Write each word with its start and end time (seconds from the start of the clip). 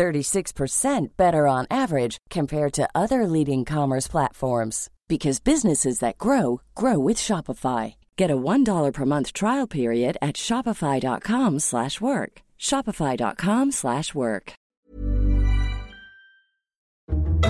36% 0.00 1.08
better 1.18 1.46
on 1.46 1.66
average 1.70 2.16
compared 2.30 2.72
to 2.72 2.88
other 2.94 3.26
leading 3.26 3.66
commerce 3.66 4.08
platforms 4.08 4.88
because 5.08 5.40
businesses 5.40 5.98
that 5.98 6.16
grow 6.16 6.62
grow 6.74 6.98
with 6.98 7.18
Shopify. 7.18 7.96
Get 8.16 8.30
a 8.30 8.36
$1 8.36 8.92
per 8.94 9.04
month 9.04 9.34
trial 9.34 9.66
period 9.66 10.16
at 10.22 10.36
shopify.com/work. 10.36 12.40
shopify.com/work. 12.58 14.52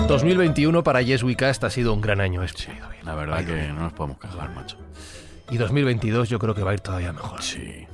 2021 0.07 0.83
para 0.83 1.01
Yes 1.01 1.23
We 1.23 1.35
Cast 1.35 1.63
ha 1.63 1.69
sido 1.69 1.93
un 1.93 2.01
gran 2.01 2.19
año. 2.19 2.43
Es 2.43 2.67
La 3.05 3.15
verdad 3.15 3.45
que 3.45 3.69
no 3.69 3.79
nos 3.79 3.93
podemos 3.93 4.19
quejar, 4.19 4.53
macho. 4.53 4.77
Y 5.49 5.57
2022 5.57 6.27
yo 6.27 6.37
creo 6.37 6.53
que 6.53 6.63
va 6.63 6.71
a 6.71 6.73
ir 6.73 6.81
todavía 6.81 7.13
mejor. 7.13 7.41
Sí. 7.41 7.87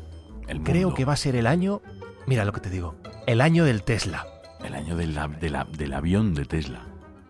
El 0.47 0.63
Creo 0.63 0.95
que 0.95 1.05
va 1.05 1.13
a 1.13 1.17
ser 1.17 1.35
el 1.35 1.45
año, 1.45 1.83
mira 2.25 2.43
lo 2.43 2.53
que 2.53 2.61
te 2.61 2.71
digo, 2.71 2.95
el 3.27 3.41
año 3.41 3.63
del 3.63 3.83
Tesla. 3.83 4.25
El 4.63 4.73
año 4.73 4.95
del, 4.95 5.13
de 5.13 5.95
avión 5.95 6.33
de 6.33 6.45
Tesla. 6.45 6.81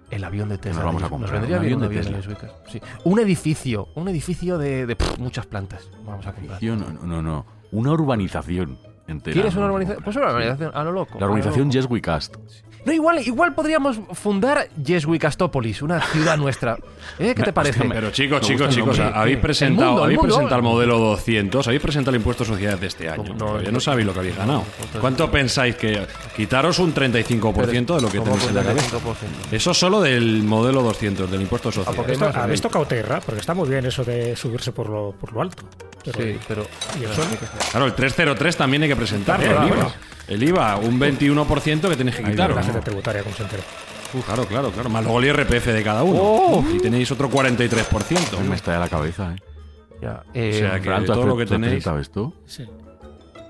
El 0.10 0.24
avión 0.24 0.50
de 0.50 0.58
Tesla. 0.58 0.84
Nos 0.84 0.86
vamos 0.86 1.04
a 1.04 1.06
Nos 1.06 1.10
comprar 1.10 1.34
vendría 1.34 1.58
un 1.58 1.64
avión 1.64 1.76
un 1.76 1.80
de 1.82 2.00
avión 2.00 2.04
de 2.06 2.36
Tesla. 2.36 2.56
Sí. 2.68 2.82
Un 3.04 3.20
edificio, 3.20 3.90
un 3.96 4.08
edificio 4.08 4.58
de, 4.58 4.86
de, 4.86 4.96
pff, 4.96 5.18
muchas 5.20 5.46
plantas. 5.46 5.90
Vamos 6.06 6.26
a 6.26 6.34
comprar. 6.34 6.64
No, 6.64 6.76
no, 6.76 7.22
no. 7.22 7.46
Una 7.72 7.92
urbanización 7.92 8.80
entera. 9.08 9.34
¿Quieres 9.34 9.56
una 9.56 9.66
urbanización? 9.66 10.04
Pues 10.04 10.16
una 10.16 10.28
sí. 10.28 10.32
urbanización 10.32 10.72
a 10.74 10.84
lo 10.84 10.92
loco. 10.94 11.16
La 11.16 11.26
lo 11.26 11.34
urbanización 11.34 11.68
loco. 11.68 11.74
Yes 11.74 11.88
We 11.90 12.02
Cast. 12.02 12.36
No, 12.88 12.94
igual, 12.94 13.20
igual 13.28 13.54
podríamos 13.54 14.00
fundar 14.14 14.70
Yes 14.82 15.06
We 15.06 15.20
Castópolis, 15.20 15.82
una 15.82 16.00
ciudad 16.00 16.38
nuestra. 16.38 16.78
¿Eh? 17.20 17.34
¿Qué 17.36 17.44
te 17.44 17.52
parece? 17.54 17.82
hostia, 17.82 17.94
Pero 17.94 18.12
chicos, 18.12 18.40
chicos, 18.40 18.74
chicos, 18.74 18.98
habéis 18.98 19.36
El 19.36 19.42
presentado, 19.42 19.88
mundo, 19.92 20.00
el 20.00 20.06
habéis 20.06 20.20
mundo. 20.20 20.36
presentado 20.36 20.56
el 20.60 20.64
modelo 20.64 20.98
200, 21.00 21.68
habéis 21.68 21.82
presentado 21.82 22.16
el 22.16 22.22
impuesto 22.22 22.46
de 22.46 22.50
sociedades 22.52 22.80
de 22.80 22.88
este 22.88 23.10
año. 23.10 23.24
No, 23.24 23.30
no, 23.34 23.36
Todavía 23.46 23.72
no. 23.72 23.80
sabéis 23.82 24.08
lo 24.08 24.14
que 24.14 24.20
habéis 24.20 24.38
ganado. 24.38 24.64
¿Cuánto 25.02 25.30
pensáis 25.30 25.76
que 25.76 26.08
quitaros 26.36 26.80
un 26.80 26.94
35% 26.94 27.96
de 27.98 28.02
lo 28.02 28.10
que 28.10 28.20
¿Cómo 28.20 28.32
tenéis 28.32 28.48
en 28.50 28.56
la 28.56 28.64
cabeza? 28.64 28.98
5%? 29.00 29.02
Eso 29.52 29.74
solo 29.74 30.00
del 30.00 30.44
modelo 30.44 30.82
200, 30.82 31.30
del 31.30 31.42
impuesto 31.42 31.70
sociedades. 31.72 31.98
porque- 31.98 32.14
Esto- 32.14 32.40
habéis 32.40 32.62
tocado 32.62 32.86
tierra, 32.86 33.20
porque 33.20 33.42
está 33.42 33.54
muy 33.54 33.68
bien 33.68 33.86
eso 33.86 34.06
de 34.06 34.34
subirse 34.38 34.72
por 34.72 34.88
lo, 34.88 35.12
por 35.12 35.34
lo 35.34 35.42
alto. 35.42 35.64
Pero, 36.06 36.20
Sí, 36.24 36.38
pero. 36.48 36.66
¿Y 36.98 37.04
el 37.04 37.14
sueldo? 37.14 37.36
Claro, 37.70 37.86
el 37.86 37.94
303 37.94 38.56
también 38.56 38.84
hay 38.84 38.88
que 38.90 38.96
presentarlo. 38.96 39.54
También, 39.54 39.76
el, 40.28 40.44
IVA. 40.44 40.78
un 40.78 41.00
21% 41.00 41.90
que 41.90 41.96
tenéis 41.96 42.16
que 42.18 42.24
La 42.24 42.30
quitaros. 42.32 42.66
gente 42.66 42.82
tributaria, 42.82 43.24
como 43.24 43.36
se 43.36 43.44
entera. 43.44 43.64
Uh, 44.14 44.20
claro, 44.22 44.46
claro, 44.46 44.72
claro. 44.72 44.90
Más 44.90 45.04
luego 45.04 45.20
el 45.20 45.26
IRPF 45.26 45.66
de 45.68 45.84
cada 45.84 46.04
uno. 46.04 46.20
Oh. 46.22 46.66
Y 46.74 46.80
tenéis 46.80 47.12
otro 47.12 47.30
43%. 47.30 48.40
Me 48.48 48.56
está 48.56 48.74
de 48.74 48.80
la 48.80 48.88
cabeza, 48.90 49.34
¿eh? 49.34 49.42
Ya, 50.02 50.24
O 50.28 50.30
eh, 50.34 50.54
sea 50.54 50.76
que 50.80 50.86
Fran, 50.86 51.06
¿tú 51.06 51.14
todo 51.14 51.26
lo 51.26 51.36
que 51.38 51.46
tú 51.46 51.54
tenéis. 51.54 51.72
presentado 51.84 52.00
esto? 52.00 52.34
Sí. 52.46 52.66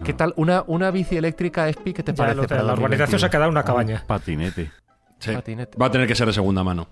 ¿Qué 0.04 0.14
tal? 0.14 0.34
Una, 0.38 0.64
una 0.68 0.92
bici 0.92 1.18
eléctrica 1.18 1.68
ESPI, 1.68 1.94
¿qué 1.94 2.04
te 2.04 2.12
Ya 2.14 2.16
parece? 2.18 2.36
lo 2.36 2.42
de 2.44 2.48
para 2.48 2.64
la 2.64 2.74
urbanización 2.74 3.20
se 3.20 3.26
ha 3.26 3.30
2021? 3.30 3.32
quedado 3.32 3.52
una 3.52 3.64
cabaña. 3.64 4.04
Patinete. 4.08 4.72
Sí. 5.20 5.32
Patinete. 5.34 5.78
Va 5.78 5.88
a 5.88 5.92
tener 5.92 6.08
que 6.08 6.16
ser 6.16 6.28
de 6.28 6.34
segunda 6.34 6.64
mano. 6.64 6.88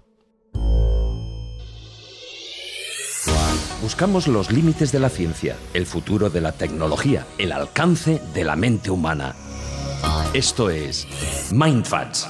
Buscamos 3.82 4.28
los 4.28 4.52
límites 4.52 4.92
de 4.92 5.00
la 5.00 5.10
ciencia, 5.10 5.56
el 5.74 5.86
futuro 5.86 6.30
de 6.30 6.42
la 6.42 6.52
tecnología, 6.52 7.26
el 7.38 7.52
alcance 7.52 8.20
de 8.34 8.44
la 8.44 8.56
mente 8.56 8.90
humana. 8.90 9.36
Esto 10.36 10.70
es 10.70 11.08
Mindfacts. 11.54 12.28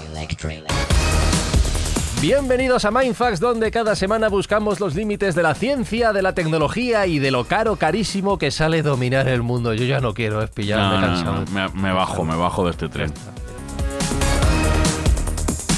Bienvenidos 2.21 2.85
a 2.85 2.91
Mindfax, 2.91 3.39
donde 3.39 3.71
cada 3.71 3.95
semana 3.95 4.29
buscamos 4.29 4.79
los 4.79 4.93
límites 4.93 5.33
de 5.33 5.41
la 5.41 5.55
ciencia, 5.55 6.13
de 6.13 6.21
la 6.21 6.35
tecnología 6.35 7.07
y 7.07 7.17
de 7.17 7.31
lo 7.31 7.45
caro, 7.45 7.77
carísimo 7.77 8.37
que 8.37 8.51
sale 8.51 8.83
dominar 8.83 9.27
el 9.27 9.41
mundo. 9.41 9.73
Yo 9.73 9.85
ya 9.85 10.01
no 10.01 10.13
quiero, 10.13 10.43
es 10.43 10.51
pillarme 10.51 10.97
No, 10.97 11.01
no, 11.01 11.07
cansado. 11.07 11.45
no, 11.45 11.51
me, 11.51 11.81
me 11.81 11.93
bajo, 11.93 12.23
me 12.23 12.35
bajo 12.35 12.65
de 12.65 12.71
este 12.71 12.89
tren. 12.89 13.11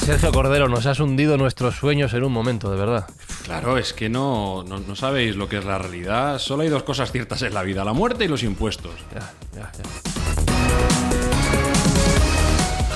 Sergio 0.06 0.34
Cordero, 0.34 0.68
nos 0.68 0.86
has 0.86 1.00
hundido 1.00 1.38
nuestros 1.38 1.78
sueños 1.78 2.14
en 2.14 2.26
un 2.26 2.34
momento, 2.34 2.70
de 2.70 2.78
verdad. 2.78 3.08
Claro, 3.46 3.78
es 3.78 3.94
que 3.94 4.10
no, 4.10 4.66
no, 4.68 4.80
no 4.80 4.98
sabéis 4.98 5.38
lo 5.38 5.48
que 5.48 5.60
es 5.60 5.64
la 5.66 5.78
realidad. 5.78 6.40
Solo 6.40 6.64
hay 6.64 6.70
dos 6.70 6.84
cosas 6.84 7.10
ciertas 7.14 7.42
en 7.44 7.54
la 7.54 7.64
vida, 7.64 7.86
la 7.86 7.94
muerte 7.94 8.26
y 8.26 8.28
los 8.28 8.44
impuestos. 8.44 8.92
Ya, 9.14 9.32
ya, 9.56 9.72
ya. 9.72 11.07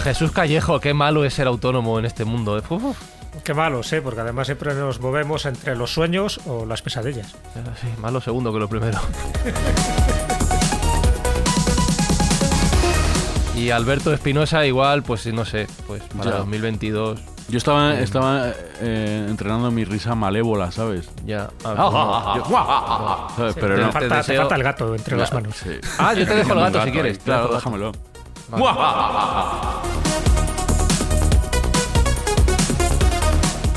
Jesús 0.03 0.31
Callejo, 0.31 0.79
qué 0.79 0.93
malo 0.93 1.25
es 1.25 1.33
ser 1.35 1.47
autónomo 1.47 1.99
en 1.99 2.05
este 2.05 2.25
mundo. 2.25 2.57
eh. 2.57 2.63
Uf, 2.69 2.83
uf. 2.83 2.97
Qué 3.43 3.53
malo, 3.53 3.81
sé, 3.83 4.01
porque 4.01 4.21
además 4.21 4.47
siempre 4.47 4.73
nos 4.73 4.99
movemos 4.99 5.45
entre 5.45 5.75
los 5.75 5.93
sueños 5.93 6.39
o 6.45 6.65
las 6.65 6.81
pesadillas. 6.81 7.33
Ya, 7.55 7.63
sí, 7.79 7.87
más 7.99 8.11
lo 8.11 8.19
segundo 8.21 8.51
que 8.51 8.59
lo 8.59 8.67
primero. 8.67 8.99
y 13.55 13.69
Alberto 13.69 14.11
Espinosa 14.13 14.65
igual, 14.65 15.03
pues 15.03 15.25
no 15.27 15.45
sé, 15.45 15.67
pues 15.87 16.01
para 16.17 16.31
Ya. 16.31 16.37
2022 16.37 17.19
Yo 17.47 17.57
estaba, 17.57 17.93
estaba 17.99 18.49
eh, 18.81 19.27
entrenando 19.29 19.71
mi 19.71 19.85
risa 19.85 20.15
malévola, 20.15 20.71
¿sabes? 20.71 21.09
ya... 21.25 21.49
Ah, 21.63 21.75
ah, 21.77 22.37
te- 23.53 23.91
Falta, 23.91 24.55
el 24.55 24.63
gato 24.63 24.95
entre 24.95 25.15
las 25.17 25.31
manos. 25.33 25.55
Sí. 25.55 25.79
Ah, 25.99 26.13
yo 26.13 26.25
te 26.25 26.35
dejo 26.35 26.53
el 26.53 26.59
gato 26.59 26.83
si 26.83 26.91
quieres. 26.91 27.19
Claro, 27.19 27.53
déjamelo. 27.53 27.91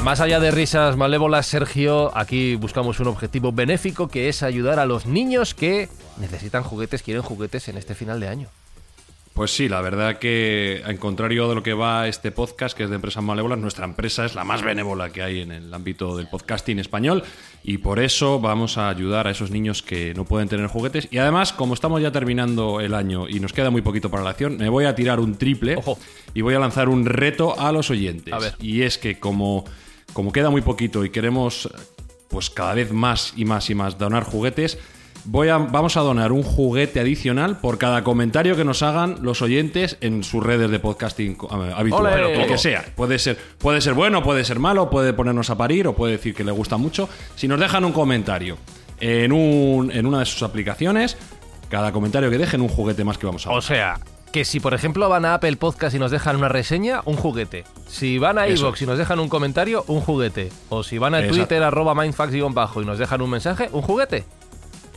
Más 0.03 0.21
allá 0.21 0.41
de 0.41 0.51
risas 0.51 0.97
malévolas, 0.97 1.47
Sergio, 1.47 2.11
aquí 2.17 2.57
buscamos 2.57 3.01
un 3.01 3.09
objetivo 3.09 3.53
benéfico 3.53 4.09
que 4.09 4.29
es 4.29 4.43
ayudar 4.43 4.79
a 4.79 4.87
los 4.87 5.07
niños 5.07 5.55
que 5.55 5.89
necesitan 6.19 6.63
juguetes, 6.63 7.03
quieren 7.03 7.23
juguetes 7.23 7.69
en 7.69 7.79
este 7.79 7.95
final 7.95 8.21
de 8.21 8.29
año. 8.29 8.49
Pues 9.35 9.51
sí, 9.51 9.69
la 9.69 9.81
verdad 9.81 10.21
que, 10.21 10.81
en 10.87 10.97
contrario 10.97 11.49
de 11.49 11.57
lo 11.57 11.63
que 11.65 11.75
va 11.75 12.07
este 12.07 12.31
podcast, 12.31 12.77
que 12.77 12.85
es 12.85 12.89
de 12.89 12.95
Empresas 12.95 13.21
Malévolas, 13.21 13.59
nuestra 13.59 13.85
empresa 13.85 14.25
es 14.25 14.37
la 14.37 14.45
más 14.45 14.63
benévola 14.63 15.11
que 15.11 15.23
hay 15.25 15.41
en 15.41 15.51
el 15.51 15.75
ámbito 15.75 16.17
del 16.17 16.29
podcasting 16.29 16.79
español 16.79 17.25
y 17.65 17.79
por 17.79 17.99
eso 17.99 18.39
vamos 18.39 18.79
a 18.79 18.89
ayudar 18.89 19.27
a 19.27 19.33
esos 19.33 19.51
niños 19.51 19.83
que 19.83 20.15
no 20.15 20.25
pueden 20.25 20.49
tener 20.49 20.69
juguetes. 20.69 21.09
Y 21.11 21.19
además, 21.19 21.53
como 21.53 21.75
estamos 21.75 22.01
ya 22.01 22.13
terminando 22.13 22.81
el 22.81 22.95
año 22.95 23.29
y 23.29 23.41
nos 23.41 23.53
queda 23.53 23.71
muy 23.71 23.83
poquito 23.83 24.09
para 24.09 24.23
la 24.23 24.31
acción, 24.31 24.57
me 24.57 24.69
voy 24.69 24.85
a 24.85 24.95
tirar 24.95 25.19
un 25.19 25.35
triple 25.35 25.75
Ojo. 25.79 25.99
y 26.33 26.41
voy 26.43 26.55
a 26.55 26.61
lanzar 26.61 26.89
un 26.89 27.05
reto 27.05 27.59
a 27.59 27.73
los 27.73 27.91
oyentes. 27.91 28.33
A 28.33 28.39
ver. 28.39 28.55
Y 28.61 28.83
es 28.83 28.99
que 28.99 29.19
como, 29.19 29.65
como 30.13 30.31
queda 30.31 30.51
muy 30.51 30.63
poquito 30.63 31.05
y 31.05 31.11
queremos 31.11 31.69
pues 32.29 32.51
cada 32.51 32.75
vez 32.75 32.93
más 32.93 33.33
y 33.37 33.45
más 33.45 33.69
y 33.69 33.75
más 33.75 33.99
donar 33.99 34.23
juguetes, 34.23 34.79
voy 35.25 35.49
a, 35.49 35.59
vamos 35.59 35.97
a 35.97 36.01
donar 36.01 36.33
un 36.33 36.43
juguete 36.43 37.01
adicional 37.01 37.59
por 37.59 37.79
cada 37.79 38.05
comentario 38.05 38.57
que 38.57 38.65
nos 38.65 38.83
hagan 38.83 39.19
los 39.23 39.43
oyentes 39.43 39.97
en 40.01 40.23
sus 40.25 40.43
redes 40.43 40.71
de 40.71 40.79
podcasting 40.79 41.33
eh, 41.33 41.73
habitual. 41.77 42.47
Que 42.47 42.59
sea. 42.59 42.85
Puede 42.95 43.19
ser, 43.19 43.39
puede 43.59 43.81
ser 43.81 43.95
bueno, 43.95 44.23
puede 44.23 44.45
ser 44.45 44.59
malo, 44.59 44.91
puede 44.91 45.13
ponernos 45.13 45.51
a 45.51 45.57
parir 45.57 45.87
o 45.89 45.95
puede 45.95 46.13
decir 46.13 46.35
que 46.35 46.45
le 46.45 46.53
gusta 46.53 46.77
mucho. 46.77 47.09
Si 47.37 47.49
nos 47.49 47.59
dejan 47.59 47.85
un 47.85 47.93
comentario 47.93 48.59
en, 49.01 49.33
un, 49.33 49.91
en 49.91 50.07
una 50.07 50.21
de 50.21 50.27
sus 50.27 50.43
aplicaciones, 50.43 51.17
cada 51.69 51.93
comentario 51.93 52.31
que 52.31 52.39
dejen 52.39 52.61
un 52.61 52.69
juguete 52.69 53.05
más 53.05 53.19
que 53.19 53.27
vamos 53.27 53.47
a 53.47 53.51
O 53.51 53.61
sea, 53.61 53.99
que 54.33 54.45
si 54.45 54.61
por 54.61 54.75
ejemplo 54.75 55.09
van 55.09 55.25
a 55.25 55.35
Apple 55.35 55.57
Podcast 55.57 55.95
y 55.95 55.99
nos 55.99 56.11
dejan 56.11 56.37
una 56.37 56.49
reseña, 56.49 57.03
un 57.05 57.17
juguete. 57.17 57.65
Si 57.87 58.19
van 58.19 58.39
a 58.39 58.47
Eso. 58.47 58.65
iVoox 58.65 58.83
y 58.83 58.87
nos 58.87 58.99
dejan 58.99 59.21
un 59.21 59.29
comentario, 59.29 59.85
un 59.87 60.01
juguete. 60.01 60.51
O 60.69 60.83
si 60.83 60.99
van 60.99 61.15
a 61.15 61.21
Exacto. 61.21 61.37
Twitter, 61.37 61.63
arroba 61.63 61.95
mindfax-bajo 61.95 62.83
y 62.83 62.85
nos 62.85 62.99
dejan 62.99 63.23
un 63.23 63.31
mensaje, 63.31 63.69
un 63.73 63.83
juguete. 63.83 64.25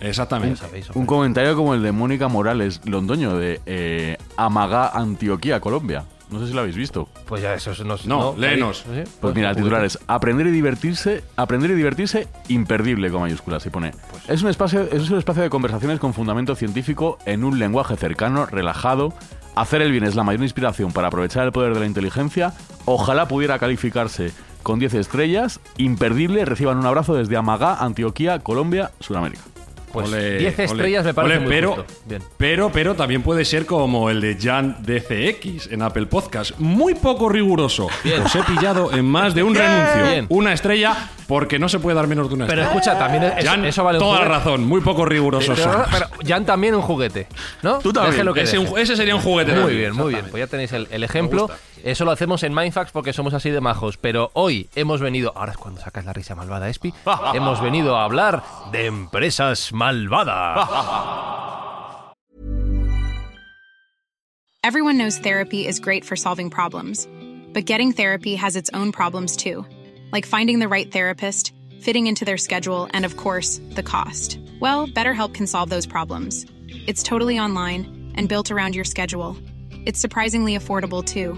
Exactamente. 0.02 0.58
Sabéis, 0.58 0.90
Un 0.94 1.06
comentario 1.06 1.56
como 1.56 1.74
el 1.74 1.82
de 1.82 1.92
Mónica 1.92 2.28
Morales 2.28 2.82
Londoño 2.86 3.38
de 3.38 3.62
eh, 3.66 4.18
Amagá, 4.36 4.90
Antioquía, 4.90 5.60
Colombia. 5.60 6.06
No 6.30 6.42
sé 6.42 6.48
si 6.48 6.54
lo 6.54 6.60
habéis 6.60 6.76
visto. 6.76 7.08
Pues 7.26 7.42
ya 7.42 7.54
eso 7.54 7.72
nos... 7.86 8.06
No, 8.06 8.36
léenos. 8.38 8.80
¿Sí? 8.80 9.04
Pues 9.22 9.34
mira, 9.34 9.52
el 9.52 9.56
titular 9.56 9.86
es 9.86 9.98
Aprender 10.08 10.48
y 10.48 10.52
divertirse, 10.52 11.24
aprender 11.38 11.72
y 11.72 11.76
divertirse 11.76 12.28
imperdible 12.50 13.10
con 13.10 13.22
mayúsculas. 13.22 13.66
Y 13.66 13.70
pone 13.70 13.92
es 14.28 14.42
un 14.42 14.50
espacio, 14.50 14.84
es 14.92 15.10
un 15.10 15.18
espacio 15.18 15.44
de 15.44 15.50
conversaciones 15.50 16.00
con 16.00 16.14
fundamento 16.14 16.56
científico 16.56 17.18
en 17.26 17.46
un 17.46 17.60
lenguaje 17.60 17.96
cercano, 17.96 18.46
relajado. 18.46 19.14
Hacer 19.56 19.82
el 19.82 19.92
bien 19.92 20.04
es 20.04 20.16
la 20.16 20.24
mayor 20.24 20.44
inspiración 20.44 20.92
para 20.92 21.08
aprovechar 21.08 21.46
el 21.46 21.54
poder 21.54 21.74
de 21.74 21.80
la 21.80 21.86
inteligencia. 21.86 22.54
Ojalá 22.86 23.28
pudiera 23.30 23.58
calificarse 23.58 24.34
con 24.64 24.80
10 24.80 24.96
estrellas. 24.96 25.62
Imperdible. 25.78 26.44
Reciban 26.44 26.78
un 26.78 26.86
abrazo 26.86 27.16
desde 27.16 27.38
Amagá, 27.38 27.76
Antioquía, 27.76 28.40
Colombia, 28.40 28.92
Sudamérica. 29.00 29.42
Pues 30.02 30.14
Ole, 30.14 30.38
10 30.40 30.56
ole. 30.56 30.64
estrellas 30.66 31.06
me 31.06 31.14
parece 31.14 31.36
Ole, 31.38 31.46
muy 31.46 31.50
pero, 31.56 31.76
justo. 31.76 31.86
Bien. 32.06 32.22
pero, 32.38 32.72
pero 32.72 32.96
también 32.96 33.22
puede 33.24 33.46
ser 33.46 33.66
como 33.66 34.10
el 34.10 34.22
de 34.22 34.38
Jan 34.40 34.78
DCX 34.82 35.72
en 35.72 35.82
Apple 35.82 36.06
Podcast. 36.08 36.52
Muy 36.58 36.96
poco 36.96 37.30
riguroso. 37.30 37.86
Os 37.88 38.36
he 38.36 38.44
pillado 38.44 38.92
en 38.94 39.06
más 39.06 39.34
de 39.36 39.44
un 39.44 39.56
renuncio. 39.56 40.04
Bien. 40.10 40.26
Una 40.30 40.54
estrella 40.54 40.96
porque 41.28 41.60
no 41.60 41.68
se 41.70 41.80
puede 41.80 41.96
dar 41.96 42.08
menos 42.08 42.30
de 42.30 42.36
una 42.36 42.48
Pero 42.48 42.62
estrella. 42.62 42.80
escucha, 42.80 42.98
también 43.00 43.24
es- 43.38 43.46
Jan, 43.46 43.66
eso 43.66 43.84
vale 43.84 43.98
un 43.98 44.04
toda 44.04 44.20
la 44.20 44.26
juguete. 44.26 44.38
razón. 44.40 44.64
Muy 44.68 44.82
poco 44.82 45.06
Pero, 45.06 45.40
pero 45.92 46.08
Jan 46.26 46.46
también 46.46 46.76
un 46.76 46.82
juguete, 46.82 47.28
¿no? 47.62 47.80
Tú 47.80 47.92
también. 47.92 48.12
Deje 48.14 48.24
lo 48.24 48.34
que 48.34 48.42
ese, 48.42 48.58
deje. 48.58 48.72
un- 48.72 48.80
ese 48.80 48.96
sería 48.96 49.16
un 49.16 49.22
juguete 49.22 49.52
Muy 49.52 49.60
también, 49.62 49.80
bien, 49.80 49.94
muy 49.96 50.14
bien. 50.14 50.26
Pues 50.32 50.40
ya 50.42 50.48
tenéis 50.48 50.72
el, 50.74 50.88
el 50.92 51.04
ejemplo. 51.04 51.50
Eso 51.84 52.06
lo 52.06 52.12
hacemos 52.12 52.44
en 52.44 52.54
Mindfax 52.54 52.92
porque 52.92 53.14
somos 53.14 53.34
así 53.34 53.50
de 53.50 53.62
majos. 53.62 53.98
Pero 53.98 54.32
hoy 54.34 54.70
hemos 54.76 55.02
venido, 55.02 55.34
ahora 55.36 55.54
es 55.54 55.58
cuando 55.58 55.82
sacas 55.82 56.06
la 56.06 56.14
risa 56.14 56.36
malvada, 56.36 56.70
Espi, 56.70 56.94
hemos 57.34 57.62
venido 57.62 57.98
a 57.98 58.04
hablar 58.04 58.44
de 58.72 58.86
empresas 58.86 59.72
malvadas. 59.74 60.68
Everyone 64.64 64.98
knows 64.98 65.18
therapy 65.18 65.66
is 65.66 65.80
great 65.80 66.04
for 66.04 66.18
solving 66.18 66.50
problems, 66.50 67.08
but 67.54 67.64
getting 67.64 67.94
therapy 67.94 68.36
has 68.36 68.58
its 68.58 68.70
own 68.74 68.92
problems 68.92 69.38
too, 69.38 69.66
like 70.12 70.26
finding 70.26 70.60
the 70.60 70.68
right 70.68 70.92
therapist, 70.92 71.54
fitting 71.80 72.08
into 72.08 72.26
their 72.26 72.38
schedule, 72.38 72.90
and 72.92 73.06
of 73.06 73.16
course, 73.16 73.62
the 73.76 73.84
cost. 73.84 74.38
Well, 74.60 74.86
BetterHelp 74.86 75.34
can 75.34 75.48
solve 75.48 75.70
those 75.70 75.86
problems. 75.86 76.46
It's 76.86 77.02
totally 77.02 77.40
online 77.40 78.12
and 78.16 78.28
built 78.28 78.52
around 78.52 78.76
your 78.76 78.84
schedule. 78.84 79.38
It's 79.86 80.02
surprisingly 80.02 80.58
affordable 80.58 81.02
too. 81.02 81.38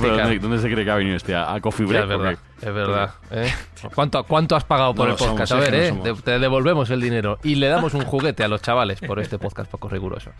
Pero. 0.00 0.16
¿dónde, 0.16 0.38
dónde 0.38 0.58
se 0.58 0.70
cree 0.70 0.84
que 0.84 0.90
ha 0.90 0.96
venido 0.96 1.16
este? 1.16 1.34
¿A 1.34 1.58
Coffee 1.60 1.86
Ya, 1.86 2.04
Break? 2.04 2.04
es 2.04 2.08
verdad, 2.08 2.38
Porque- 2.38 2.66
es 2.68 2.74
verdad. 2.74 3.10
¿eh? 3.30 3.54
¿Cuánto, 3.94 4.24
¿Cuánto 4.24 4.56
has 4.56 4.64
pagado 4.64 4.94
por 4.94 5.06
No 5.06 5.12
el 5.14 5.18
podcast? 5.18 5.48
somos, 5.48 5.64
a 5.64 5.66
es 5.66 5.70
ver, 5.72 5.80
que 5.80 5.88
¿eh? 5.88 6.12
no. 6.12 6.22
Te, 6.22 6.38
devolvemos 6.38 6.90
el 6.90 7.00
dinero 7.00 7.38
y 7.42 7.54
le 7.56 7.68
damos 7.68 7.94
un 7.94 8.04
juguete 8.04 8.44
a 8.44 8.48
los 8.48 8.62
chavales 8.62 9.00
por 9.00 9.18
este 9.20 9.38
podcast 9.38 9.70
poco 9.70 9.88
riguroso. 9.88 10.30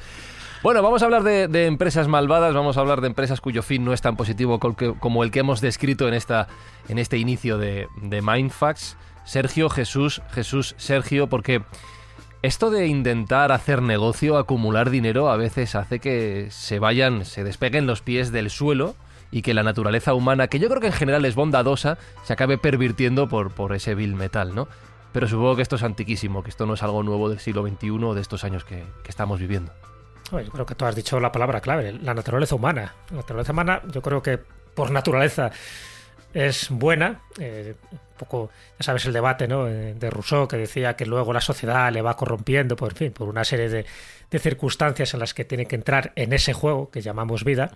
Bueno, 0.63 0.83
vamos 0.83 1.03
a 1.03 1.05
hablar 1.05 1.23
de, 1.23 1.49
de 1.49 1.67
empresas 1.67 2.09
malvadas, 2.09 2.55
vamos 2.55 2.77
a 2.77 2.81
hablar 2.81 3.01
de 3.01 3.07
empresas 3.07 3.41
cuyo 3.41 3.63
fin 3.63 3.85
no 3.85 3.93
es 3.93 4.01
tan 4.01 4.17
positivo 4.17 4.59
como 4.59 5.23
el 5.23 5.31
que 5.31 5.41
hemos 5.41 5.61
descrito 5.61 6.09
en, 6.09 6.15
esta, 6.15 6.49
en 6.89 6.99
este 6.99 7.19
inicio 7.19 7.59
de, 7.59 7.87
de 8.03 8.23
Mindfax. 8.23 8.97
Sergio, 9.25 9.69
Jesús, 9.69 10.23
Jesús, 10.33 10.75
Sergio, 10.79 11.27
porque 11.29 11.63
esto 12.43 12.71
de 12.71 12.87
intentar 12.87 13.51
hacer 13.53 13.83
negocio, 13.83 14.39
acumular 14.39 14.91
dinero, 14.91 15.31
a 15.31 15.37
veces 15.37 15.75
hace 15.75 15.99
que 15.99 16.47
se 16.51 16.79
vayan, 16.79 17.25
se 17.25 17.43
despeguen 17.45 17.87
los 17.87 18.03
pies 18.03 18.31
del 18.33 18.51
suelo 18.51 18.95
y 19.31 19.43
que 19.43 19.55
la 19.55 19.63
naturaleza 19.63 20.15
humana, 20.15 20.49
que 20.49 20.59
yo 20.59 20.69
creo 20.69 20.81
que 20.81 20.89
en 20.89 20.93
general 20.93 21.25
es 21.25 21.35
bondadosa, 21.35 21.99
se 22.25 22.33
acabe 22.33 22.59
pervirtiendo 22.59 23.29
por, 23.29 23.53
por 23.53 23.75
ese 23.75 23.95
vil 23.95 24.15
metal, 24.15 24.55
¿no? 24.55 24.69
Pero 25.13 25.29
supongo 25.29 25.57
que 25.57 25.63
esto 25.63 25.77
es 25.77 25.83
antiquísimo, 25.83 26.43
que 26.43 26.51
esto 26.51 26.67
no 26.67 26.75
es 26.75 26.83
algo 26.83 27.03
nuevo 27.03 27.29
del 27.29 27.39
siglo 27.39 27.67
XXI 27.67 27.91
o 27.91 28.15
de 28.15 28.21
estos 28.21 28.45
años 28.45 28.65
que, 28.65 28.85
que 29.03 29.11
estamos 29.11 29.41
viviendo. 29.41 29.73
Yo 30.31 30.51
creo 30.51 30.67
que 30.67 30.75
tú 30.75 30.85
has 30.85 30.95
dicho 30.95 31.21
la 31.21 31.33
palabra 31.33 31.61
clave, 31.61 31.93
la 31.93 32.13
naturaleza 32.13 32.55
humana. 32.55 32.95
La 33.11 33.19
naturaleza 33.19 33.53
humana, 33.53 33.83
yo 33.93 34.03
creo 34.03 34.23
que 34.23 34.39
por 34.75 34.91
naturaleza 34.91 35.51
es 36.35 36.69
buena. 36.71 37.23
eh, 37.39 37.75
un 37.93 37.99
poco, 38.19 38.51
ya 38.79 38.85
sabes, 38.85 39.05
el 39.07 39.13
debate 39.13 39.47
¿no? 39.47 39.69
Eh, 39.69 39.95
de 39.95 40.11
Rousseau 40.11 40.49
que 40.49 40.57
decía 40.57 40.97
que 40.97 41.07
luego 41.07 41.33
la 41.33 41.41
sociedad 41.41 41.93
le 41.93 42.03
va 42.03 42.17
corrompiendo, 42.17 42.77
por 42.77 42.95
fin, 42.95 43.13
por 43.13 43.29
una 43.29 43.45
serie 43.45 43.69
de, 43.69 43.87
de 44.31 44.39
circunstancias 44.39 45.15
en 45.15 45.21
las 45.21 45.35
que 45.35 45.45
tiene 45.45 45.67
que 45.67 45.77
entrar 45.77 46.13
en 46.17 46.33
ese 46.33 46.53
juego 46.53 46.91
que 46.91 47.03
llamamos 47.03 47.45
vida. 47.45 47.71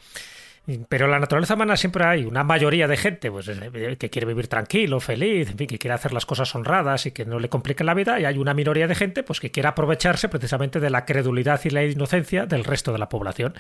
Pero 0.89 1.07
en 1.07 1.11
la 1.11 1.19
naturaleza 1.19 1.55
humana 1.55 1.77
siempre 1.77 2.05
hay 2.05 2.25
una 2.25 2.45
mayoría 2.45 2.87
de 2.87 2.97
gente 2.97 3.31
pues, 3.31 3.49
eh, 3.49 3.97
que 3.99 4.11
quiere 4.11 4.27
vivir 4.27 4.47
tranquilo, 4.47 5.01
feliz, 5.01 5.51
en 5.51 5.59
fin, 5.59 5.67
que 5.67 5.79
quiere 5.79 5.95
hacer 5.95 6.13
las 6.13 6.27
cosas 6.27 6.55
honradas 6.55 7.07
y 7.07 7.13
que 7.13 7.25
no 7.25 7.39
le 7.39 7.49
compliquen 7.49 7.87
la 7.87 7.95
vida, 7.95 8.21
y 8.21 8.25
hay 8.25 8.39
una 8.39 8.55
minoría 8.55 8.87
de 8.87 8.95
gente 8.95 9.23
pues, 9.23 9.41
que 9.41 9.51
quiere 9.51 9.69
aprovecharse 9.69 10.29
precisamente 10.29 10.79
de 10.79 10.91
la 10.91 11.07
credulidad 11.07 11.61
y 11.65 11.71
la 11.71 11.85
inocencia 11.85 12.47
del 12.47 12.65
resto 12.65 12.93
de 12.93 12.99
la 12.99 13.09
población. 13.09 13.55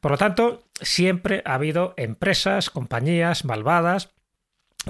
Por 0.00 0.12
lo 0.12 0.18
tanto, 0.18 0.64
siempre 0.80 1.42
ha 1.44 1.54
habido 1.54 1.94
empresas, 1.96 2.70
compañías 2.70 3.44
malvadas 3.44 4.10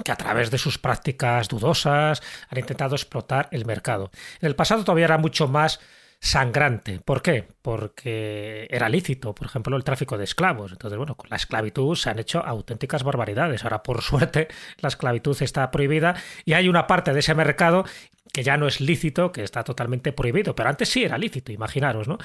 que 0.03 0.11
a 0.11 0.15
través 0.15 0.51
de 0.51 0.57
sus 0.57 0.77
prácticas 0.77 1.47
dudosas 1.49 2.21
han 2.49 2.59
intentado 2.59 2.95
explotar 2.95 3.49
el 3.51 3.65
mercado. 3.65 4.11
En 4.39 4.47
el 4.47 4.55
pasado 4.55 4.83
todavía 4.83 5.05
era 5.05 5.17
mucho 5.17 5.47
más 5.47 5.79
sangrante. 6.19 6.99
¿Por 6.99 7.21
qué? 7.21 7.47
Porque 7.61 8.67
era 8.69 8.89
lícito, 8.89 9.33
por 9.33 9.47
ejemplo, 9.47 9.75
el 9.77 9.83
tráfico 9.83 10.17
de 10.17 10.25
esclavos. 10.25 10.71
Entonces, 10.71 10.97
bueno, 10.97 11.15
con 11.15 11.29
la 11.29 11.37
esclavitud 11.37 11.95
se 11.95 12.09
han 12.09 12.19
hecho 12.19 12.45
auténticas 12.45 13.03
barbaridades. 13.03 13.63
Ahora, 13.63 13.83
por 13.83 14.01
suerte, 14.03 14.47
la 14.79 14.89
esclavitud 14.89 15.37
está 15.41 15.71
prohibida 15.71 16.15
y 16.45 16.53
hay 16.53 16.67
una 16.67 16.87
parte 16.87 17.13
de 17.13 17.19
ese 17.19 17.35
mercado 17.35 17.85
que 18.33 18.43
ya 18.43 18.57
no 18.57 18.67
es 18.67 18.79
lícito, 18.79 19.31
que 19.31 19.43
está 19.43 19.63
totalmente 19.63 20.11
prohibido. 20.11 20.55
Pero 20.55 20.69
antes 20.69 20.89
sí 20.89 21.03
era 21.03 21.17
lícito, 21.17 21.51
imaginaros, 21.51 22.07
¿no? 22.07 22.17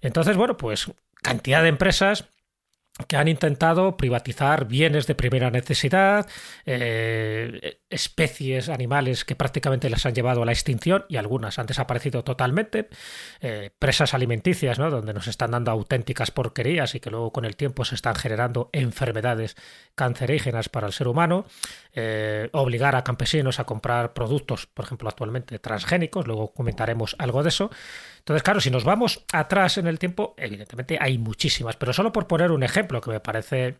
Entonces, 0.00 0.36
bueno, 0.36 0.56
pues 0.56 0.90
cantidad 1.22 1.62
de 1.62 1.68
empresas 1.68 2.28
que 3.06 3.16
han 3.16 3.28
intentado 3.28 3.96
privatizar 3.96 4.66
bienes 4.66 5.06
de 5.06 5.14
primera 5.14 5.50
necesidad, 5.50 6.28
eh, 6.66 7.78
especies 7.90 8.68
animales 8.68 9.24
que 9.24 9.36
prácticamente 9.36 9.88
las 9.88 10.04
han 10.04 10.14
llevado 10.14 10.42
a 10.42 10.46
la 10.46 10.52
extinción 10.52 11.04
y 11.08 11.16
algunas 11.16 11.58
han 11.58 11.66
desaparecido 11.66 12.24
totalmente, 12.24 12.88
eh, 13.40 13.70
presas 13.78 14.14
alimenticias, 14.14 14.78
¿no? 14.78 14.90
donde 14.90 15.14
nos 15.14 15.28
están 15.28 15.52
dando 15.52 15.70
auténticas 15.70 16.30
porquerías 16.30 16.94
y 16.94 17.00
que 17.00 17.10
luego 17.10 17.32
con 17.32 17.44
el 17.44 17.56
tiempo 17.56 17.84
se 17.84 17.94
están 17.94 18.16
generando 18.16 18.70
enfermedades 18.72 19.56
cancerígenas 19.94 20.68
para 20.68 20.86
el 20.86 20.92
ser 20.92 21.08
humano, 21.08 21.46
eh, 21.94 22.48
obligar 22.52 22.96
a 22.96 23.04
campesinos 23.04 23.60
a 23.60 23.64
comprar 23.64 24.12
productos, 24.12 24.66
por 24.66 24.84
ejemplo, 24.84 25.08
actualmente 25.08 25.58
transgénicos, 25.58 26.26
luego 26.26 26.52
comentaremos 26.52 27.16
algo 27.18 27.42
de 27.42 27.48
eso. 27.48 27.70
Entonces, 28.28 28.42
claro, 28.42 28.60
si 28.60 28.70
nos 28.70 28.84
vamos 28.84 29.24
atrás 29.32 29.78
en 29.78 29.86
el 29.86 29.98
tiempo, 29.98 30.34
evidentemente 30.36 30.98
hay 31.00 31.16
muchísimas, 31.16 31.76
pero 31.76 31.94
solo 31.94 32.12
por 32.12 32.26
poner 32.26 32.52
un 32.52 32.62
ejemplo 32.62 33.00
que 33.00 33.10
me 33.10 33.20
parece 33.20 33.76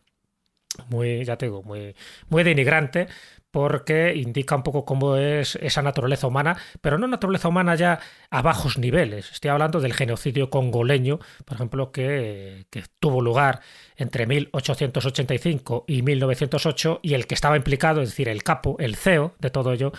muy, 0.89 1.23
ya 1.23 1.37
te 1.37 1.45
digo, 1.45 1.63
muy, 1.63 1.95
muy 2.31 2.45
denigrante, 2.45 3.09
porque 3.51 4.15
indica 4.17 4.57
un 4.57 4.63
poco 4.63 4.87
cómo 4.87 5.17
es 5.17 5.57
esa 5.57 5.83
naturaleza 5.83 6.27
humana, 6.27 6.57
pero 6.81 6.97
no 6.97 7.07
naturaleza 7.07 7.49
humana 7.49 7.75
ya 7.75 8.01
a 8.31 8.41
bajos 8.41 8.79
niveles. 8.79 9.31
Estoy 9.33 9.51
hablando 9.51 9.81
del 9.81 9.93
genocidio 9.93 10.49
congoleño, 10.49 11.19
por 11.45 11.57
ejemplo, 11.57 11.93
que, 11.93 12.65
que 12.71 12.85
tuvo 13.01 13.21
lugar 13.21 13.61
entre 13.97 14.27
1885 14.27 15.85
y 15.87 16.01
1908, 16.01 17.01
y 17.03 17.13
el 17.13 17.27
que 17.27 17.35
estaba 17.35 17.59
implicado, 17.59 18.01
es 18.01 18.09
decir, 18.09 18.31
el 18.31 18.43
capo, 18.43 18.77
el 18.79 18.97
CEO 18.97 19.35
de 19.41 19.51
todo 19.51 19.75
ello, 19.75 19.93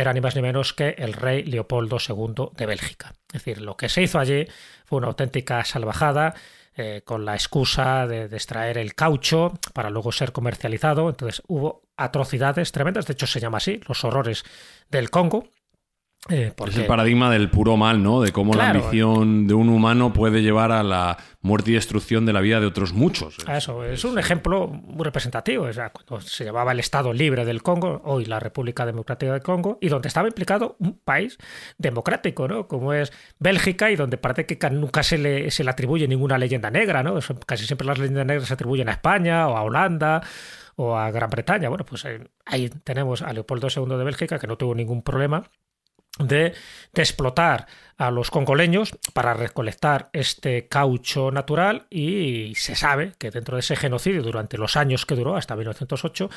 era 0.00 0.12
ni 0.12 0.20
más 0.20 0.34
ni 0.36 0.42
menos 0.42 0.72
que 0.72 0.90
el 0.98 1.12
rey 1.12 1.44
Leopoldo 1.44 1.98
II 2.06 2.50
de 2.56 2.66
Bélgica. 2.66 3.12
Es 3.28 3.44
decir, 3.44 3.60
lo 3.60 3.76
que 3.76 3.88
se 3.88 4.02
hizo 4.02 4.18
allí 4.18 4.46
fue 4.84 4.98
una 4.98 5.08
auténtica 5.08 5.64
salvajada, 5.64 6.34
eh, 6.76 7.02
con 7.04 7.24
la 7.24 7.34
excusa 7.34 8.06
de, 8.06 8.28
de, 8.28 8.36
extraer 8.36 8.78
el 8.78 8.94
caucho 8.94 9.58
para 9.74 9.90
luego 9.90 10.12
ser 10.12 10.32
comercializado. 10.32 11.08
Entonces 11.08 11.42
hubo 11.48 11.82
atrocidades 11.96 12.72
tremendas, 12.72 13.06
de 13.06 13.12
hecho 13.12 13.26
se 13.26 13.40
llama 13.40 13.58
así, 13.58 13.80
los 13.88 14.04
horrores 14.04 14.44
del 14.88 15.10
Congo. 15.10 15.48
Eh, 16.28 16.52
porque... 16.54 16.72
Es 16.72 16.78
el 16.78 16.86
paradigma 16.86 17.30
del 17.30 17.48
puro 17.48 17.78
mal, 17.78 18.02
¿no? 18.02 18.20
De 18.20 18.30
cómo 18.30 18.52
claro. 18.52 18.74
la 18.74 18.78
ambición 18.78 19.46
de 19.46 19.54
un 19.54 19.70
humano 19.70 20.12
puede 20.12 20.42
llevar 20.42 20.70
a 20.70 20.82
la 20.82 21.16
muerte 21.40 21.70
y 21.70 21.74
destrucción 21.74 22.26
de 22.26 22.34
la 22.34 22.42
vida 22.42 22.60
de 22.60 22.66
otros 22.66 22.92
muchos. 22.92 23.38
A 23.46 23.56
eso, 23.56 23.82
es 23.84 24.04
un 24.04 24.18
ejemplo 24.18 24.68
muy 24.68 25.04
representativo. 25.04 25.64
O 25.64 25.72
sea, 25.72 25.90
cuando 25.90 26.20
se 26.20 26.44
llamaba 26.44 26.72
el 26.72 26.80
Estado 26.80 27.14
Libre 27.14 27.46
del 27.46 27.62
Congo, 27.62 28.02
hoy 28.04 28.26
la 28.26 28.38
República 28.38 28.84
Democrática 28.84 29.32
del 29.32 29.42
Congo, 29.42 29.78
y 29.80 29.88
donde 29.88 30.08
estaba 30.08 30.28
implicado 30.28 30.76
un 30.78 30.98
país 30.98 31.38
democrático, 31.78 32.46
¿no? 32.46 32.68
Como 32.68 32.92
es 32.92 33.12
Bélgica, 33.38 33.90
y 33.90 33.96
donde 33.96 34.18
parece 34.18 34.44
que 34.44 34.70
nunca 34.70 35.02
se 35.02 35.16
le, 35.16 35.50
se 35.50 35.64
le 35.64 35.70
atribuye 35.70 36.06
ninguna 36.06 36.36
leyenda 36.36 36.70
negra, 36.70 37.02
¿no? 37.02 37.18
Casi 37.46 37.64
siempre 37.64 37.86
las 37.86 37.98
leyendas 37.98 38.26
negras 38.26 38.48
se 38.48 38.54
atribuyen 38.54 38.90
a 38.90 38.92
España 38.92 39.48
o 39.48 39.56
a 39.56 39.62
Holanda 39.62 40.20
o 40.76 40.96
a 40.96 41.10
Gran 41.10 41.30
Bretaña. 41.30 41.70
Bueno, 41.70 41.86
pues 41.86 42.06
ahí 42.44 42.68
tenemos 42.84 43.22
a 43.22 43.32
Leopoldo 43.32 43.68
II 43.74 43.96
de 43.96 44.04
Bélgica, 44.04 44.38
que 44.38 44.46
no 44.46 44.58
tuvo 44.58 44.74
ningún 44.74 45.02
problema 45.02 45.44
de, 46.26 46.54
explotar 46.94 47.66
a 47.96 48.10
los 48.10 48.30
congoleños 48.30 48.92
para 49.12 49.34
recolectar 49.34 50.10
este 50.12 50.66
caucho 50.68 51.30
natural 51.30 51.86
y 51.90 52.54
se 52.56 52.74
sabe 52.74 53.12
que 53.18 53.30
dentro 53.30 53.56
de 53.56 53.60
ese 53.60 53.76
genocidio 53.76 54.22
durante 54.22 54.58
los 54.58 54.76
años 54.76 55.06
que 55.06 55.14
duró 55.14 55.36
hasta 55.36 55.54
1908 55.54 56.30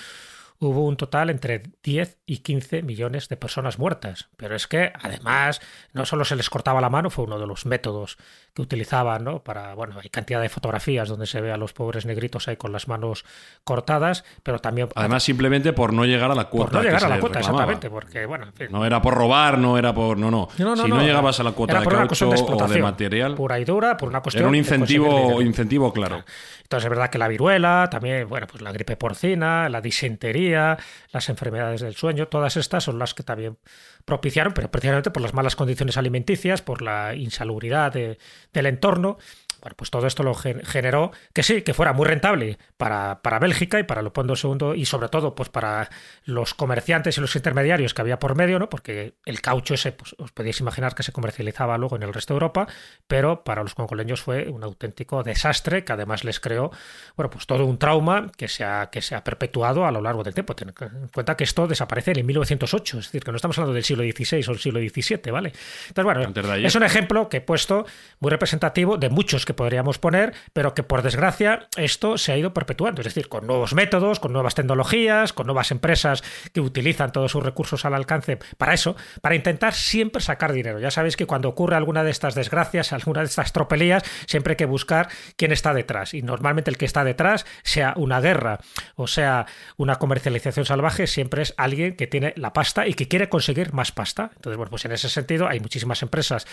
hubo 0.60 0.86
un 0.86 0.98
total 0.98 1.30
entre 1.30 1.64
10 1.84 2.20
y 2.26 2.38
15 2.38 2.84
millones 2.84 3.30
de 3.30 3.38
personas 3.38 3.80
muertas. 3.80 4.30
Pero 4.38 4.56
es 4.56 4.68
que, 4.68 4.92
además, 5.02 5.62
no 5.94 6.06
solo 6.06 6.26
se 6.26 6.36
les 6.36 6.50
cortaba 6.50 6.82
la 6.82 6.90
mano, 6.90 7.10
fue 7.10 7.26
uno 7.26 7.40
de 7.40 7.48
los 7.48 7.66
métodos 7.66 8.18
que 8.54 8.62
utilizaban, 8.62 9.24
¿no? 9.24 9.44
Para, 9.44 9.74
bueno, 9.74 9.96
hay 10.02 10.10
cantidad 10.10 10.42
de 10.42 10.50
fotografías 10.50 11.10
donde 11.10 11.26
se 11.26 11.42
ve 11.42 11.52
a 11.52 11.58
los 11.58 11.74
pobres 11.74 12.06
negritos 12.06 12.48
ahí 12.48 12.56
con 12.56 12.72
las 12.72 12.88
manos 12.88 13.26
cortadas, 13.64 14.24
pero 14.44 14.60
también... 14.60 14.90
Además, 14.96 15.24
simplemente 15.24 15.74
por 15.74 15.94
no 15.94 16.06
llegar 16.06 16.32
a 16.32 16.36
la 16.36 16.46
cuota. 16.46 16.72
Por 16.72 16.74
no 16.74 16.80
que 16.82 16.86
llegar 16.88 17.00
se 17.02 17.06
a 17.06 17.10
la 17.10 17.20
cuota, 17.20 17.40
reclamaba. 17.40 17.64
exactamente, 17.64 17.90
porque, 17.90 18.26
bueno, 18.26 18.46
en 18.46 18.54
fin. 18.54 18.68
No 18.72 18.86
era 18.86 19.02
por 19.02 19.14
robar, 19.14 19.58
no 19.58 19.78
era 19.78 19.94
por. 19.94 20.18
No, 20.18 20.30
no. 20.30 20.50
No, 20.58 20.76
no, 20.76 20.84
si 20.84 20.90
no, 20.90 20.98
no, 20.98 21.04
llegabas 21.04 21.40
a 21.40 21.44
la 21.44 21.52
cuota 21.52 21.80
de 21.80 21.86
caucho 21.86 22.30
de 22.30 22.42
o 22.42 22.68
de 22.68 22.82
material. 22.82 23.36
Pura 23.36 23.60
y 23.60 23.66
dura, 23.66 23.98
por 23.98 24.10
una 24.10 24.22
cuestión 24.22 24.44
Era 24.44 24.50
un 24.50 24.56
incentivo, 24.56 25.42
incentivo 25.42 25.92
claro. 25.92 26.24
Entonces 26.62 26.86
es 26.86 26.90
verdad 26.90 27.10
que 27.10 27.18
la 27.18 27.28
viruela, 27.28 27.88
también, 27.92 28.28
bueno, 28.28 28.48
pues 28.48 28.62
la 28.62 28.72
gripe 28.72 28.96
porcina, 28.96 29.70
la 29.70 29.82
disentería, 29.82 30.43
las 30.52 31.30
enfermedades 31.30 31.82
del 31.82 31.96
sueño, 31.96 32.28
todas 32.28 32.58
estas 32.58 32.84
son 32.84 33.00
las 33.00 33.14
que 33.14 33.24
también 33.24 33.58
propiciaron, 34.06 34.54
pero 34.54 34.70
precisamente 34.70 35.12
por 35.12 35.22
las 35.22 35.34
malas 35.34 35.56
condiciones 35.56 35.98
alimenticias, 35.98 36.62
por 36.62 36.82
la 36.82 37.16
insalubridad 37.16 37.92
de- 37.94 38.18
del 38.54 38.66
entorno. 38.66 39.18
Bueno, 39.63 39.75
pues 39.77 39.89
todo 39.89 40.05
esto 40.08 40.24
lo 40.24 40.34
gen- 40.36 40.62
generó 40.65 41.12
que 41.34 41.41
sí, 41.41 41.62
que 41.62 41.74
fuera 41.74 41.93
muy 41.93 42.05
rentable 42.05 42.58
para, 42.75 43.22
para 43.22 43.39
Bélgica 43.39 43.79
y 43.79 43.84
para 43.84 44.01
Leopoldo 44.01 44.34
II 44.36 44.74
y 44.79 44.86
sobre 44.86 45.08
todo 45.08 45.34
pues 45.36 45.48
para 45.48 45.89
los 46.25 46.53
comerciantes 46.53 47.17
y 47.17 47.22
los 47.22 47.34
intermediarios 47.38 47.93
que 47.93 48.01
había 48.01 48.20
por 48.20 48.36
medio, 48.36 48.60
¿no? 48.60 48.67
Porque 48.70 49.15
el 49.25 49.39
caucho 49.39 49.74
ese, 49.74 49.93
pues 49.93 50.15
os 50.20 50.32
podéis 50.34 50.60
imaginar 50.60 50.93
que 50.96 51.03
se 51.03 51.13
comercializaba 51.13 51.77
luego 51.77 51.96
en 51.96 52.03
el 52.03 52.13
resto 52.13 52.34
de 52.34 52.36
Europa, 52.36 52.67
pero 53.08 53.46
para 53.46 53.63
los 53.63 53.74
congoleños 53.74 54.22
fue 54.22 54.50
un 54.50 54.63
auténtico 54.65 55.24
desastre 55.24 55.86
que 55.86 55.93
además 55.93 56.25
les 56.25 56.41
creó, 56.41 56.70
bueno, 57.15 57.29
pues 57.29 57.48
todo 57.48 57.65
un 57.65 57.77
trauma 57.79 58.29
que 58.36 58.50
se 58.50 58.65
ha, 58.65 58.89
que 58.91 59.01
se 59.01 59.15
ha 59.15 59.24
perpetuado 59.24 59.86
a 59.86 59.91
lo 59.91 60.01
largo 60.01 60.24
del 60.24 60.34
tiempo. 60.34 60.55
Ten 60.58 60.74
en 60.77 61.08
cuenta 61.08 61.38
que 61.38 61.46
esto 61.46 61.67
desaparece 61.67 62.12
en 62.12 62.25
1908, 62.25 63.00
es 63.00 63.05
decir, 63.05 63.24
que 63.24 63.32
no 63.32 63.38
estamos 63.38 63.58
hablando 63.58 63.74
del 63.74 63.86
siglo 63.86 64.03
XVI 64.03 64.43
o 64.50 64.51
el 64.51 64.60
siglo 64.60 64.79
XVII, 64.82 65.32
¿vale? 65.32 65.53
Entonces, 65.88 66.03
bueno, 66.03 66.22
es 66.67 66.75
un 66.75 66.84
ejemplo 66.84 67.29
que 67.29 67.38
he 67.38 67.41
puesto 67.41 67.86
muy 68.20 68.29
representativo 68.29 68.98
de 68.98 69.10
muchos 69.10 69.46
que 69.46 69.53
podríamos 69.54 70.00
poner, 70.00 70.34
pero 70.54 70.74
que 70.74 70.84
por 70.84 71.02
desgracia 71.02 71.68
esto 71.78 72.18
se 72.18 72.32
ha 72.32 72.38
ido 72.38 72.54
perpetuando, 72.54 73.02
es 73.02 73.06
decir, 73.06 73.30
con 73.30 73.48
nuevos 73.48 73.74
métodos, 73.74 74.20
con 74.20 74.34
nuevas 74.34 74.56
tecnologías, 74.56 75.34
con 75.34 75.48
nuevas 75.48 75.72
empresas 75.72 76.24
que 76.54 76.62
utilizan 76.62 77.12
todos 77.12 77.32
sus 77.32 77.44
recursos 77.44 77.86
al 77.86 77.94
alcance 77.94 78.40
para 78.58 78.74
eso, 78.74 78.96
para 79.22 79.36
intentar 79.36 79.74
siempre 79.74 80.22
sacar 80.22 80.54
dinero. 80.54 80.80
Ya 80.80 80.92
sabéis 80.92 81.18
que 81.18 81.26
cuando 81.26 81.50
ocurre 81.50 81.76
alguna 81.76 82.04
de 82.04 82.12
estas 82.12 82.36
desgracias, 82.36 82.94
alguna 82.94 83.22
de 83.22 83.28
estas 83.28 83.54
tropelías, 83.54 84.04
siempre 84.28 84.54
hay 84.54 84.58
que 84.58 84.66
buscar 84.66 85.10
quién 85.38 85.52
está 85.52 85.74
detrás. 85.74 86.14
Y 86.14 86.22
normalmente 86.22 86.70
el 86.70 86.78
que 86.78 86.86
está 86.86 87.04
detrás, 87.04 87.46
sea 87.64 87.94
una 87.98 88.20
guerra 88.20 88.60
o 88.96 89.08
sea 89.08 89.46
una 89.78 89.98
comercialización 89.98 90.66
salvaje, 90.66 91.08
siempre 91.08 91.42
es 91.42 91.54
alguien 91.58 91.96
que 91.96 92.08
tiene 92.08 92.34
la 92.38 92.54
pasta 92.54 92.88
y 92.88 92.94
que 92.94 93.08
quiere 93.08 93.30
conseguir 93.30 93.74
más 93.74 93.92
pasta. 93.92 94.32
Entonces, 94.36 94.58
bueno, 94.58 94.70
pues 94.70 94.86
en 94.86 94.92
ese 94.92 95.10
sentido 95.10 95.48
hay 95.48 95.60
muchísimas 95.60 96.02
empresas 96.02 96.46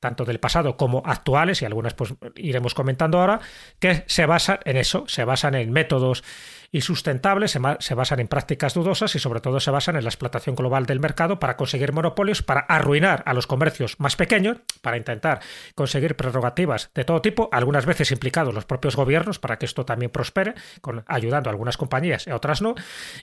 tanto 0.00 0.24
del 0.24 0.40
pasado 0.40 0.76
como 0.76 1.02
actuales, 1.04 1.62
y 1.62 1.66
algunas 1.66 1.94
pues 1.94 2.14
iremos 2.34 2.74
comentando 2.74 3.20
ahora, 3.20 3.40
que 3.78 4.02
se 4.06 4.26
basan 4.26 4.58
en 4.64 4.76
eso, 4.76 5.04
se 5.06 5.24
basan 5.24 5.54
en 5.54 5.70
métodos 5.70 6.24
insustentables, 6.72 7.50
se, 7.50 7.60
se 7.80 7.94
basan 7.94 8.20
en 8.20 8.28
prácticas 8.28 8.74
dudosas 8.74 9.14
y 9.14 9.18
sobre 9.18 9.40
todo 9.40 9.60
se 9.60 9.70
basan 9.70 9.96
en 9.96 10.04
la 10.04 10.08
explotación 10.08 10.54
global 10.54 10.86
del 10.86 11.00
mercado 11.00 11.38
para 11.38 11.56
conseguir 11.56 11.92
monopolios, 11.92 12.42
para 12.42 12.60
arruinar 12.60 13.22
a 13.26 13.34
los 13.34 13.46
comercios 13.46 13.98
más 13.98 14.16
pequeños, 14.16 14.58
para 14.80 14.96
intentar 14.96 15.40
conseguir 15.74 16.16
prerrogativas 16.16 16.90
de 16.94 17.04
todo 17.04 17.20
tipo, 17.20 17.48
algunas 17.52 17.86
veces 17.86 18.10
implicados 18.12 18.54
los 18.54 18.64
propios 18.64 18.96
gobiernos 18.96 19.38
para 19.38 19.58
que 19.58 19.66
esto 19.66 19.84
también 19.84 20.10
prospere, 20.10 20.54
con, 20.80 21.04
ayudando 21.06 21.50
a 21.50 21.52
algunas 21.52 21.76
compañías 21.76 22.26
y 22.26 22.30
otras 22.30 22.62
no, 22.62 22.74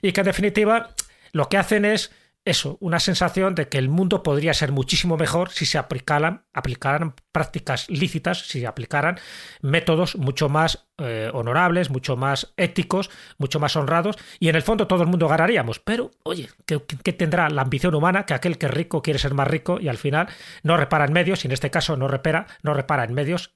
y 0.02 0.12
que 0.12 0.20
en 0.20 0.26
definitiva 0.26 0.90
lo 1.32 1.48
que 1.48 1.56
hacen 1.56 1.84
es 1.84 2.12
eso, 2.48 2.78
una 2.80 3.00
sensación 3.00 3.54
de 3.54 3.68
que 3.68 3.78
el 3.78 3.88
mundo 3.88 4.22
podría 4.22 4.54
ser 4.54 4.72
muchísimo 4.72 5.16
mejor 5.16 5.50
si 5.50 5.66
se 5.66 5.78
aplicaran, 5.78 6.46
aplicaran 6.52 7.14
prácticas 7.32 7.88
lícitas, 7.88 8.46
si 8.46 8.60
se 8.60 8.66
aplicaran 8.66 9.18
métodos 9.60 10.16
mucho 10.16 10.48
más 10.48 10.87
eh, 10.98 11.30
honorables, 11.32 11.90
mucho 11.90 12.16
más 12.16 12.52
éticos, 12.56 13.10
mucho 13.38 13.60
más 13.60 13.76
honrados, 13.76 14.16
y 14.40 14.48
en 14.48 14.56
el 14.56 14.62
fondo 14.62 14.86
todo 14.86 15.02
el 15.02 15.08
mundo 15.08 15.28
ganaríamos. 15.28 15.78
Pero, 15.78 16.10
oye, 16.24 16.48
¿qué, 16.66 17.12
tendrá 17.12 17.48
la 17.50 17.62
ambición 17.62 17.94
humana 17.94 18.26
que 18.26 18.34
aquel 18.34 18.58
que 18.58 18.66
es 18.66 18.72
rico 18.72 19.00
quiere 19.02 19.18
ser 19.18 19.34
más 19.34 19.46
rico 19.48 19.78
y 19.80 19.88
al 19.88 19.96
final 19.96 20.28
no 20.62 20.76
repara 20.76 21.04
en 21.04 21.12
medios, 21.12 21.44
y 21.44 21.48
en 21.48 21.52
este 21.52 21.70
caso 21.70 21.96
no 21.96 22.08
repara, 22.08 22.46
no 22.62 22.74
repara 22.74 23.04
en 23.04 23.14
medios, 23.14 23.54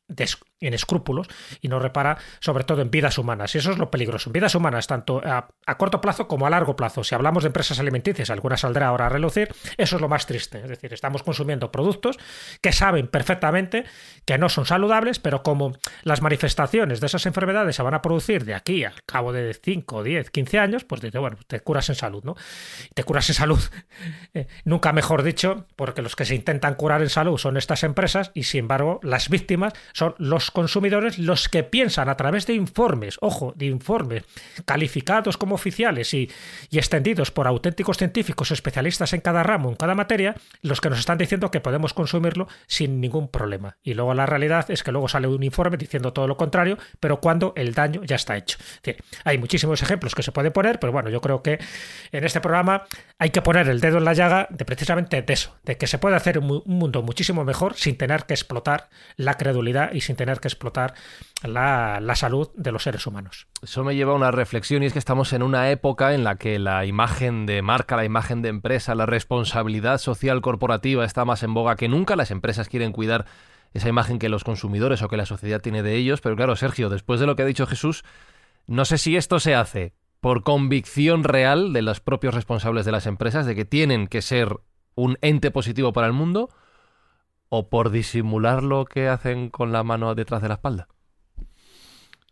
en 0.60 0.74
escrúpulos, 0.74 1.28
y 1.60 1.68
no 1.68 1.78
repara 1.78 2.18
sobre 2.40 2.64
todo 2.64 2.82
en 2.82 2.90
vidas 2.90 3.18
humanas. 3.18 3.54
Y 3.54 3.58
eso 3.58 3.72
es 3.72 3.78
lo 3.78 3.90
peligroso. 3.90 4.28
En 4.30 4.34
vidas 4.34 4.54
humanas, 4.54 4.86
tanto 4.86 5.20
a, 5.24 5.48
a 5.66 5.78
corto 5.78 6.00
plazo 6.00 6.28
como 6.28 6.46
a 6.46 6.50
largo 6.50 6.76
plazo. 6.76 7.02
Si 7.02 7.14
hablamos 7.14 7.42
de 7.42 7.48
empresas 7.48 7.80
alimenticias, 7.80 8.30
alguna 8.30 8.56
saldrá 8.56 8.88
ahora 8.88 9.06
a 9.06 9.08
relucir, 9.08 9.54
eso 9.76 9.96
es 9.96 10.02
lo 10.02 10.08
más 10.08 10.26
triste. 10.26 10.58
Es 10.58 10.68
decir, 10.68 10.92
estamos 10.92 11.22
consumiendo 11.22 11.72
productos 11.72 12.18
que 12.60 12.72
saben 12.72 13.08
perfectamente 13.08 13.84
que 14.24 14.38
no 14.38 14.48
son 14.48 14.66
saludables, 14.66 15.18
pero 15.18 15.42
como 15.42 15.72
las 16.02 16.22
manifestaciones 16.22 17.00
de 17.00 17.06
esas 17.06 17.26
enfermedades 17.32 17.76
se 17.76 17.82
van 17.82 17.94
a 17.94 18.02
producir 18.02 18.44
de 18.44 18.54
aquí 18.54 18.84
al 18.84 19.02
cabo 19.04 19.32
de 19.32 19.54
5, 19.54 20.02
10, 20.02 20.30
15 20.30 20.58
años, 20.58 20.84
pues 20.84 21.00
dice, 21.00 21.18
bueno, 21.18 21.38
te 21.46 21.60
curas 21.60 21.88
en 21.88 21.94
salud, 21.94 22.22
¿no? 22.24 22.36
Te 22.94 23.04
curas 23.04 23.28
en 23.30 23.34
salud, 23.34 23.60
eh, 24.34 24.46
nunca 24.64 24.92
mejor 24.92 25.22
dicho, 25.22 25.66
porque 25.76 26.02
los 26.02 26.16
que 26.16 26.24
se 26.24 26.34
intentan 26.34 26.74
curar 26.74 27.02
en 27.02 27.08
salud 27.08 27.38
son 27.38 27.56
estas 27.56 27.82
empresas 27.82 28.30
y 28.34 28.44
sin 28.44 28.60
embargo 28.60 29.00
las 29.02 29.28
víctimas 29.28 29.72
son 29.92 30.14
los 30.18 30.50
consumidores 30.50 31.18
los 31.18 31.48
que 31.48 31.62
piensan 31.62 32.08
a 32.08 32.16
través 32.16 32.46
de 32.46 32.54
informes, 32.54 33.16
ojo, 33.20 33.52
de 33.56 33.66
informes 33.66 34.24
calificados 34.64 35.36
como 35.36 35.54
oficiales 35.54 36.12
y, 36.14 36.30
y 36.70 36.78
extendidos 36.78 37.30
por 37.30 37.46
auténticos 37.46 37.96
científicos 37.96 38.50
especialistas 38.50 39.12
en 39.12 39.20
cada 39.20 39.42
ramo, 39.42 39.70
en 39.70 39.76
cada 39.76 39.94
materia, 39.94 40.34
los 40.60 40.80
que 40.80 40.90
nos 40.90 40.98
están 40.98 41.18
diciendo 41.18 41.50
que 41.50 41.60
podemos 41.60 41.94
consumirlo 41.94 42.48
sin 42.66 43.00
ningún 43.00 43.28
problema. 43.28 43.76
Y 43.82 43.94
luego 43.94 44.14
la 44.14 44.26
realidad 44.26 44.70
es 44.70 44.82
que 44.82 44.92
luego 44.92 45.08
sale 45.08 45.28
un 45.28 45.42
informe 45.42 45.76
diciendo 45.76 46.12
todo 46.12 46.26
lo 46.26 46.36
contrario, 46.36 46.78
pero 47.00 47.20
cuando 47.22 47.54
el 47.56 47.72
daño 47.72 48.02
ya 48.04 48.16
está 48.16 48.36
hecho. 48.36 48.58
Hay 49.24 49.38
muchísimos 49.38 49.80
ejemplos 49.82 50.14
que 50.14 50.22
se 50.22 50.32
pueden 50.32 50.52
poner, 50.52 50.78
pero 50.78 50.92
bueno, 50.92 51.08
yo 51.08 51.22
creo 51.22 51.42
que 51.42 51.58
en 52.10 52.24
este 52.24 52.40
programa 52.42 52.84
hay 53.18 53.30
que 53.30 53.40
poner 53.40 53.68
el 53.68 53.80
dedo 53.80 53.96
en 53.98 54.04
la 54.04 54.12
llaga 54.12 54.48
de 54.50 54.64
precisamente 54.66 55.22
de 55.22 55.32
eso, 55.32 55.56
de 55.62 55.78
que 55.78 55.86
se 55.86 55.96
puede 55.98 56.16
hacer 56.16 56.38
un 56.38 56.46
mu- 56.46 56.62
un 56.66 56.78
mundo 56.78 57.02
muchísimo 57.02 57.44
mejor 57.44 57.74
sin 57.76 57.96
tener 57.96 58.24
que 58.24 58.34
explotar 58.34 58.90
la 59.16 59.34
credulidad 59.34 59.92
y 59.92 60.00
sin 60.02 60.16
tener 60.16 60.40
que 60.40 60.48
explotar 60.48 60.94
la 61.42 62.14
salud 62.16 62.50
de 62.54 62.72
los 62.72 62.82
seres 62.82 63.06
humanos. 63.06 63.46
Eso 63.62 63.84
me 63.84 63.94
lleva 63.94 64.12
a 64.12 64.16
una 64.16 64.30
reflexión 64.30 64.82
y 64.82 64.86
es 64.86 64.92
que 64.92 64.98
estamos 64.98 65.32
en 65.32 65.42
una 65.42 65.70
época 65.70 66.14
en 66.14 66.24
la 66.24 66.34
que 66.36 66.58
la 66.58 66.84
imagen 66.84 67.46
de 67.46 67.62
marca, 67.62 67.96
la 67.96 68.04
imagen 68.04 68.42
de 68.42 68.48
empresa, 68.48 68.94
la 68.94 69.06
responsabilidad 69.06 69.98
social 69.98 70.40
corporativa 70.40 71.04
está 71.04 71.24
más 71.24 71.42
en 71.44 71.54
boga 71.54 71.76
que 71.76 71.88
nunca. 71.88 72.16
Las 72.16 72.30
empresas 72.32 72.68
quieren 72.68 72.92
cuidar 72.92 73.26
esa 73.74 73.88
imagen 73.88 74.18
que 74.18 74.28
los 74.28 74.44
consumidores 74.44 75.02
o 75.02 75.08
que 75.08 75.16
la 75.16 75.26
sociedad 75.26 75.60
tiene 75.60 75.82
de 75.82 75.96
ellos. 75.96 76.20
Pero 76.20 76.36
claro, 76.36 76.56
Sergio, 76.56 76.88
después 76.88 77.20
de 77.20 77.26
lo 77.26 77.36
que 77.36 77.42
ha 77.42 77.46
dicho 77.46 77.66
Jesús, 77.66 78.04
no 78.66 78.84
sé 78.84 78.98
si 78.98 79.16
esto 79.16 79.40
se 79.40 79.54
hace 79.54 79.94
por 80.20 80.42
convicción 80.44 81.24
real 81.24 81.72
de 81.72 81.82
los 81.82 82.00
propios 82.00 82.34
responsables 82.34 82.86
de 82.86 82.92
las 82.92 83.06
empresas 83.06 83.44
de 83.44 83.54
que 83.54 83.64
tienen 83.64 84.06
que 84.06 84.22
ser 84.22 84.56
un 84.94 85.18
ente 85.20 85.50
positivo 85.50 85.92
para 85.92 86.06
el 86.06 86.12
mundo 86.12 86.48
o 87.48 87.68
por 87.68 87.90
disimular 87.90 88.62
lo 88.62 88.84
que 88.84 89.08
hacen 89.08 89.50
con 89.50 89.72
la 89.72 89.82
mano 89.82 90.14
detrás 90.14 90.40
de 90.42 90.48
la 90.48 90.54
espalda. 90.54 90.88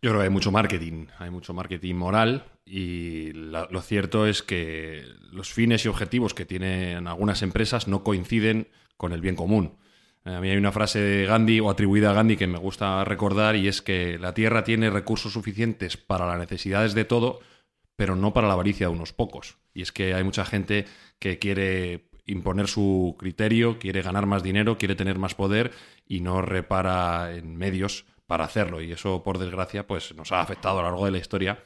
Yo 0.01 0.09
creo 0.09 0.17
que 0.17 0.23
hay 0.23 0.29
mucho 0.31 0.51
marketing, 0.51 1.07
hay 1.19 1.29
mucho 1.29 1.53
marketing 1.53 1.95
moral 1.95 2.45
y 2.65 3.33
lo 3.33 3.81
cierto 3.81 4.25
es 4.25 4.41
que 4.41 5.03
los 5.31 5.51
fines 5.51 5.85
y 5.85 5.89
objetivos 5.89 6.33
que 6.33 6.45
tienen 6.45 7.07
algunas 7.07 7.43
empresas 7.43 7.87
no 7.87 8.03
coinciden 8.03 8.69
con 8.97 9.11
el 9.11 9.21
bien 9.21 9.35
común. 9.35 9.77
Eh, 10.25 10.35
A 10.35 10.41
mí 10.41 10.49
hay 10.49 10.57
una 10.57 10.71
frase 10.71 10.99
de 10.99 11.25
Gandhi 11.25 11.59
o 11.59 11.69
atribuida 11.69 12.11
a 12.11 12.13
Gandhi 12.13 12.37
que 12.37 12.47
me 12.47 12.59
gusta 12.59 13.03
recordar 13.03 13.55
y 13.55 13.67
es 13.67 13.81
que 13.81 14.17
la 14.19 14.33
Tierra 14.33 14.63
tiene 14.63 14.89
recursos 14.89 15.33
suficientes 15.33 15.97
para 15.97 16.25
las 16.27 16.39
necesidades 16.39 16.93
de 16.93 17.05
todo, 17.05 17.39
pero 17.95 18.15
no 18.15 18.33
para 18.33 18.47
la 18.47 18.53
avaricia 18.53 18.87
de 18.87 18.93
unos 18.93 19.13
pocos. 19.13 19.57
Y 19.73 19.81
es 19.81 19.91
que 19.91 20.13
hay 20.13 20.23
mucha 20.23 20.45
gente 20.45 20.85
que 21.19 21.39
quiere 21.39 22.09
imponer 22.25 22.67
su 22.67 23.15
criterio, 23.17 23.79
quiere 23.79 24.01
ganar 24.01 24.25
más 24.25 24.43
dinero, 24.43 24.77
quiere 24.77 24.95
tener 24.95 25.17
más 25.17 25.35
poder 25.35 25.71
y 26.07 26.21
no 26.21 26.41
repara 26.41 27.35
en 27.35 27.57
medios 27.57 28.05
para 28.27 28.45
hacerlo. 28.45 28.81
Y 28.81 28.91
eso, 28.91 29.23
por 29.23 29.37
desgracia, 29.37 29.87
pues 29.87 30.15
nos 30.15 30.31
ha 30.31 30.41
afectado 30.41 30.79
a 30.79 30.83
lo 30.83 30.89
largo 30.89 31.05
de 31.05 31.11
la 31.11 31.17
historia. 31.17 31.63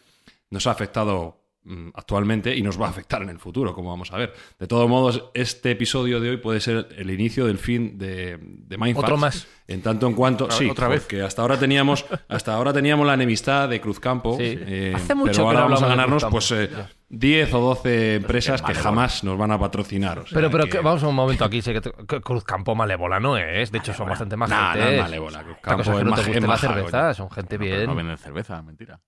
Nos 0.50 0.68
ha 0.68 0.72
afectado 0.72 1.45
actualmente 1.94 2.56
y 2.56 2.62
nos 2.62 2.80
va 2.80 2.88
a 2.88 2.90
afectar 2.90 3.22
en 3.24 3.30
el 3.30 3.40
futuro, 3.40 3.74
como 3.74 3.90
vamos 3.90 4.12
a 4.14 4.18
ver. 4.18 4.34
De 4.60 4.68
todos 4.68 4.88
modos, 4.90 5.30
este 5.34 5.72
episodio 5.72 6.20
de 6.20 6.30
hoy 6.30 6.38
puede 6.38 6.60
ser 6.60 6.88
el 6.98 7.10
inicio 7.10 7.46
del 7.48 7.58
fin 7.58 7.98
de, 7.98 8.38
de 8.40 8.78
Mindfacts. 8.78 9.04
Otro 9.10 9.18
más. 9.18 9.48
En 9.68 9.82
tanto 9.82 10.06
en 10.06 10.14
cuanto. 10.14 10.46
Otra- 10.46 10.58
sí, 10.58 10.70
otra 10.70 10.88
vez. 10.88 11.02
porque 11.02 11.24
hasta 11.24 11.42
ahora 11.42 11.58
teníamos, 11.58 12.06
hasta 12.28 12.54
ahora 12.54 12.72
teníamos 12.72 13.08
la 13.08 13.16
enemistad 13.16 13.68
de 13.68 13.82
Cruzcampo. 13.82 14.38
Sí. 14.38 14.44
eh, 14.60 14.94
Hace 14.96 15.16
mucho 15.16 15.32
pero 15.32 15.34
que 15.34 15.42
ahora 15.48 15.60
no 15.62 15.66
vamos 15.66 15.82
a 15.84 15.88
ganarnos 15.88 16.26
pues 16.30 16.52
eh, 16.52 16.70
10 17.10 17.54
o 17.56 17.60
12 17.60 18.16
empresas 18.16 18.62
que 18.62 18.76
jamás 18.76 19.24
nos 19.24 19.36
van 19.38 19.52
a 19.52 19.60
patrocinar. 19.60 20.20
o 20.20 20.28
sea 20.28 20.36
Pero, 20.36 20.52
pero 20.52 20.66
que- 20.66 20.70
que- 20.72 20.80
vamos 20.82 21.02
a 21.04 21.08
un 21.08 21.16
momento 21.16 21.44
aquí. 21.46 21.64
sé 21.64 21.74
que, 21.74 21.82
te- 21.82 21.92
que 22.08 22.22
Cruzcampo 22.22 22.76
malévola 22.76 23.20
no 23.20 23.38
es. 23.38 23.72
De 23.72 23.80
hecho, 23.80 23.92
son 23.94 24.08
bastante 24.08 24.36
más 24.38 24.50
Nah, 24.52 24.74
gente. 24.74 24.86
no 24.86 24.92
es 24.92 25.02
malévola, 25.02 25.44
Cruzcampo 25.44 25.82
es 25.82 25.88
que 25.88 26.04
no 26.04 26.14
te 26.16 26.22
guste 26.24 26.42
la 26.48 26.58
cerveza. 26.58 27.14
Son 27.16 27.32
gente 27.32 27.58
No, 27.58 27.64
bien. 27.66 27.86
no 27.88 27.96
venden 27.96 28.18
cerveza, 28.20 28.62
mentira. 28.62 29.00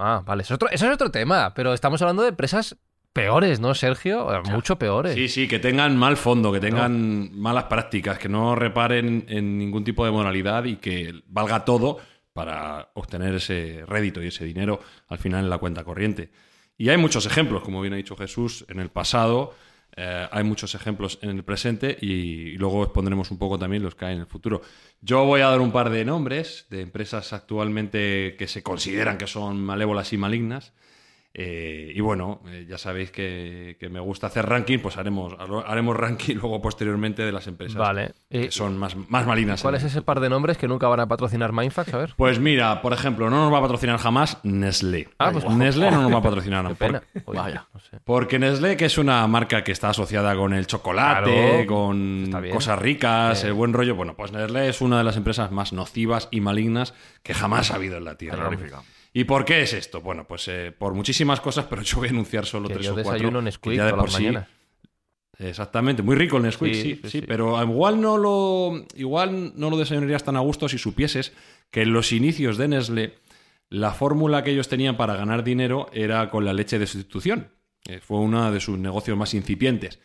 Ah, 0.00 0.22
vale. 0.24 0.42
Eso 0.42 0.54
es, 0.54 0.56
otro, 0.56 0.68
eso 0.70 0.86
es 0.86 0.92
otro 0.92 1.10
tema. 1.10 1.52
Pero 1.54 1.74
estamos 1.74 2.00
hablando 2.02 2.22
de 2.22 2.30
empresas 2.30 2.76
peores, 3.12 3.60
¿no, 3.60 3.74
Sergio? 3.74 4.28
Mucho 4.50 4.78
peores. 4.78 5.14
Sí, 5.14 5.28
sí, 5.28 5.48
que 5.48 5.58
tengan 5.58 5.96
mal 5.96 6.16
fondo, 6.16 6.52
que 6.52 6.60
tengan 6.60 7.38
malas 7.38 7.64
prácticas, 7.64 8.18
que 8.18 8.28
no 8.28 8.54
reparen 8.54 9.26
en 9.28 9.58
ningún 9.58 9.84
tipo 9.84 10.04
de 10.04 10.10
moralidad 10.10 10.64
y 10.64 10.76
que 10.76 11.22
valga 11.26 11.64
todo 11.64 11.98
para 12.32 12.90
obtener 12.94 13.34
ese 13.34 13.84
rédito 13.86 14.22
y 14.22 14.28
ese 14.28 14.44
dinero 14.44 14.80
al 15.08 15.18
final 15.18 15.44
en 15.44 15.50
la 15.50 15.58
cuenta 15.58 15.84
corriente. 15.84 16.30
Y 16.78 16.88
hay 16.88 16.96
muchos 16.96 17.26
ejemplos, 17.26 17.62
como 17.62 17.80
bien 17.80 17.92
ha 17.92 17.96
dicho 17.96 18.16
Jesús, 18.16 18.64
en 18.68 18.80
el 18.80 18.88
pasado, 18.88 19.54
eh, 19.96 20.28
hay 20.30 20.44
muchos 20.44 20.74
ejemplos 20.74 21.18
en 21.20 21.30
el 21.30 21.44
presente 21.44 21.96
y, 22.00 22.52
luego 22.52 22.78
os 22.78 22.88
pondremos 22.88 23.30
un 23.30 23.38
poco 23.38 23.58
también 23.58 23.82
los 23.82 23.94
que 23.94 24.06
hay 24.06 24.14
en 24.14 24.20
el 24.20 24.26
futuro. 24.26 24.62
Yo 25.02 25.24
voy 25.24 25.40
a 25.40 25.48
dar 25.48 25.60
un 25.60 25.72
par 25.72 25.88
de 25.88 26.04
nombres 26.04 26.66
de 26.68 26.82
empresas 26.82 27.32
actualmente 27.32 28.36
que 28.38 28.46
se 28.46 28.62
consideran 28.62 29.16
que 29.16 29.26
son 29.26 29.58
malévolas 29.60 30.12
y 30.12 30.18
malignas. 30.18 30.74
Eh, 31.32 31.92
y 31.94 32.00
bueno, 32.00 32.40
eh, 32.48 32.66
ya 32.68 32.76
sabéis 32.76 33.12
que, 33.12 33.76
que 33.78 33.88
me 33.88 34.00
gusta 34.00 34.26
hacer 34.26 34.46
ranking, 34.48 34.78
pues 34.80 34.96
haremos, 34.96 35.34
haremos 35.64 35.96
ranking 35.96 36.34
luego 36.42 36.60
posteriormente 36.60 37.22
de 37.22 37.30
las 37.30 37.46
empresas 37.46 37.76
Vale. 37.78 38.12
que 38.28 38.46
Eh, 38.46 38.50
son 38.50 38.76
más, 38.76 38.96
más 39.08 39.26
malignas. 39.28 39.62
¿Cuál 39.62 39.76
es 39.76 39.84
ese 39.84 40.02
par 40.02 40.18
de 40.18 40.28
nombres 40.28 40.58
que 40.58 40.66
nunca 40.66 40.88
van 40.88 40.98
a 40.98 41.06
patrocinar 41.06 41.52
Mindfax? 41.52 41.94
A 41.94 41.98
ver. 41.98 42.14
Pues 42.16 42.40
mira, 42.40 42.82
por 42.82 42.92
ejemplo, 42.92 43.30
no 43.30 43.44
nos 43.44 43.52
va 43.52 43.58
a 43.58 43.62
patrocinar 43.62 43.98
jamás 43.98 44.38
Nestlé. 44.42 45.08
Ah, 45.18 45.30
pues- 45.32 45.48
Nestlé 45.48 45.92
no 45.92 46.02
nos 46.02 46.12
va 46.12 46.18
a 46.18 46.22
patrocinar. 46.30 46.66
Qué 46.66 46.74
pena. 46.74 47.00
Por- 47.24 47.36
Oye, 47.36 47.38
Vaya. 47.40 47.68
no 47.72 47.78
sé. 47.80 48.00
Porque 48.04 48.40
Nestlé, 48.40 48.76
que 48.76 48.86
es 48.86 48.98
una 48.98 49.24
marca 49.28 49.62
que 49.62 49.70
está 49.70 49.90
asociada 49.90 50.34
con 50.34 50.52
el 50.52 50.66
chocolate, 50.66 51.30
Claro, 51.30 51.66
con 51.66 52.32
cosas 52.52 52.76
ricas, 52.78 53.44
el 53.44 53.52
buen 53.52 53.72
rollo, 53.72 53.94
bueno, 53.94 54.16
pues 54.16 54.32
Nestlé 54.32 54.68
es 54.68 54.80
una 54.80 54.98
de 54.98 55.04
las 55.04 55.16
empresas 55.16 55.52
más 55.52 55.72
nocivas 55.72 56.26
y 56.32 56.40
malignas 56.40 56.92
que 57.22 57.34
jamás 57.34 57.70
ha 57.70 57.76
habido 57.76 57.98
en 57.98 58.04
la 58.04 58.16
Tierra. 58.16 58.36
Terrorífica. 58.38 58.82
¿Y 59.12 59.24
por 59.24 59.44
qué 59.44 59.62
es 59.62 59.72
esto? 59.72 60.00
Bueno, 60.00 60.26
pues 60.26 60.46
eh, 60.48 60.72
por 60.76 60.94
muchísimas 60.94 61.40
cosas, 61.40 61.66
pero 61.68 61.82
yo 61.82 61.98
voy 61.98 62.08
a 62.08 62.10
enunciar 62.10 62.46
solo 62.46 62.68
Que 62.68 62.74
tres 62.74 62.86
yo 62.86 62.92
o 62.92 62.94
cuatro. 62.94 63.12
desayuno 63.12 63.42
Nesquik 63.42 63.72
ya 63.74 63.86
de 63.86 63.94
por 63.94 64.10
sí-. 64.10 64.30
Exactamente, 65.38 66.02
muy 66.02 66.16
rico 66.16 66.36
el 66.36 66.42
Nesquik, 66.42 66.74
Sí, 66.74 66.82
sí, 66.82 66.94
sí, 66.96 67.00
sí, 67.04 67.20
sí. 67.20 67.24
pero 67.26 67.60
igual 67.62 68.00
no 68.00 68.18
lo 68.18 68.84
igual 68.94 69.52
no 69.56 69.70
lo 69.70 69.78
desayunarías 69.78 70.22
tan 70.22 70.36
a 70.36 70.40
gusto 70.40 70.68
si 70.68 70.76
supieses 70.76 71.32
que 71.70 71.82
en 71.82 71.92
los 71.94 72.12
inicios 72.12 72.58
de 72.58 72.68
Nestlé 72.68 73.14
la 73.70 73.92
fórmula 73.92 74.44
que 74.44 74.50
ellos 74.50 74.68
tenían 74.68 74.96
para 74.98 75.14
ganar 75.16 75.42
dinero 75.42 75.88
era 75.94 76.28
con 76.28 76.44
la 76.44 76.52
leche 76.52 76.78
de 76.78 76.86
sustitución. 76.86 77.48
Eh, 77.88 78.00
fue 78.00 78.18
uno 78.18 78.50
de 78.52 78.60
sus 78.60 78.76
negocios 78.78 79.16
más 79.16 79.32
incipientes. 79.32 79.98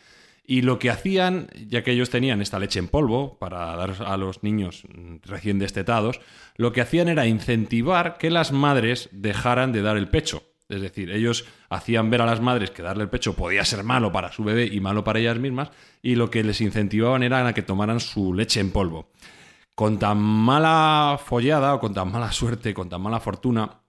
Y 0.47 0.61
lo 0.61 0.77
que 0.77 0.91
hacían, 0.91 1.47
ya 1.67 1.83
que 1.83 1.91
ellos 1.91 2.11
tenían 2.11 2.41
esta 2.41 2.59
leche 2.59 2.79
en 2.79 2.87
polvo 2.87 3.37
para 3.39 3.75
dar 3.75 3.95
a 4.05 4.15
los 4.17 4.43
niños 4.43 4.83
mm, 4.93 5.15
recién 5.23 5.57
destetados, 5.57 6.21
lo 6.55 6.71
que 6.71 6.81
hacían 6.81 7.07
era 7.07 7.25
incentivar 7.25 8.17
que 8.17 8.29
las 8.29 8.51
madres 8.51 9.09
dejaran 9.11 9.71
de 9.71 9.81
dar 9.81 9.97
el 9.97 10.07
pecho. 10.07 10.43
Es 10.67 10.81
decir, 10.81 11.11
ellos 11.11 11.45
hacían 11.69 12.09
ver 12.09 12.21
a 12.21 12.25
las 12.25 12.41
madres 12.41 12.71
que 12.71 12.81
darle 12.81 13.03
el 13.03 13.09
pecho 13.09 13.35
podía 13.35 13.63
ser 13.65 13.83
malo 13.83 14.11
para 14.11 14.31
su 14.31 14.43
bebé 14.43 14.65
y 14.65 14.79
malo 14.79 15.03
para 15.03 15.19
ellas 15.19 15.37
mismas, 15.37 15.69
y 16.01 16.15
lo 16.15 16.29
que 16.31 16.43
les 16.43 16.61
incentivaban 16.61 17.23
era 17.23 17.45
a 17.47 17.53
que 17.53 17.61
tomaran 17.61 17.99
su 17.99 18.33
leche 18.33 18.59
en 18.59 18.71
polvo. 18.71 19.11
Con 19.75 19.99
tan 19.99 20.17
mala 20.19 21.19
follada 21.23 21.75
o 21.75 21.79
con 21.79 21.93
tan 21.93 22.11
mala 22.11 22.31
suerte, 22.31 22.73
con 22.73 22.89
tan 22.89 23.01
mala 23.01 23.19
fortuna, 23.19 23.81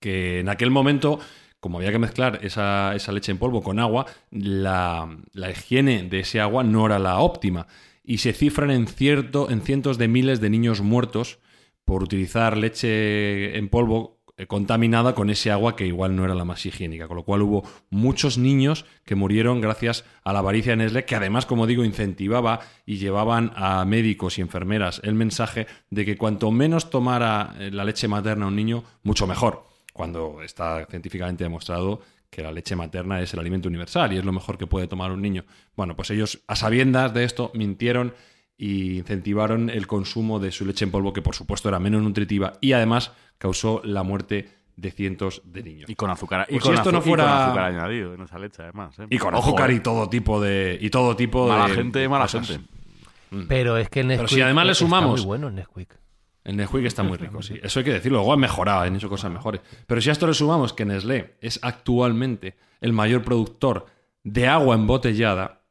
que 0.00 0.40
en 0.40 0.48
aquel 0.48 0.70
momento, 0.70 1.18
como 1.66 1.78
había 1.78 1.90
que 1.90 1.98
mezclar 1.98 2.38
esa, 2.44 2.94
leche 3.10 3.32
en 3.32 3.38
polvo 3.38 3.60
con 3.60 3.80
agua, 3.80 4.06
la, 4.30 5.18
la 5.32 5.50
higiene 5.50 6.04
de 6.04 6.20
ese 6.20 6.40
agua 6.40 6.62
no 6.62 6.86
era 6.86 7.00
la 7.00 7.18
óptima. 7.18 7.66
Y 8.04 8.18
se 8.18 8.32
cifran 8.32 8.70
en, 8.70 8.86
cierto, 8.86 9.50
en 9.50 9.62
cientos 9.62 9.98
de 9.98 10.06
miles 10.06 10.40
de 10.40 10.48
niños 10.48 10.80
muertos 10.80 11.40
por 11.84 12.04
utilizar 12.04 12.56
leche 12.56 13.58
en 13.58 13.68
polvo 13.68 14.20
eh, 14.36 14.46
contaminada 14.46 15.16
con 15.16 15.28
ese 15.28 15.50
agua 15.50 15.74
que 15.74 15.88
igual 15.88 16.14
no 16.14 16.24
era 16.24 16.36
la 16.36 16.44
más 16.44 16.64
higiénica. 16.64 17.08
Con 17.08 17.16
lo 17.16 17.24
cual 17.24 17.42
hubo 17.42 17.64
muchos 17.90 18.38
niños 18.38 18.84
que 19.04 19.16
murieron 19.16 19.60
gracias 19.60 20.04
a 20.22 20.32
la 20.32 20.38
avaricia 20.38 20.70
de 20.70 20.76
Nestlé, 20.76 21.04
que 21.04 21.16
además, 21.16 21.46
como 21.46 21.66
digo, 21.66 21.84
incentivaba 21.84 22.60
y 22.86 22.98
llevaban 22.98 23.50
a 23.56 23.84
médicos 23.84 24.38
y 24.38 24.40
enfermeras 24.40 25.00
el 25.02 25.16
mensaje 25.16 25.66
de 25.90 26.04
que 26.04 26.16
cuanto 26.16 26.52
menos 26.52 26.90
tomara 26.90 27.56
eh, 27.58 27.72
la 27.72 27.82
leche 27.82 28.06
materna 28.06 28.46
un 28.46 28.54
niño, 28.54 28.84
mucho 29.02 29.26
mejor 29.26 29.74
cuando 29.96 30.42
está 30.42 30.86
científicamente 30.86 31.42
demostrado 31.44 32.00
que 32.30 32.42
la 32.42 32.52
leche 32.52 32.76
materna 32.76 33.20
es 33.20 33.32
el 33.32 33.40
alimento 33.40 33.68
universal 33.68 34.12
y 34.12 34.18
es 34.18 34.24
lo 34.24 34.32
mejor 34.32 34.58
que 34.58 34.66
puede 34.66 34.86
tomar 34.88 35.10
un 35.10 35.22
niño. 35.22 35.44
Bueno, 35.74 35.96
pues 35.96 36.10
ellos, 36.10 36.40
a 36.46 36.54
sabiendas 36.56 37.14
de 37.14 37.24
esto, 37.24 37.50
mintieron 37.54 38.14
y 38.58 38.98
incentivaron 38.98 39.70
el 39.70 39.86
consumo 39.86 40.38
de 40.38 40.50
su 40.52 40.64
leche 40.66 40.84
en 40.84 40.90
polvo, 40.90 41.12
que 41.12 41.22
por 41.22 41.34
supuesto 41.34 41.68
era 41.68 41.78
menos 41.78 42.02
nutritiva 42.02 42.54
y 42.60 42.72
además 42.72 43.12
causó 43.38 43.80
la 43.84 44.02
muerte 44.02 44.50
de 44.76 44.90
cientos 44.90 45.40
de 45.44 45.62
niños. 45.62 45.88
Y 45.88 45.94
con 45.94 46.10
azúcar, 46.10 46.46
y 46.48 46.52
Pues 46.52 46.64
con 46.64 46.72
si 46.74 46.78
esto 46.78 46.92
no 46.92 46.98
azu- 46.98 47.00
y 47.00 47.04
con 47.04 47.08
fuera- 47.18 47.46
azúcar 47.46 47.64
añadido 47.64 48.12
en 48.14 48.20
esa 48.22 48.38
leche, 48.38 48.62
además. 48.62 48.98
¿eh? 48.98 49.06
Y 49.08 49.18
con 49.18 49.34
Ojo, 49.34 49.48
azúcar 49.48 49.70
¿eh? 49.70 49.74
y 49.74 49.80
todo 49.80 50.08
tipo 50.10 50.40
de. 50.40 50.78
Y 50.80 50.90
todo 50.90 51.16
tipo 51.16 51.48
Mala 51.48 51.68
de. 51.68 51.74
gente, 51.74 52.08
mala 52.08 52.24
cosas. 52.24 52.46
gente. 52.48 52.66
Pero 53.48 53.76
es 53.76 53.88
que 53.88 54.00
el 54.00 54.08
Nesquik 54.08 54.28
si 54.28 54.40
además 54.42 54.66
le 54.66 54.72
está 54.72 54.84
sumamos- 54.84 55.20
muy 55.20 55.26
bueno 55.26 55.48
el 55.48 55.54
Nesquik. 55.54 55.88
El 56.46 56.56
Nesquik 56.56 56.84
está 56.84 57.02
muy 57.02 57.18
rico, 57.18 57.42
sí. 57.42 57.58
Eso 57.62 57.80
hay 57.80 57.84
que 57.84 57.92
decirlo. 57.92 58.18
Luego 58.18 58.32
han 58.32 58.38
mejorado, 58.38 58.82
han 58.82 58.94
hecho 58.94 59.08
cosas 59.08 59.32
mejores. 59.32 59.60
Pero 59.86 60.00
si 60.00 60.10
a 60.10 60.12
esto 60.12 60.28
le 60.28 60.32
sumamos 60.32 60.72
que 60.72 60.84
Nestlé 60.84 61.34
es 61.40 61.58
actualmente 61.60 62.54
el 62.80 62.92
mayor 62.92 63.22
productor 63.22 63.86
de 64.22 64.46
agua 64.46 64.76
embotellada, 64.76 65.62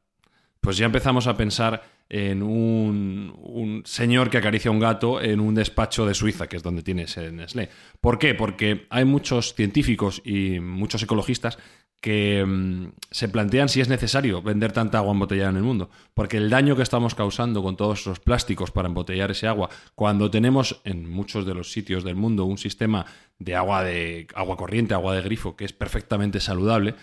pues 0.60 0.76
ya 0.76 0.84
empezamos 0.84 1.26
a 1.28 1.36
pensar 1.36 1.82
en 2.10 2.42
un, 2.42 3.34
un 3.42 3.82
señor 3.86 4.28
que 4.28 4.36
acaricia 4.36 4.68
a 4.68 4.72
un 4.72 4.78
gato 4.78 5.20
en 5.20 5.40
un 5.40 5.54
despacho 5.54 6.04
de 6.04 6.12
Suiza, 6.12 6.46
que 6.46 6.58
es 6.58 6.62
donde 6.62 6.82
tiene 6.82 7.04
ese 7.04 7.32
Nestlé. 7.32 7.70
¿Por 8.02 8.18
qué? 8.18 8.34
Porque 8.34 8.86
hay 8.90 9.06
muchos 9.06 9.54
científicos 9.54 10.20
y 10.26 10.60
muchos 10.60 11.02
ecologistas 11.02 11.58
que 12.06 12.44
mm, 12.46 12.92
se 13.10 13.28
plantean 13.28 13.68
si 13.68 13.80
es 13.80 13.88
necesario 13.88 14.40
vender 14.40 14.70
tanta 14.70 14.98
agua 14.98 15.10
embotellada 15.10 15.50
en 15.50 15.56
el 15.56 15.64
mundo. 15.64 15.90
Porque 16.14 16.36
el 16.36 16.48
daño 16.48 16.76
que 16.76 16.84
estamos 16.84 17.16
causando 17.16 17.64
con 17.64 17.76
todos 17.76 17.98
esos 17.98 18.20
plásticos 18.20 18.70
para 18.70 18.86
embotellar 18.86 19.32
ese 19.32 19.48
agua, 19.48 19.70
cuando 19.96 20.30
tenemos 20.30 20.80
en 20.84 21.10
muchos 21.10 21.44
de 21.44 21.54
los 21.54 21.72
sitios 21.72 22.04
del 22.04 22.14
mundo 22.14 22.44
un 22.44 22.58
sistema 22.58 23.06
de 23.40 23.56
agua 23.56 23.82
de 23.82 24.28
agua 24.36 24.56
corriente, 24.56 24.94
agua 24.94 25.16
de 25.16 25.22
grifo, 25.22 25.56
que 25.56 25.64
es 25.64 25.72
perfectamente 25.72 26.38
saludable, 26.38 26.94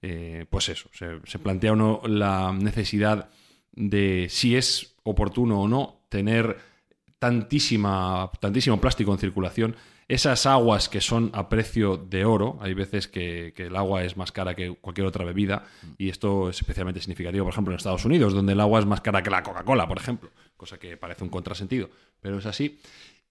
eh, 0.00 0.46
pues 0.48 0.68
eso, 0.68 0.88
se, 0.92 1.18
se 1.24 1.40
plantea 1.40 1.72
uno 1.72 2.00
la 2.06 2.52
necesidad 2.52 3.30
de 3.72 4.28
si 4.30 4.54
es 4.54 4.94
oportuno 5.02 5.62
o 5.62 5.66
no 5.66 6.04
tener 6.08 6.56
tantísima, 7.18 8.30
tantísimo 8.38 8.80
plástico 8.80 9.12
en 9.12 9.18
circulación. 9.18 9.74
Esas 10.12 10.44
aguas 10.44 10.90
que 10.90 11.00
son 11.00 11.30
a 11.32 11.48
precio 11.48 11.96
de 11.96 12.26
oro, 12.26 12.58
hay 12.60 12.74
veces 12.74 13.08
que, 13.08 13.54
el 13.56 13.74
agua 13.74 14.04
es 14.04 14.14
más 14.18 14.30
cara 14.30 14.54
que 14.54 14.74
cualquier 14.74 15.06
otra 15.06 15.24
bebida, 15.24 15.64
y 15.96 16.10
esto 16.10 16.50
es 16.50 16.58
especialmente 16.58 17.00
significativo, 17.00 17.46
por 17.46 17.54
ejemplo, 17.54 17.72
en 17.72 17.78
Estados 17.78 18.04
Unidos, 18.04 18.34
donde 18.34 18.52
el 18.52 18.60
agua 18.60 18.80
es 18.80 18.84
más 18.84 19.00
cara 19.00 19.22
que 19.22 19.30
la 19.30 19.42
Coca-Cola, 19.42 19.88
por 19.88 19.96
ejemplo, 19.96 20.30
cosa 20.54 20.78
que 20.78 20.98
parece 20.98 21.24
un 21.24 21.30
contrasentido, 21.30 21.88
pero 22.20 22.36
es 22.36 22.44
así. 22.44 22.78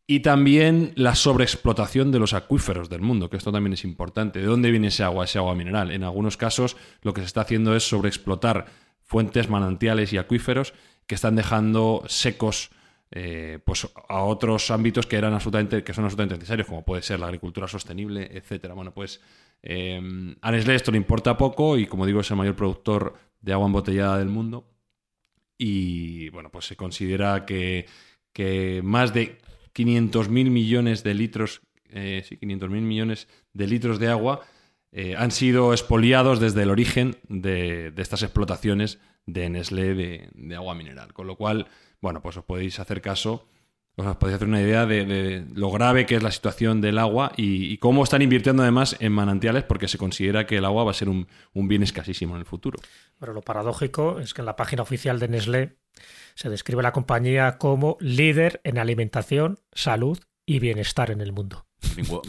Y 0.07 0.21
también 0.21 0.91
la 0.95 1.13
sobreexplotación 1.13 2.11
de 2.11 2.17
los 2.17 2.33
acuíferos 2.33 2.89
del 2.89 3.01
mundo, 3.01 3.29
que 3.29 3.37
esto 3.37 3.51
también 3.51 3.73
es 3.73 3.83
importante. 3.83 4.39
¿De 4.39 4.47
dónde 4.47 4.71
viene 4.71 4.87
ese 4.87 5.03
agua, 5.03 5.25
ese 5.25 5.37
agua 5.37 5.53
mineral? 5.53 5.91
En 5.91 6.03
algunos 6.03 6.35
casos 6.35 6.77
lo 7.03 7.13
que 7.13 7.21
se 7.21 7.27
está 7.27 7.41
haciendo 7.41 7.75
es 7.75 7.87
sobreexplotar 7.87 8.65
fuentes 9.03 9.49
manantiales 9.49 10.13
y 10.13 10.17
acuíferos 10.17 10.73
que 11.05 11.13
están 11.13 11.35
dejando 11.35 12.01
secos 12.07 12.71
eh, 13.13 13.59
pues 13.65 13.89
a 14.07 14.21
otros 14.23 14.71
ámbitos 14.71 15.05
que 15.05 15.17
eran 15.17 15.33
absolutamente 15.33 15.83
que 15.83 15.93
son 15.93 16.05
absolutamente 16.05 16.35
necesarios 16.35 16.65
como 16.65 16.85
puede 16.85 17.01
ser 17.01 17.19
la 17.19 17.25
agricultura 17.25 17.67
sostenible 17.67 18.29
etcétera. 18.31 18.73
Bueno 18.73 18.93
pues 18.93 19.19
eh, 19.61 19.99
a 20.41 20.51
Nestlé 20.51 20.75
esto 20.75 20.91
le 20.91 20.97
importa 20.97 21.35
poco 21.37 21.77
y 21.77 21.87
como 21.87 22.05
digo 22.05 22.21
es 22.21 22.31
el 22.31 22.37
mayor 22.37 22.55
productor 22.55 23.15
de 23.41 23.51
agua 23.51 23.67
embotellada 23.67 24.17
del 24.17 24.29
mundo. 24.29 24.65
Y 25.57 26.29
bueno 26.29 26.49
pues 26.51 26.65
se 26.65 26.77
considera 26.77 27.45
que, 27.45 27.85
que 28.31 28.81
más 28.81 29.13
de 29.13 29.39
500 29.73 30.29
mil 30.29 30.49
millones 30.49 31.03
de 31.03 31.13
litros 31.13 31.61
eh, 31.89 32.23
sí 32.25 32.37
500 32.37 32.69
mil 32.69 32.83
millones 32.83 33.27
de 33.51 33.67
litros 33.67 33.99
de 33.99 34.07
agua 34.07 34.41
eh, 34.93 35.15
han 35.17 35.31
sido 35.31 35.71
expoliados 35.71 36.39
desde 36.39 36.63
el 36.63 36.69
origen 36.69 37.17
de, 37.29 37.93
estas 37.97 38.23
explotaciones 38.23 38.99
de 39.25 39.49
Nestlé 39.49 39.93
de, 39.93 40.55
agua 40.55 40.75
mineral. 40.75 41.13
Con 41.13 41.27
lo 41.27 41.37
cual, 41.37 41.67
bueno, 42.01 42.21
pues 42.21 42.35
os 42.37 42.43
podéis 42.43 42.79
hacer 42.79 43.01
caso, 43.01 43.47
os 43.95 44.17
podéis 44.17 44.35
hacer 44.35 44.49
una 44.49 44.61
idea 44.61 44.85
de, 44.85 45.45
lo 45.53 45.71
grave 45.71 46.05
que 46.05 46.15
es 46.15 46.23
la 46.23 46.31
situación 46.31 46.81
del 46.81 46.97
agua 46.97 47.31
y, 47.37 47.77
cómo 47.77 48.03
están 48.03 48.21
invirtiendo 48.21 48.63
además 48.63 48.97
en 48.99 49.13
manantiales 49.13 49.63
porque 49.63 49.87
se 49.87 49.97
considera 49.97 50.45
que 50.45 50.57
el 50.57 50.65
agua 50.65 50.83
va 50.83 50.91
a 50.91 50.95
ser 50.95 51.07
un, 51.07 51.27
bien 51.53 51.83
escasísimo 51.83 52.35
en 52.35 52.41
el 52.41 52.45
futuro. 52.45 52.77
Pero 53.17 53.33
lo 53.33 53.41
paradójico 53.41 54.19
es 54.19 54.33
que 54.33 54.41
en 54.41 54.45
la 54.45 54.57
página 54.57 54.81
oficial 54.81 55.19
de 55.19 55.29
Nestlé 55.29 55.77
se 56.35 56.49
describe 56.49 56.83
la 56.83 56.91
compañía 56.91 57.57
como 57.57 57.97
líder 58.01 58.59
en 58.65 58.77
alimentación, 58.77 59.59
salud 59.71 60.19
y 60.45 60.59
bienestar 60.59 61.11
en 61.11 61.21
el 61.21 61.31
mundo. 61.31 61.65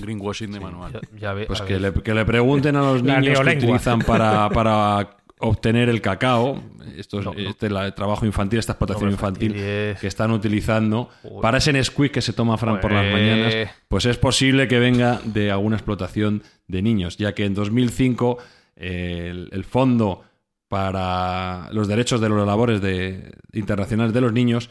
Greenwashing 0.00 0.52
de 0.52 0.60
manual. 0.60 0.92
Ya, 0.92 1.00
ya 1.18 1.32
ve, 1.34 1.46
pues 1.46 1.60
que 1.62 1.78
le, 1.78 1.92
que 1.92 2.14
le, 2.14 2.24
pregunten 2.24 2.76
a 2.76 2.80
los 2.80 3.02
niños 3.02 3.40
que 3.40 3.56
utilizan 3.56 4.00
para, 4.00 4.48
para 4.50 5.16
obtener 5.38 5.88
el 5.88 6.00
cacao, 6.00 6.62
esto 6.96 7.18
es, 7.20 7.24
No, 7.24 7.34
no. 7.34 7.40
este 7.40 7.68
trabajo 7.92 8.24
infantil, 8.26 8.58
esta 8.58 8.72
explotación 8.72 9.06
No, 9.06 9.12
infantil 9.12 9.50
infantil 9.52 9.68
es- 9.68 10.00
que 10.00 10.06
están 10.06 10.30
utilizando. 10.30 11.10
Para 11.40 11.58
ese 11.58 11.72
Nesquik 11.72 12.12
que 12.12 12.22
se 12.22 12.32
toma 12.32 12.56
Fran 12.58 12.80
por 12.80 12.92
las 12.92 13.02
Pues- 13.04 13.12
mañanas, 13.12 13.54
pues 13.88 14.06
es 14.06 14.16
posible 14.18 14.68
que 14.68 14.78
venga 14.78 15.20
de 15.24 15.50
alguna 15.50 15.76
explotación 15.76 16.42
de 16.68 16.82
niños, 16.82 17.16
ya 17.18 17.34
que 17.34 17.44
en 17.44 17.54
2005 17.54 18.38
el, 18.76 19.48
el 19.52 19.64
fondo 19.64 20.22
para 20.68 21.68
los 21.72 21.86
derechos 21.86 22.20
de 22.20 22.28
los 22.30 22.46
labores 22.46 22.80
de, 22.80 23.32
internacionales 23.52 24.14
de 24.14 24.20
los 24.22 24.32
niños, 24.32 24.70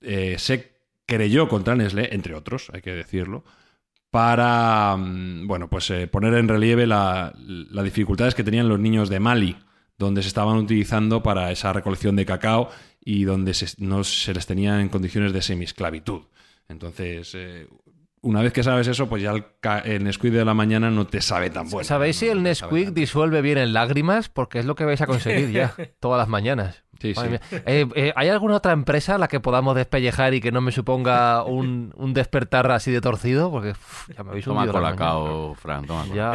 eh, 0.00 0.36
se 0.38 0.72
creyó 1.06 1.48
contra 1.48 1.74
Nestlé, 1.74 2.10
entre 2.14 2.34
otros, 2.36 2.70
hay 2.72 2.80
que 2.80 2.92
decirlo, 2.92 3.44
para 4.12 4.94
mm, 4.96 5.46
bueno, 5.48 5.68
pues, 5.68 5.90
eh, 5.90 6.06
poner 6.06 6.34
en 6.34 6.46
relieve 6.46 6.86
la- 6.86 7.32
las 7.44 7.84
dificultades 7.84 8.34
que 8.34 8.44
tenían 8.44 8.68
los 8.68 8.78
niños 8.78 9.08
de 9.08 9.18
Mali, 9.18 9.56
donde 9.98 10.20
se 10.22 10.28
estaban 10.28 10.58
utilizando 10.58 11.22
para 11.22 11.50
esa 11.50 11.72
recolección 11.72 12.14
de 12.14 12.26
cacao 12.26 12.68
y 13.02 13.24
donde 13.24 13.54
se- 13.54 13.74
no 13.82 14.04
se 14.04 14.34
les 14.34 14.46
tenía 14.46 14.80
en 14.82 14.90
condiciones 14.90 15.32
de 15.32 15.40
semisclavitud. 15.40 16.22
Entonces, 16.68 17.32
eh, 17.34 17.66
una 18.20 18.42
vez 18.42 18.52
que 18.52 18.62
sabes 18.62 18.86
eso, 18.86 19.08
pues 19.08 19.22
ya 19.22 19.32
el, 19.32 19.44
el 19.84 20.04
Nesquik 20.04 20.30
de 20.30 20.44
la 20.44 20.52
mañana 20.54 20.90
no 20.90 21.06
te 21.06 21.22
sabe 21.22 21.48
tan 21.48 21.70
bueno. 21.70 21.84
¿Sabéis 21.84 22.16
si 22.16 22.28
el 22.28 22.36
no 22.36 22.42
Nesquik 22.42 22.90
disuelve 22.90 23.40
bien 23.40 23.56
en 23.56 23.72
lágrimas? 23.72 24.28
Porque 24.28 24.58
es 24.58 24.66
lo 24.66 24.74
que 24.74 24.84
vais 24.84 25.00
a 25.00 25.06
conseguir 25.06 25.50
ya, 25.52 25.74
todas 26.00 26.18
las 26.18 26.28
mañanas. 26.28 26.81
Sí, 27.02 27.14
sí. 27.14 27.22
Eh, 27.66 27.86
eh, 27.96 28.12
¿Hay 28.14 28.28
alguna 28.28 28.56
otra 28.56 28.72
empresa 28.72 29.16
a 29.16 29.18
la 29.18 29.26
que 29.28 29.40
podamos 29.40 29.74
despellejar 29.74 30.34
y 30.34 30.40
que 30.40 30.52
no 30.52 30.60
me 30.60 30.70
suponga 30.72 31.42
un, 31.44 31.92
un 31.96 32.14
despertar 32.14 32.70
así 32.70 32.90
de 32.92 33.00
torcido? 33.00 33.50
Porque 33.50 33.70
uf, 33.70 34.08
ya 34.16 34.22
me 34.22 34.30
habéis 34.30 34.44
Toma 34.44 34.66
colacao, 34.68 35.54
Fran, 35.56 35.84
toma 35.86 36.06
Ya, 36.14 36.32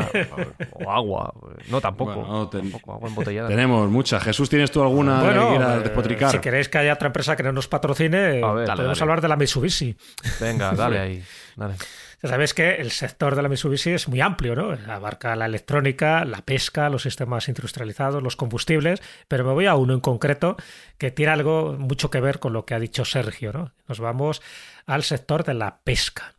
o 0.74 0.92
agua. 0.92 1.34
No, 1.70 1.80
tampoco. 1.82 2.14
Bueno, 2.16 2.28
no, 2.28 2.50
ten- 2.50 2.62
Tampoco, 2.70 2.94
agua 2.94 3.08
embotellada. 3.10 3.48
Tenemos 3.48 3.90
muchas. 3.90 4.22
Jesús, 4.24 4.50
¿tienes 4.50 4.70
tú 4.72 4.82
alguna 4.82 5.22
que 5.22 5.30
quieras 5.50 5.78
eh, 5.78 5.84
despotricar? 5.84 6.32
si 6.32 6.40
queréis 6.40 6.68
que 6.70 6.78
haya 6.80 6.94
otra 6.94 7.08
empresa 7.08 7.36
que 7.36 7.44
no 7.44 7.54
nos 7.54 7.68
patrocine, 7.68 8.18
A 8.18 8.30
ver, 8.30 8.42
podemos 8.42 8.68
dale, 8.68 8.84
dale. 8.88 9.02
hablar 9.02 9.22
de 9.22 9.28
la 9.30 9.36
Mitsubishi. 9.38 9.96
Venga, 10.42 10.74
dale 10.74 11.00
ahí. 11.00 11.24
Dale. 11.56 11.76
Ya 12.22 12.30
sabéis 12.30 12.56
que 12.56 12.76
el 12.76 12.90
sector 12.90 13.36
de 13.36 13.44
la 13.44 13.50
Mitsubishi 13.50 13.92
es 13.92 14.08
muy 14.08 14.22
amplio, 14.22 14.56
¿no? 14.56 14.72
Abarca 14.92 15.36
la 15.36 15.46
electrónica, 15.46 16.26
la 16.26 16.42
pesca, 16.44 16.90
los 16.90 17.04
sistemas 17.04 17.48
industrializados, 17.48 18.24
los 18.24 18.36
combustibles, 18.36 19.04
pero 19.28 19.44
me 19.44 19.54
voy 19.54 19.68
a 19.68 19.76
uno 19.76 19.94
en 19.94 20.00
concreto 20.00 20.58
que 20.98 21.12
tiene 21.12 21.32
algo 21.32 21.74
mucho 21.78 22.10
que 22.10 22.20
ver 22.20 22.40
con 22.40 22.54
lo 22.54 22.66
que 22.66 22.74
ha 22.74 22.80
dicho 22.80 23.06
Sergio, 23.06 23.54
¿no? 23.54 23.74
Nos 23.88 24.00
vamos 24.00 24.42
al 24.88 25.04
sector 25.04 25.44
de 25.44 25.54
la 25.54 25.82
pesca. 25.84 26.34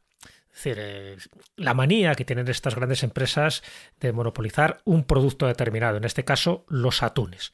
Es 0.50 0.64
decir, 0.64 0.78
eh, 0.80 1.16
la 1.54 1.74
manía 1.74 2.16
que 2.16 2.24
tienen 2.24 2.48
estas 2.48 2.74
grandes 2.74 3.04
empresas 3.04 3.62
de 4.00 4.12
monopolizar 4.12 4.80
un 4.84 5.04
producto 5.04 5.46
determinado, 5.46 5.96
en 5.96 6.04
este 6.04 6.24
caso 6.24 6.64
los 6.66 7.04
atunes, 7.04 7.52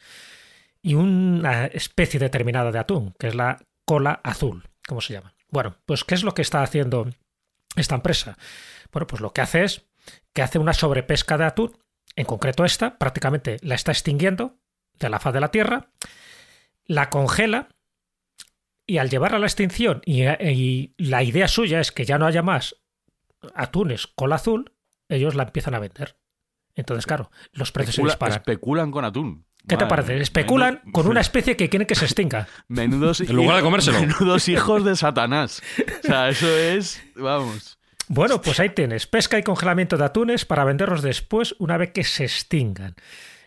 y 0.80 0.94
una 0.94 1.66
especie 1.66 2.18
determinada 2.18 2.72
de 2.72 2.78
atún, 2.78 3.14
que 3.18 3.28
es 3.28 3.34
la 3.34 3.58
cola 3.84 4.20
azul, 4.24 4.66
¿cómo 4.88 5.02
se 5.02 5.12
llama? 5.12 5.34
Bueno, 5.50 5.76
pues 5.84 6.04
¿qué 6.04 6.14
es 6.14 6.22
lo 6.24 6.32
que 6.32 6.40
está 6.40 6.62
haciendo 6.62 7.10
esta 7.76 7.94
empresa? 7.94 8.36
Bueno, 8.92 9.06
pues 9.06 9.20
lo 9.20 9.32
que 9.32 9.40
hace 9.40 9.64
es 9.64 9.86
que 10.32 10.42
hace 10.42 10.58
una 10.58 10.72
sobrepesca 10.72 11.38
de 11.38 11.44
atún, 11.44 11.76
en 12.16 12.26
concreto 12.26 12.64
esta, 12.64 12.98
prácticamente 12.98 13.58
la 13.62 13.74
está 13.74 13.92
extinguiendo 13.92 14.58
de 14.98 15.08
la 15.08 15.18
faz 15.18 15.34
de 15.34 15.40
la 15.40 15.50
Tierra, 15.50 15.90
la 16.86 17.10
congela 17.10 17.68
y 18.86 18.98
al 18.98 19.10
llevarla 19.10 19.38
a 19.38 19.40
la 19.40 19.46
extinción, 19.46 20.02
y, 20.04 20.24
y 20.24 20.94
la 20.98 21.22
idea 21.22 21.48
suya 21.48 21.80
es 21.80 21.90
que 21.90 22.04
ya 22.04 22.18
no 22.18 22.26
haya 22.26 22.42
más 22.42 22.76
atunes 23.54 24.06
cola 24.06 24.36
azul, 24.36 24.72
ellos 25.08 25.34
la 25.34 25.44
empiezan 25.44 25.74
a 25.74 25.78
vender. 25.78 26.18
Entonces, 26.74 27.06
claro, 27.06 27.30
los 27.52 27.72
precios 27.72 27.96
se 27.96 28.02
disparan. 28.02 28.38
especulan 28.38 28.90
con 28.90 29.04
atún. 29.04 29.46
¿Qué 29.66 29.76
te 29.76 29.86
parece? 29.86 30.20
Especulan 30.20 30.82
con 30.92 31.06
una 31.06 31.20
especie 31.20 31.56
que 31.56 31.68
quieren 31.68 31.86
que 31.86 31.94
se 31.94 32.04
extinga. 32.04 32.48
Menudos, 32.68 33.20
En 33.20 33.34
lugar 33.34 33.56
de 33.56 33.62
comérselo. 33.62 34.00
Menudos 34.00 34.48
hijos 34.48 34.84
de 34.84 34.96
Satanás. 34.96 35.62
O 36.04 36.06
sea, 36.06 36.28
eso 36.28 36.48
es. 36.48 37.02
Vamos. 37.16 37.78
Bueno, 38.08 38.42
pues 38.42 38.60
ahí 38.60 38.68
tienes, 38.68 39.06
pesca 39.06 39.38
y 39.38 39.42
congelamiento 39.42 39.96
de 39.96 40.04
atunes 40.04 40.44
para 40.44 40.64
venderlos 40.64 41.00
después 41.00 41.54
una 41.58 41.78
vez 41.78 41.92
que 41.92 42.04
se 42.04 42.24
extingan. 42.24 42.94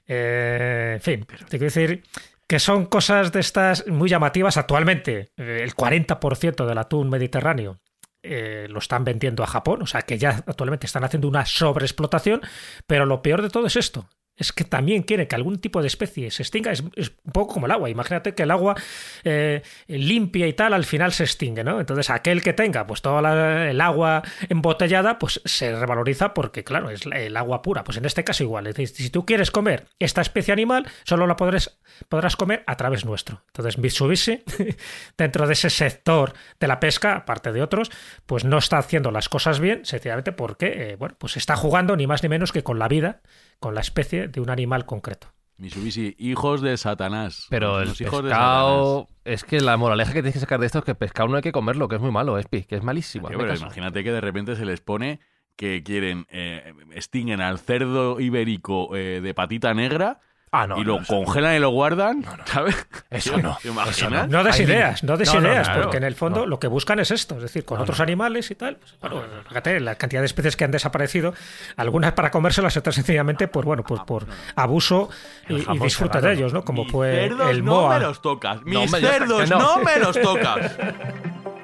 Eh, 0.07 0.93
en 0.95 1.01
fin, 1.01 1.25
te 1.25 1.59
quiero 1.59 1.65
decir 1.65 2.03
que 2.47 2.59
son 2.59 2.85
cosas 2.85 3.31
de 3.31 3.41
estas 3.41 3.85
muy 3.87 4.09
llamativas 4.09 4.57
actualmente. 4.57 5.31
Eh, 5.37 5.59
el 5.61 5.75
40% 5.75 6.65
del 6.65 6.77
atún 6.79 7.09
mediterráneo 7.09 7.79
eh, 8.23 8.67
lo 8.69 8.79
están 8.79 9.03
vendiendo 9.03 9.43
a 9.43 9.47
Japón, 9.47 9.83
o 9.83 9.87
sea 9.87 10.01
que 10.01 10.17
ya 10.17 10.43
actualmente 10.47 10.87
están 10.87 11.03
haciendo 11.03 11.27
una 11.27 11.45
sobreexplotación, 11.45 12.41
pero 12.87 13.05
lo 13.05 13.21
peor 13.21 13.41
de 13.41 13.49
todo 13.49 13.67
es 13.67 13.75
esto. 13.75 14.09
Es 14.37 14.53
que 14.53 14.63
también 14.63 15.01
quieren 15.01 15.27
que 15.27 15.35
algún 15.35 15.57
tipo 15.59 15.81
de 15.81 15.87
especie 15.87 16.29
se 16.29 16.43
extinga. 16.43 16.71
Es, 16.71 16.81
un 16.81 17.31
poco 17.33 17.55
como 17.55 17.65
el 17.65 17.71
agua. 17.71 17.89
Imagínate 17.89 18.35
que 18.35 18.43
el 18.43 18.51
agua 18.51 18.75
eh, 19.23 19.63
limpia 19.87 20.47
y 20.47 20.53
tal 20.53 20.73
al 20.73 20.85
final 20.85 21.11
se 21.11 21.23
extingue, 21.23 21.63
¿no? 21.63 21.79
Entonces 21.79 22.09
aquel 22.11 22.43
que 22.43 22.53
tenga 22.53 22.85
pues 22.85 23.01
toda 23.01 23.21
la- 23.21 23.69
el 23.71 23.81
agua 23.81 24.21
embotellada 24.47 25.17
pues 25.17 25.41
se 25.45 25.75
revaloriza 25.77 26.33
porque 26.35 26.63
claro, 26.63 26.89
es 26.91 27.01
el 27.05 27.35
agua 27.35 27.61
pura. 27.63 27.83
Pues 27.83 27.97
en 27.97 28.05
este 28.05 28.23
caso 28.23 28.43
igual. 28.43 28.67
Es 28.67 28.75
decir, 28.75 28.95
si 28.95 29.09
tú 29.09 29.25
quieres 29.25 29.49
comer 29.49 29.87
esta 29.99 30.21
especie 30.21 30.53
animal, 30.53 30.87
solo 31.03 31.25
la 31.25 31.35
podrás, 31.35 31.79
podrás 32.07 32.35
comer 32.35 32.63
a 32.67 32.77
través 32.77 33.05
nuestro. 33.05 33.41
Entonces 33.47 33.77
Mitsubishi, 33.79 34.43
dentro 35.17 35.47
de 35.47 35.53
ese 35.53 35.69
sector 35.71 36.33
de 36.59 36.67
la 36.67 36.79
pesca, 36.79 37.15
aparte 37.15 37.51
de 37.51 37.61
otros, 37.63 37.89
pues 38.25 38.45
no 38.45 38.59
está 38.59 38.77
haciendo 38.77 39.09
las 39.11 39.29
cosas 39.29 39.59
bien, 39.59 39.83
sencillamente 39.85 40.31
porque, 40.31 40.91
eh, 40.91 40.95
bueno, 40.95 41.15
pues 41.17 41.37
está 41.37 41.55
jugando 41.55 41.95
ni 41.95 42.05
más 42.07 42.21
ni 42.23 42.29
menos 42.29 42.51
que 42.51 42.63
con 42.63 42.77
la 42.79 42.87
vida, 42.87 43.21
con 43.59 43.73
la 43.73 43.81
especie 43.81 44.26
de 44.27 44.41
un 44.41 44.49
animal 44.49 44.85
concreto. 44.85 45.27
Mitsubishi, 45.57 46.15
hijos 46.19 46.61
de 46.61 46.77
Satanás. 46.77 47.47
Pero 47.49 47.81
el 47.81 47.89
Los 47.89 48.01
hijos 48.01 48.23
de 48.23 48.29
pescado... 48.29 49.07
Es 49.25 49.43
que 49.43 49.59
la 49.59 49.75
moraleja 49.75 50.13
que 50.13 50.21
tienes 50.21 50.35
que 50.35 50.39
sacar 50.39 50.59
de 50.59 50.67
esto 50.67 50.79
es 50.79 50.85
que 50.85 50.95
pescado 50.95 51.29
no 51.29 51.35
hay 51.35 51.41
que 51.41 51.51
comerlo, 51.51 51.87
que 51.87 51.95
es 51.95 52.01
muy 52.01 52.11
malo, 52.11 52.37
Espi, 52.37 52.63
que 52.63 52.75
es 52.75 52.83
malísimo. 52.83 53.27
Pero 53.27 53.39
caso. 53.39 53.63
imagínate 53.63 54.03
que 54.03 54.11
de 54.11 54.21
repente 54.21 54.55
se 54.55 54.65
les 54.65 54.81
pone 54.81 55.19
que 55.55 55.81
quieren 55.83 56.27
eh, 56.29 56.73
extinguen 56.91 57.41
al 57.41 57.57
cerdo 57.57 58.19
ibérico 58.19 58.95
eh, 58.95 59.19
de 59.21 59.33
patita 59.33 59.73
negra 59.73 60.19
Ah, 60.49 60.65
no, 60.65 60.77
y 60.77 60.81
no, 60.81 60.85
lo 60.95 61.01
eso- 61.01 61.07
congelan 61.25 61.55
y 61.55 61.59
lo 61.59 61.69
guardan, 61.71 62.23
¿sabes? 62.45 62.87
Eso 63.09 63.37
no, 63.41 63.57
¿Te 63.61 63.67
imaginas? 63.67 64.29
No 64.29 64.43
des 64.45 64.59
ideas, 64.61 65.03
no 65.03 65.17
des 65.17 65.33
no, 65.33 65.41
no, 65.41 65.47
ideas, 65.49 65.67
claro, 65.67 65.81
porque 65.83 65.97
en 65.97 66.03
el 66.05 66.15
fondo 66.15 66.41
no. 66.41 66.45
lo 66.45 66.57
que 66.59 66.67
buscan 66.67 66.99
es 66.99 67.11
esto, 67.11 67.35
es 67.35 67.41
decir, 67.41 67.65
con 67.65 67.81
otros 67.81 67.99
animales 67.99 68.49
y 68.49 68.55
tal. 68.55 68.77
Pues, 68.77 68.95
bueno, 69.01 69.21
fíjate, 69.49 69.79
la 69.81 69.95
cantidad 69.95 70.21
de 70.21 70.25
especies 70.25 70.55
que 70.55 70.63
han 70.63 70.71
desaparecido, 70.71 71.33
algunas 71.75 72.13
para 72.13 72.31
comérselas, 72.31 72.77
otras 72.77 72.95
sencillamente 72.95 73.47
por 73.49 73.65
bueno, 73.65 73.83
pues 73.83 74.01
por 74.01 74.25
abuso 74.55 75.09
y, 75.49 75.55
y 75.55 75.89
serrano. 75.89 76.21
de 76.27 76.33
ellos, 76.33 76.53
¿no? 76.53 76.63
Como 76.63 76.85
fue 76.85 77.13
cerdos 77.27 77.51
el 77.51 77.65
no 77.65 77.71
MOA. 77.81 77.99
me 77.99 78.05
los 78.05 78.21
tocas. 78.21 78.63
Mis 78.63 78.89
cerdos 78.91 79.49
no. 79.49 79.59
no 79.59 79.77
me 79.79 79.99
los 79.99 80.19
tocas. 80.19 80.77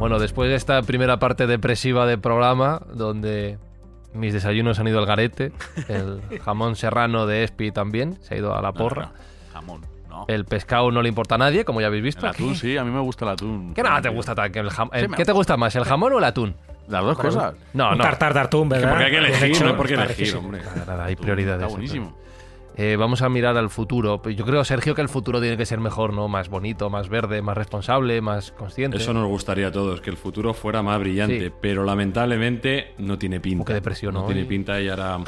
Bueno, 0.00 0.18
después 0.18 0.48
de 0.50 0.56
esta 0.56 0.82
primera 0.82 1.18
parte 1.18 1.46
depresiva 1.46 2.06
del 2.06 2.18
programa, 2.20 2.80
donde 2.92 3.58
mis 4.14 4.32
desayunos 4.32 4.78
han 4.78 4.88
ido 4.88 4.98
al 4.98 5.06
garete, 5.06 5.52
el 5.88 6.20
jamón 6.44 6.74
serrano 6.74 7.26
de 7.26 7.44
Espi 7.44 7.70
también 7.70 8.18
se 8.22 8.34
ha 8.34 8.38
ido 8.38 8.54
a 8.56 8.62
la 8.62 8.72
porra, 8.72 9.12
Jamón, 9.52 9.82
no. 10.08 10.24
el 10.26 10.44
pescado 10.46 10.90
no 10.90 11.02
le 11.02 11.08
importa 11.08 11.34
a 11.36 11.38
nadie, 11.38 11.64
como 11.64 11.80
ya 11.80 11.88
habéis 11.88 12.02
visto. 12.02 12.22
El 12.26 12.30
atún, 12.32 12.56
sí, 12.56 12.76
a 12.76 12.82
mí 12.84 12.90
me 12.90 13.00
gusta 13.00 13.24
el 13.26 13.32
atún. 13.32 13.74
¿Qué 13.74 13.82
nada 13.82 14.00
te 14.02 14.08
gusta 14.08 14.34
tan- 14.34 14.46
el 14.56 14.70
jam- 14.70 14.90
Sí, 14.98 15.06
¿Qué 15.16 15.24
te 15.24 15.32
gusta 15.32 15.56
más, 15.56 15.76
el 15.76 15.84
jamón 15.84 16.12
o 16.14 16.18
el 16.18 16.24
atún? 16.24 16.54
Las 16.88 17.04
dos 17.04 17.16
cosas. 17.18 17.54
No, 17.72 17.94
no. 17.94 18.02
tartar 18.02 18.34
de 18.34 18.40
atún, 18.40 18.68
¿verdad? 18.68 18.88
Porque 18.90 19.04
hay 19.04 19.10
que 19.12 19.18
elegir, 19.18 19.62
no 19.62 19.68
hay 19.68 19.74
por 19.76 19.86
qué 19.86 19.94
elegir, 19.94 20.16
riquísimo. 20.16 20.40
hombre. 20.40 20.62
Nada, 20.64 20.84
nada, 20.86 21.04
hay 21.04 21.14
prioridades. 21.14 21.62
Está 21.62 21.72
buenísimo. 21.72 22.16
Eh, 22.82 22.96
vamos 22.96 23.20
a 23.20 23.28
mirar 23.28 23.58
al 23.58 23.68
futuro. 23.68 24.22
Yo 24.30 24.46
creo, 24.46 24.64
Sergio, 24.64 24.94
que 24.94 25.02
el 25.02 25.10
futuro 25.10 25.38
tiene 25.38 25.58
que 25.58 25.66
ser 25.66 25.80
mejor, 25.80 26.14
¿no? 26.14 26.28
Más 26.28 26.48
bonito, 26.48 26.88
más 26.88 27.10
verde, 27.10 27.42
más 27.42 27.54
responsable, 27.54 28.22
más 28.22 28.52
consciente. 28.52 28.96
Eso 28.96 29.12
nos 29.12 29.28
gustaría 29.28 29.66
a 29.66 29.70
todos, 29.70 30.00
que 30.00 30.08
el 30.08 30.16
futuro 30.16 30.54
fuera 30.54 30.82
más 30.82 30.98
brillante, 30.98 31.48
Sí. 31.48 31.52
pero 31.60 31.84
lamentablemente 31.84 32.94
no 32.96 33.18
tiene 33.18 33.38
pinta. 33.38 33.66
qué 33.66 33.74
depresión 33.74 34.14
No 34.14 34.24
tiene 34.24 34.46
pinta 34.46 34.80
y 34.80 34.88
ahora 34.88 35.18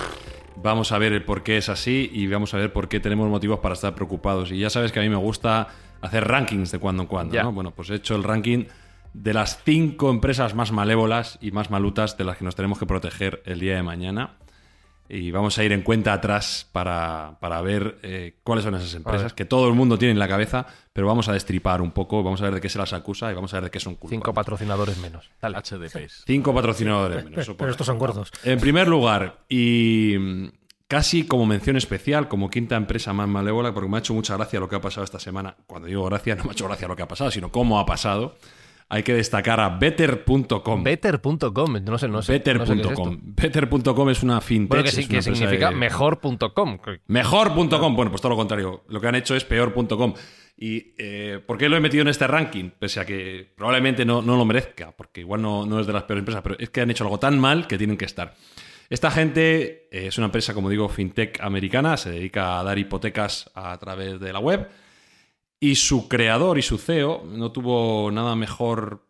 vamos 0.57 0.93
a 0.93 0.99
ver 0.99 1.13
el 1.13 1.25
por 1.25 1.43
qué 1.43 1.59
es 1.59 1.69
así 1.69 2.09
y 2.11 2.27
vamos 2.27 2.55
a 2.55 2.57
ver 2.57 2.73
por 2.73 2.89
qué 2.89 3.01
tenemos 3.01 3.29
motivos 3.29 3.59
para 3.61 3.75
estar 3.75 3.95
preocupados. 3.95 4.51
Y 4.51 4.59
ya 4.59 4.71
sabes 4.71 4.91
que 4.91 5.01
a 5.01 5.03
mí 5.03 5.11
me 5.11 5.17
gusta 5.17 5.69
hacer 6.01 6.27
rankings 6.27 6.71
de 6.73 6.79
cuando 6.79 7.03
en 7.03 7.09
cuando. 7.09 7.43
¿no? 7.43 7.53
Bueno, 7.53 7.73
pues 7.73 7.91
he 7.91 7.97
hecho 7.97 8.17
el 8.17 8.25
ranking 8.25 8.65
de 9.13 9.35
las 9.35 9.63
cinco 9.63 10.09
empresas 10.11 10.55
más 10.55 10.73
malévolas 10.73 11.39
y 11.43 11.51
más 11.51 11.71
malutas 11.71 12.17
de 12.17 12.25
las 12.25 12.39
que 12.39 12.47
nos 12.47 12.55
tenemos 12.57 12.79
que 12.79 12.87
proteger 12.87 13.43
el 13.45 13.61
día 13.61 13.77
de 13.77 13.83
mañana. 13.83 14.37
Y 15.15 15.31
vamos 15.31 15.59
a 15.59 15.65
ir 15.65 15.73
en 15.73 15.83
cuenta 15.83 16.15
atrás 16.15 16.67
para, 16.73 17.37
para 17.39 17.61
ver 17.61 17.99
eh, 18.03 18.37
cuáles 18.43 18.65
son 18.65 18.75
esas 18.77 18.95
empresas 18.95 19.35
que 19.35 19.45
todo 19.45 19.69
el 19.69 19.75
mundo 19.75 19.99
tiene 19.99 20.13
en 20.13 20.19
la 20.19 20.27
cabeza, 20.27 20.67
pero 20.91 21.07
vamos 21.07 21.29
a 21.29 21.35
destripar 21.35 21.83
un 21.83 21.91
poco, 21.91 22.23
vamos 22.23 22.41
a 22.41 22.45
ver 22.45 22.55
de 22.55 22.61
qué 22.63 22.71
se 22.71 22.79
las 22.79 22.95
acusa 22.95 23.31
y 23.31 23.35
vamos 23.35 23.53
a 23.53 23.59
ver 23.59 23.65
de 23.65 23.71
qué 23.71 23.79
son 23.79 23.97
culpables. 23.97 24.23
Cinco 24.23 24.33
patrocinadores 24.33 24.97
menos. 24.97 25.31
Dale. 25.39 25.59
HDPs. 25.59 26.25
Cinco 26.27 26.55
patrocinadores 26.55 27.25
menos. 27.27 27.47
Por 27.47 27.57
pero 27.59 27.71
estos 27.73 27.87
son 27.87 27.99
gordos. 27.99 28.33
En 28.43 28.59
primer 28.59 28.89
lugar, 28.89 29.41
y 29.51 30.17
mm, 30.19 30.47
casi 30.89 31.27
como 31.27 31.45
mención 31.45 31.77
especial, 31.77 32.27
como 32.27 32.49
quinta 32.49 32.77
empresa 32.77 33.13
más 33.13 33.29
malévola, 33.29 33.75
porque 33.75 33.91
me 33.91 33.99
ha 33.99 34.01
hecho 34.01 34.15
mucha 34.15 34.35
gracia 34.39 34.61
lo 34.61 34.69
que 34.71 34.77
ha 34.77 34.81
pasado 34.81 35.05
esta 35.05 35.21
semana. 35.21 35.57
Cuando 35.67 35.89
digo 35.89 36.07
gracia, 36.07 36.37
no 36.37 36.45
me 36.45 36.51
ha 36.51 36.53
hecho 36.53 36.65
gracia 36.65 36.89
lo 36.89 36.97
que 36.97 37.03
ha 37.03 37.09
pasado, 37.09 37.31
sino 37.31 37.53
cómo 37.53 37.79
ha 37.79 37.85
pasado. 37.85 38.37
Hay 38.95 39.03
que 39.05 39.15
destacar 39.15 39.59
a 39.59 39.71
better.com. 39.71 40.85
Better.com, 40.85 41.79
no 41.83 41.97
sé, 41.99 42.09
no 42.09 42.21
sé. 42.21 42.33
Better.com. 42.33 42.59
no 42.59 42.67
sé 42.67 42.83
qué 42.83 42.89
es 42.93 42.99
esto. 42.99 43.19
Better.com 43.23 44.11
es 44.11 44.23
una 44.23 44.39
fintech. 44.43 44.69
Bueno, 44.69 44.85
que, 44.85 44.91
sí, 44.91 45.09
que 45.09 45.23
significa 45.23 45.71
de- 45.71 45.77
mejor.com. 45.77 46.79
Mejor.com. 47.07 47.97
Bueno, 47.97 48.11
pues 48.11 48.21
todo 48.21 48.29
lo 48.31 48.37
contrario. 48.37 48.85
Lo 48.89 49.01
que 49.01 49.07
han 49.09 49.15
hecho 49.15 49.35
es 49.35 49.45
peor.com. 49.45 50.13
¿Y 50.59 50.95
eh, 50.99 51.41
por 51.47 51.57
qué 51.57 51.71
lo 51.71 51.79
he 51.79 51.81
metido 51.81 52.03
en 52.03 52.09
este 52.09 52.27
ranking? 52.27 52.69
Pese 52.79 53.01
a 53.01 53.07
que 53.07 53.51
probablemente 53.57 54.05
no, 54.05 54.21
no 54.21 54.37
lo 54.37 54.45
merezca, 54.45 54.93
porque 54.93 55.23
igual 55.23 55.41
no, 55.41 55.65
no 55.65 55.81
es 55.81 55.87
de 55.87 55.95
las 55.95 56.03
peores 56.03 56.21
empresas, 56.21 56.43
pero 56.43 56.57
es 56.59 56.69
que 56.69 56.83
han 56.83 56.91
hecho 56.91 57.05
algo 57.05 57.19
tan 57.19 57.39
mal 57.39 57.67
que 57.67 57.79
tienen 57.79 57.97
que 57.97 58.05
estar. 58.05 58.35
Esta 58.91 59.11
gente 59.11 59.89
eh, 59.91 60.09
es 60.09 60.19
una 60.19 60.27
empresa, 60.27 60.53
como 60.53 60.69
digo, 60.69 60.91
fintech 60.91 61.41
americana, 61.41 61.97
se 61.97 62.11
dedica 62.11 62.61
a 62.61 62.63
dar 62.63 62.79
hipotecas 62.79 63.51
a 63.55 63.79
través 63.79 64.21
de 64.21 64.35
la 64.35 64.39
web. 64.39 64.69
Y 65.63 65.77
su 65.77 66.09
creador 66.09 66.59
y 66.59 66.63
su 66.63 66.77
CEO 66.77 67.23
no 67.25 67.53
tuvo 67.53 68.11
nada 68.11 68.35
mejor 68.35 69.07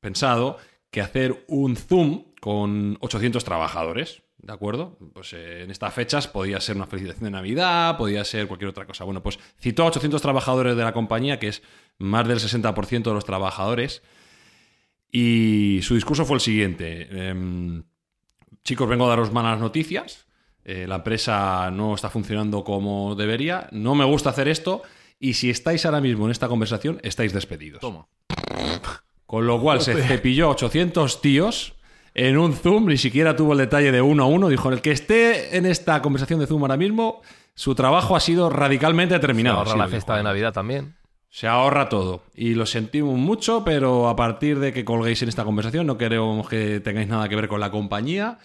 pensado 0.00 0.56
que 0.90 1.02
hacer 1.02 1.44
un 1.46 1.76
Zoom 1.76 2.24
con 2.40 2.96
800 3.02 3.44
trabajadores. 3.44 4.22
¿De 4.38 4.50
acuerdo? 4.50 4.96
Pues 5.12 5.34
eh, 5.34 5.62
en 5.62 5.70
estas 5.70 5.92
fechas 5.92 6.26
podía 6.26 6.58
ser 6.58 6.76
una 6.76 6.86
felicitación 6.86 7.24
de 7.24 7.32
Navidad, 7.32 7.98
podía 7.98 8.24
ser 8.24 8.46
cualquier 8.46 8.70
otra 8.70 8.86
cosa. 8.86 9.04
Bueno, 9.04 9.22
pues 9.22 9.38
citó 9.58 9.82
a 9.82 9.88
800 9.88 10.22
trabajadores 10.22 10.74
de 10.74 10.82
la 10.82 10.94
compañía, 10.94 11.38
que 11.38 11.48
es 11.48 11.62
más 11.98 12.26
del 12.26 12.38
60% 12.38 13.02
de 13.02 13.12
los 13.12 13.26
trabajadores, 13.26 14.02
y 15.12 15.80
su 15.82 15.94
discurso 15.94 16.24
fue 16.24 16.36
el 16.36 16.40
siguiente. 16.40 17.08
Em, 17.28 17.82
chicos, 18.64 18.88
vengo 18.88 19.04
a 19.04 19.10
daros 19.10 19.34
malas 19.34 19.60
noticias. 19.60 20.24
Eh, 20.64 20.86
la 20.88 20.94
empresa 20.94 21.70
no 21.70 21.94
está 21.94 22.08
funcionando 22.08 22.64
como 22.64 23.14
debería. 23.16 23.68
No 23.70 23.94
me 23.94 24.06
gusta 24.06 24.30
hacer 24.30 24.48
esto. 24.48 24.82
Y 25.22 25.34
si 25.34 25.50
estáis 25.50 25.84
ahora 25.84 26.00
mismo 26.00 26.24
en 26.24 26.30
esta 26.30 26.48
conversación, 26.48 26.98
estáis 27.02 27.34
despedidos. 27.34 27.80
Toma. 27.80 28.06
Con 29.26 29.46
lo 29.46 29.60
cual 29.60 29.82
se 29.82 29.94
cepilló 30.02 30.48
800 30.48 31.20
tíos 31.20 31.74
en 32.14 32.38
un 32.38 32.54
Zoom, 32.54 32.86
ni 32.86 32.96
siquiera 32.96 33.36
tuvo 33.36 33.52
el 33.52 33.58
detalle 33.58 33.92
de 33.92 34.00
uno 34.00 34.24
a 34.24 34.26
uno. 34.26 34.48
Dijo, 34.48 34.70
el 34.70 34.80
que 34.80 34.90
esté 34.90 35.56
en 35.58 35.66
esta 35.66 36.00
conversación 36.00 36.40
de 36.40 36.46
Zoom 36.46 36.62
ahora 36.62 36.78
mismo, 36.78 37.20
su 37.54 37.74
trabajo 37.74 38.16
ha 38.16 38.20
sido 38.20 38.48
radicalmente 38.48 39.14
determinado. 39.14 39.58
Ahorra 39.58 39.72
Así 39.72 39.78
la 39.78 39.88
fiesta 39.88 40.16
de 40.16 40.22
Navidad 40.22 40.54
también. 40.54 40.96
Se 41.28 41.46
ahorra 41.46 41.90
todo. 41.90 42.24
Y 42.34 42.54
lo 42.54 42.64
sentimos 42.64 43.16
mucho, 43.16 43.62
pero 43.62 44.08
a 44.08 44.16
partir 44.16 44.58
de 44.58 44.72
que 44.72 44.86
colguéis 44.86 45.22
en 45.22 45.28
esta 45.28 45.44
conversación, 45.44 45.86
no 45.86 45.98
queremos 45.98 46.48
que 46.48 46.80
tengáis 46.80 47.08
nada 47.08 47.28
que 47.28 47.36
ver 47.36 47.46
con 47.46 47.60
la 47.60 47.70
compañía. 47.70 48.38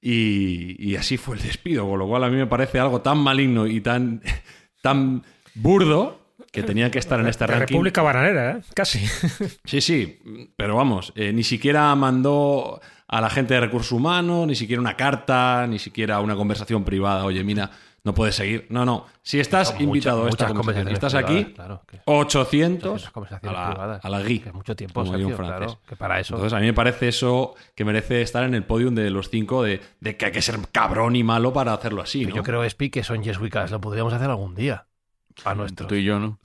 Y, 0.00 0.76
y 0.78 0.94
así 0.94 1.18
fue 1.18 1.36
el 1.36 1.42
despido. 1.42 1.86
Con 1.86 1.98
lo 1.98 2.06
cual 2.06 2.22
a 2.24 2.28
mí 2.30 2.36
me 2.36 2.46
parece 2.46 2.78
algo 2.78 3.00
tan 3.02 3.18
maligno 3.18 3.66
y 3.66 3.80
tan, 3.80 4.22
tan 4.80 5.24
burdo 5.56 6.20
que 6.52 6.62
tenía 6.62 6.90
que 6.90 6.98
estar 6.98 7.20
en 7.20 7.26
este 7.26 7.44
De 7.46 7.52
ranking. 7.52 7.74
República 7.74 8.02
Bananera, 8.02 8.52
¿eh? 8.52 8.62
Casi. 8.74 9.04
Sí, 9.64 9.80
sí, 9.80 10.20
pero 10.56 10.76
vamos, 10.76 11.12
eh, 11.16 11.32
ni 11.32 11.42
siquiera 11.42 11.94
mandó 11.94 12.80
a 13.08 13.20
la 13.20 13.28
gente 13.30 13.54
de 13.54 13.60
recursos 13.60 13.92
humanos, 13.92 14.46
ni 14.46 14.54
siquiera 14.54 14.80
una 14.80 14.96
carta, 14.96 15.66
ni 15.66 15.78
siquiera 15.78 16.20
una 16.20 16.34
conversación 16.34 16.84
privada. 16.84 17.24
Oye, 17.24 17.44
mira, 17.44 17.70
no 18.04 18.14
puedes 18.14 18.34
seguir. 18.36 18.66
No, 18.70 18.84
no. 18.84 19.06
Si 19.22 19.38
estás 19.40 19.68
Son 19.68 19.80
invitado 19.82 20.18
muchas- 20.24 20.40
a 20.40 20.44
esta 20.44 20.54
conversación 20.54 20.92
estás 20.94 21.14
aquí, 21.14 21.44
claro, 21.46 21.82
que- 21.86 22.00
800 22.04 22.96
Esas 22.96 23.08
a 23.08 23.12
conversaciones 23.12 23.58
la, 23.58 23.68
privadas. 23.70 24.04
a 24.04 24.08
la 24.08 24.22
gui, 24.22 24.38
Que 24.40 24.48
es 24.48 24.54
mucho 24.54 24.76
tiempo, 24.76 25.00
como 25.00 25.12
un 25.12 25.18
Sergio, 25.18 25.36
francés. 25.36 25.56
claro, 25.58 25.80
que 25.88 25.96
para 25.96 26.20
eso- 26.20 26.34
Entonces, 26.34 26.56
a 26.56 26.60
mí 26.60 26.66
me 26.66 26.72
parece 26.74 27.08
eso 27.08 27.54
que 27.74 27.84
merece 27.84 28.22
estar 28.22 28.44
en 28.44 28.54
el 28.54 28.64
podium 28.64 28.94
de 28.94 29.10
los 29.10 29.28
cinco 29.30 29.62
de, 29.62 29.80
de 30.00 30.16
que 30.16 30.26
hay 30.26 30.32
que 30.32 30.42
ser 30.42 30.58
cabrón 30.72 31.16
y 31.16 31.22
malo 31.24 31.52
para 31.52 31.72
hacerlo 31.74 32.02
así, 32.02 32.24
¿no? 32.24 32.34
Yo 32.34 32.42
creo, 32.44 32.62
Espi, 32.64 32.90
que 32.90 33.02
son 33.02 33.22
Yes 33.22 33.38
We 33.40 33.50
Cast. 33.50 33.72
Lo 33.72 33.80
podríamos 33.80 34.12
hacer 34.12 34.30
algún 34.30 34.54
día. 34.54 34.86
A 35.44 35.54
nuestro. 35.54 35.86
Tú 35.86 35.94
y 35.94 36.02
yo, 36.04 36.18
¿no? 36.18 36.38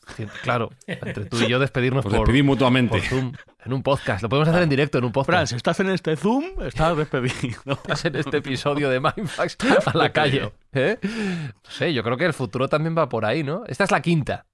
Claro, 0.44 0.70
entre 0.86 1.26
tú 1.26 1.38
y 1.42 1.48
yo 1.48 1.60
despedirnos 1.60 2.04
Nos 2.04 2.14
por, 2.14 2.26
despedí 2.28 2.44
mutuamente. 2.44 2.98
por 3.00 3.08
Zoom 3.08 3.32
en 3.66 3.74
un 3.74 3.82
podcast. 3.84 4.22
Lo 4.22 4.30
podemos 4.30 4.50
hacer 4.50 4.64
en 4.64 4.70
directo 4.70 4.98
en 4.98 5.06
un 5.06 5.12
Fran, 5.14 5.24
podcast. 5.26 5.50
si 5.52 5.56
estás 5.56 5.80
en 5.80 5.90
este 5.90 6.16
Zoom, 6.18 6.44
estás 6.62 6.96
despedido. 6.98 7.62
Estás 7.66 8.06
en 8.06 8.16
este 8.18 8.38
episodio 8.38 8.90
de 8.90 9.00
Mindfax 9.00 9.58
a 9.88 9.98
la 9.98 10.12
calle. 10.12 10.52
¿eh? 10.74 10.98
No 11.02 11.72
sé, 11.72 11.94
yo 11.94 12.04
creo 12.04 12.18
que 12.18 12.26
el 12.26 12.34
futuro 12.34 12.68
también 12.68 12.96
va 12.98 13.08
por 13.08 13.26
ahí, 13.26 13.44
¿no? 13.44 13.64
Esta 13.68 13.86
es 13.86 13.92
la 13.92 14.02
quinta. 14.02 14.46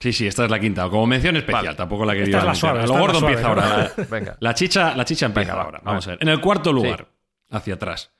Sí, 0.00 0.12
sí, 0.12 0.26
esta 0.26 0.44
es 0.44 0.50
la 0.50 0.60
quinta. 0.60 0.88
Como 0.88 1.06
mención 1.06 1.34
especial, 1.36 1.64
Vale. 1.64 1.76
tampoco 1.76 2.04
la 2.04 2.12
quería 2.12 2.26
Esta 2.26 2.38
es 2.38 2.44
la 2.44 2.54
suave, 2.54 2.86
Lo 2.86 2.98
gordo 2.98 3.18
empieza 3.18 3.48
ahora. 3.48 3.92
La, 3.96 4.04
Venga. 4.04 4.36
la 4.38 4.54
chicha, 4.54 4.94
la 4.94 5.04
chicha 5.04 5.26
empieza 5.26 5.52
Venga, 5.52 5.64
ahora. 5.64 5.80
Vamos 5.82 6.06
a 6.06 6.10
ver. 6.10 6.18
ver. 6.20 6.28
En 6.28 6.32
el 6.34 6.40
cuarto 6.40 6.72
lugar, 6.72 7.08
hacia 7.50 7.74
atrás, 7.74 8.12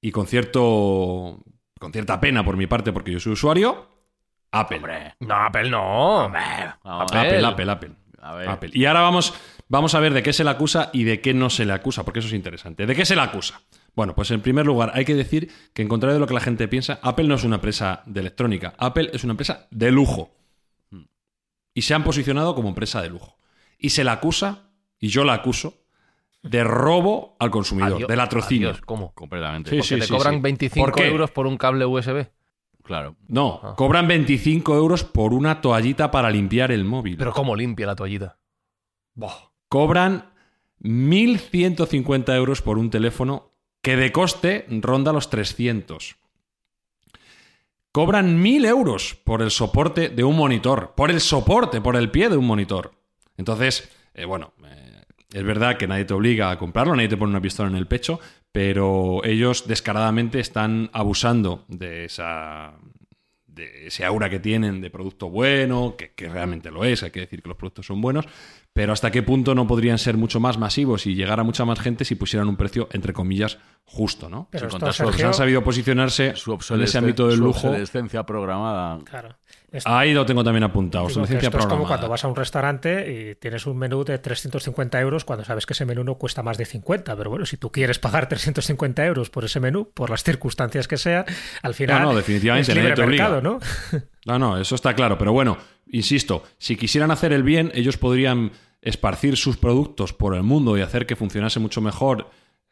y 0.00 0.10
con 0.10 0.26
cierto. 0.26 1.40
con 1.78 1.92
cierta 1.92 2.18
pena 2.18 2.44
por 2.44 2.56
mi 2.56 2.66
parte, 2.66 2.92
porque 2.92 3.12
yo 3.12 3.20
soy 3.20 3.34
usuario, 3.34 3.88
Apple. 4.50 4.80
No, 5.20 5.34
Apple 5.34 5.70
no. 5.70 6.24
Apple. 6.24 7.18
Apple, 7.18 7.44
Apple, 7.46 7.70
Apple. 7.70 7.90
A 8.20 8.34
ver. 8.34 8.48
Apple. 8.48 8.70
Y 8.72 8.84
ahora 8.86 9.00
vamos, 9.02 9.34
vamos 9.68 9.94
a 9.94 10.00
ver 10.00 10.12
de 10.12 10.22
qué 10.22 10.32
se 10.32 10.44
le 10.44 10.50
acusa 10.50 10.90
y 10.92 11.04
de 11.04 11.20
qué 11.20 11.34
no 11.34 11.50
se 11.50 11.64
le 11.64 11.72
acusa, 11.72 12.04
porque 12.04 12.20
eso 12.20 12.28
es 12.28 12.34
interesante. 12.34 12.86
¿De 12.86 12.94
qué 12.94 13.04
se 13.04 13.14
le 13.14 13.22
acusa? 13.22 13.60
Bueno, 13.94 14.14
pues 14.14 14.30
en 14.30 14.40
primer 14.40 14.66
lugar, 14.66 14.92
hay 14.94 15.04
que 15.04 15.14
decir 15.14 15.50
que 15.74 15.82
en 15.82 15.88
contrario 15.88 16.14
de 16.14 16.20
lo 16.20 16.26
que 16.26 16.34
la 16.34 16.40
gente 16.40 16.68
piensa, 16.68 16.98
Apple 17.02 17.26
no 17.26 17.34
es 17.34 17.44
una 17.44 17.56
empresa 17.56 18.02
de 18.06 18.20
electrónica. 18.20 18.74
Apple 18.78 19.10
es 19.12 19.24
una 19.24 19.32
empresa 19.32 19.66
de 19.70 19.90
lujo. 19.90 20.30
Y 21.74 21.82
se 21.82 21.94
han 21.94 22.04
posicionado 22.04 22.54
como 22.54 22.68
empresa 22.68 23.02
de 23.02 23.08
lujo. 23.10 23.38
Y 23.78 23.90
se 23.90 24.02
la 24.04 24.12
acusa, 24.12 24.70
y 24.98 25.08
yo 25.08 25.24
la 25.24 25.34
acuso, 25.34 25.74
de 26.42 26.64
robo 26.64 27.36
al 27.38 27.50
consumidor, 27.50 27.94
Adiós, 27.94 28.08
de 28.08 28.16
latrocinio. 28.16 28.68
adiós, 28.70 28.82
¿Cómo? 28.84 29.12
Completamente. 29.14 29.70
Sí, 29.70 29.76
Porque 29.76 29.88
sí, 29.88 30.00
te 30.00 30.06
sí, 30.06 30.12
cobran 30.12 30.34
sí. 30.34 30.40
25 30.40 30.86
¿Por 30.86 30.94
qué? 30.94 31.06
euros 31.06 31.30
por 31.30 31.46
un 31.46 31.56
cable 31.56 31.84
USB. 31.84 32.26
Claro. 32.88 33.16
No, 33.28 33.60
Ah. 33.62 33.74
cobran 33.76 34.08
25 34.08 34.74
euros 34.74 35.04
por 35.04 35.34
una 35.34 35.60
toallita 35.60 36.10
para 36.10 36.30
limpiar 36.30 36.72
el 36.72 36.86
móvil. 36.86 37.18
Pero 37.18 37.34
¿cómo 37.34 37.54
limpia 37.54 37.86
la 37.86 37.94
toallita? 37.94 38.38
cobran 39.68 40.30
1.150 40.80 42.34
euros 42.34 42.62
por 42.62 42.78
un 42.78 42.88
teléfono 42.88 43.52
que 43.82 43.96
de 43.96 44.10
coste 44.10 44.64
ronda 44.70 45.12
los 45.12 45.28
300. 45.28 46.16
Cobran 47.92 48.42
1.000 48.42 48.64
euros 48.64 49.16
por 49.22 49.42
el 49.42 49.50
soporte 49.50 50.08
de 50.08 50.24
un 50.24 50.36
monitor, 50.36 50.94
por 50.96 51.10
el 51.10 51.20
soporte, 51.20 51.82
por 51.82 51.94
el 51.94 52.10
pie 52.10 52.30
de 52.30 52.38
un 52.38 52.46
monitor. 52.46 52.92
Entonces, 53.36 53.90
eh, 54.14 54.24
bueno, 54.24 54.54
eh, 54.64 55.02
es 55.34 55.44
verdad 55.44 55.76
que 55.76 55.86
nadie 55.86 56.06
te 56.06 56.14
obliga 56.14 56.50
a 56.50 56.58
comprarlo, 56.58 56.96
nadie 56.96 57.08
te 57.08 57.16
pone 57.18 57.30
una 57.32 57.42
pistola 57.42 57.68
en 57.68 57.76
el 57.76 57.86
pecho, 57.86 58.18
pero 58.52 59.24
ellos 59.24 59.66
descaradamente 59.66 60.40
están 60.40 60.90
abusando 60.92 61.64
de 61.68 62.04
esa 62.04 62.74
de 63.46 63.88
ese 63.88 64.04
aura 64.04 64.30
que 64.30 64.38
tienen 64.38 64.80
de 64.80 64.88
producto 64.88 65.28
bueno, 65.28 65.96
que, 65.98 66.12
que 66.12 66.28
realmente 66.28 66.70
lo 66.70 66.84
es, 66.84 67.02
hay 67.02 67.10
que 67.10 67.20
decir 67.20 67.42
que 67.42 67.48
los 67.48 67.58
productos 67.58 67.86
son 67.86 68.00
buenos, 68.00 68.26
pero 68.72 68.92
hasta 68.92 69.10
qué 69.10 69.24
punto 69.24 69.54
no 69.56 69.66
podrían 69.66 69.98
ser 69.98 70.16
mucho 70.16 70.38
más 70.38 70.58
masivos 70.58 71.06
y 71.06 71.14
llegar 71.16 71.40
a 71.40 71.42
mucha 71.42 71.64
más 71.64 71.80
gente 71.80 72.04
si 72.04 72.14
pusieran 72.14 72.48
un 72.48 72.56
precio, 72.56 72.88
entre 72.92 73.12
comillas, 73.12 73.58
justo, 73.84 74.28
¿no? 74.28 74.48
Pero 74.52 74.68
esto, 74.68 74.92
su 74.92 75.04
Sergio, 75.04 75.26
han 75.26 75.34
sabido 75.34 75.64
posicionarse 75.64 76.36
Su 76.36 76.52
en 76.52 76.54
ese 76.54 76.54
obsolescencia, 76.54 77.00
ámbito 77.00 77.26
del 77.26 77.38
su 77.38 77.44
lujo. 77.44 77.68
obsolescencia 77.68 78.24
programada. 78.24 79.02
Claro. 79.04 79.36
Esto- 79.70 79.90
Ahí 79.90 80.14
lo 80.14 80.24
tengo 80.24 80.42
también 80.42 80.64
apuntado, 80.64 81.08
digo 81.08 81.24
esto 81.24 81.58
es 81.58 81.66
como 81.66 81.86
cuando 81.86 82.08
vas 82.08 82.24
a 82.24 82.28
un 82.28 82.36
restaurante 82.36 83.12
y 83.30 83.34
tienes 83.34 83.66
un 83.66 83.76
menú 83.76 84.02
de 84.02 84.18
350 84.18 84.98
euros 85.00 85.26
cuando 85.26 85.44
sabes 85.44 85.66
que 85.66 85.74
ese 85.74 85.84
menú 85.84 86.04
no 86.04 86.14
cuesta 86.14 86.42
más 86.42 86.56
de 86.56 86.64
50. 86.64 87.14
Pero 87.16 87.28
bueno, 87.28 87.44
si 87.44 87.58
tú 87.58 87.70
quieres 87.70 87.98
pagar 87.98 88.28
350 88.30 89.04
euros 89.04 89.28
por 89.28 89.44
ese 89.44 89.60
menú, 89.60 89.90
por 89.92 90.08
las 90.08 90.24
circunstancias 90.24 90.88
que 90.88 90.96
sean, 90.96 91.26
al 91.62 91.74
final 91.74 92.00
No, 92.02 92.08
no, 92.12 92.16
definitivamente, 92.16 92.72
es 92.72 92.76
libre 92.78 92.94
te 92.94 93.06
mercado, 93.06 93.42
¿no? 93.42 93.58
No, 94.24 94.38
no, 94.38 94.58
eso 94.58 94.74
está 94.74 94.94
claro. 94.94 95.16
Pero 95.18 95.32
bueno, 95.32 95.58
insisto, 95.86 96.44
si 96.58 96.76
quisieran 96.76 97.10
hacer 97.10 97.32
el 97.32 97.42
bien, 97.42 97.70
ellos 97.74 97.96
podrían 97.98 98.52
esparcir 98.80 99.36
sus 99.36 99.56
productos 99.56 100.12
por 100.12 100.34
el 100.34 100.42
mundo 100.44 100.76
y 100.78 100.80
hacer 100.82 101.04
que 101.06 101.16
funcionase 101.16 101.60
mucho 101.60 101.80
mejor 101.80 102.30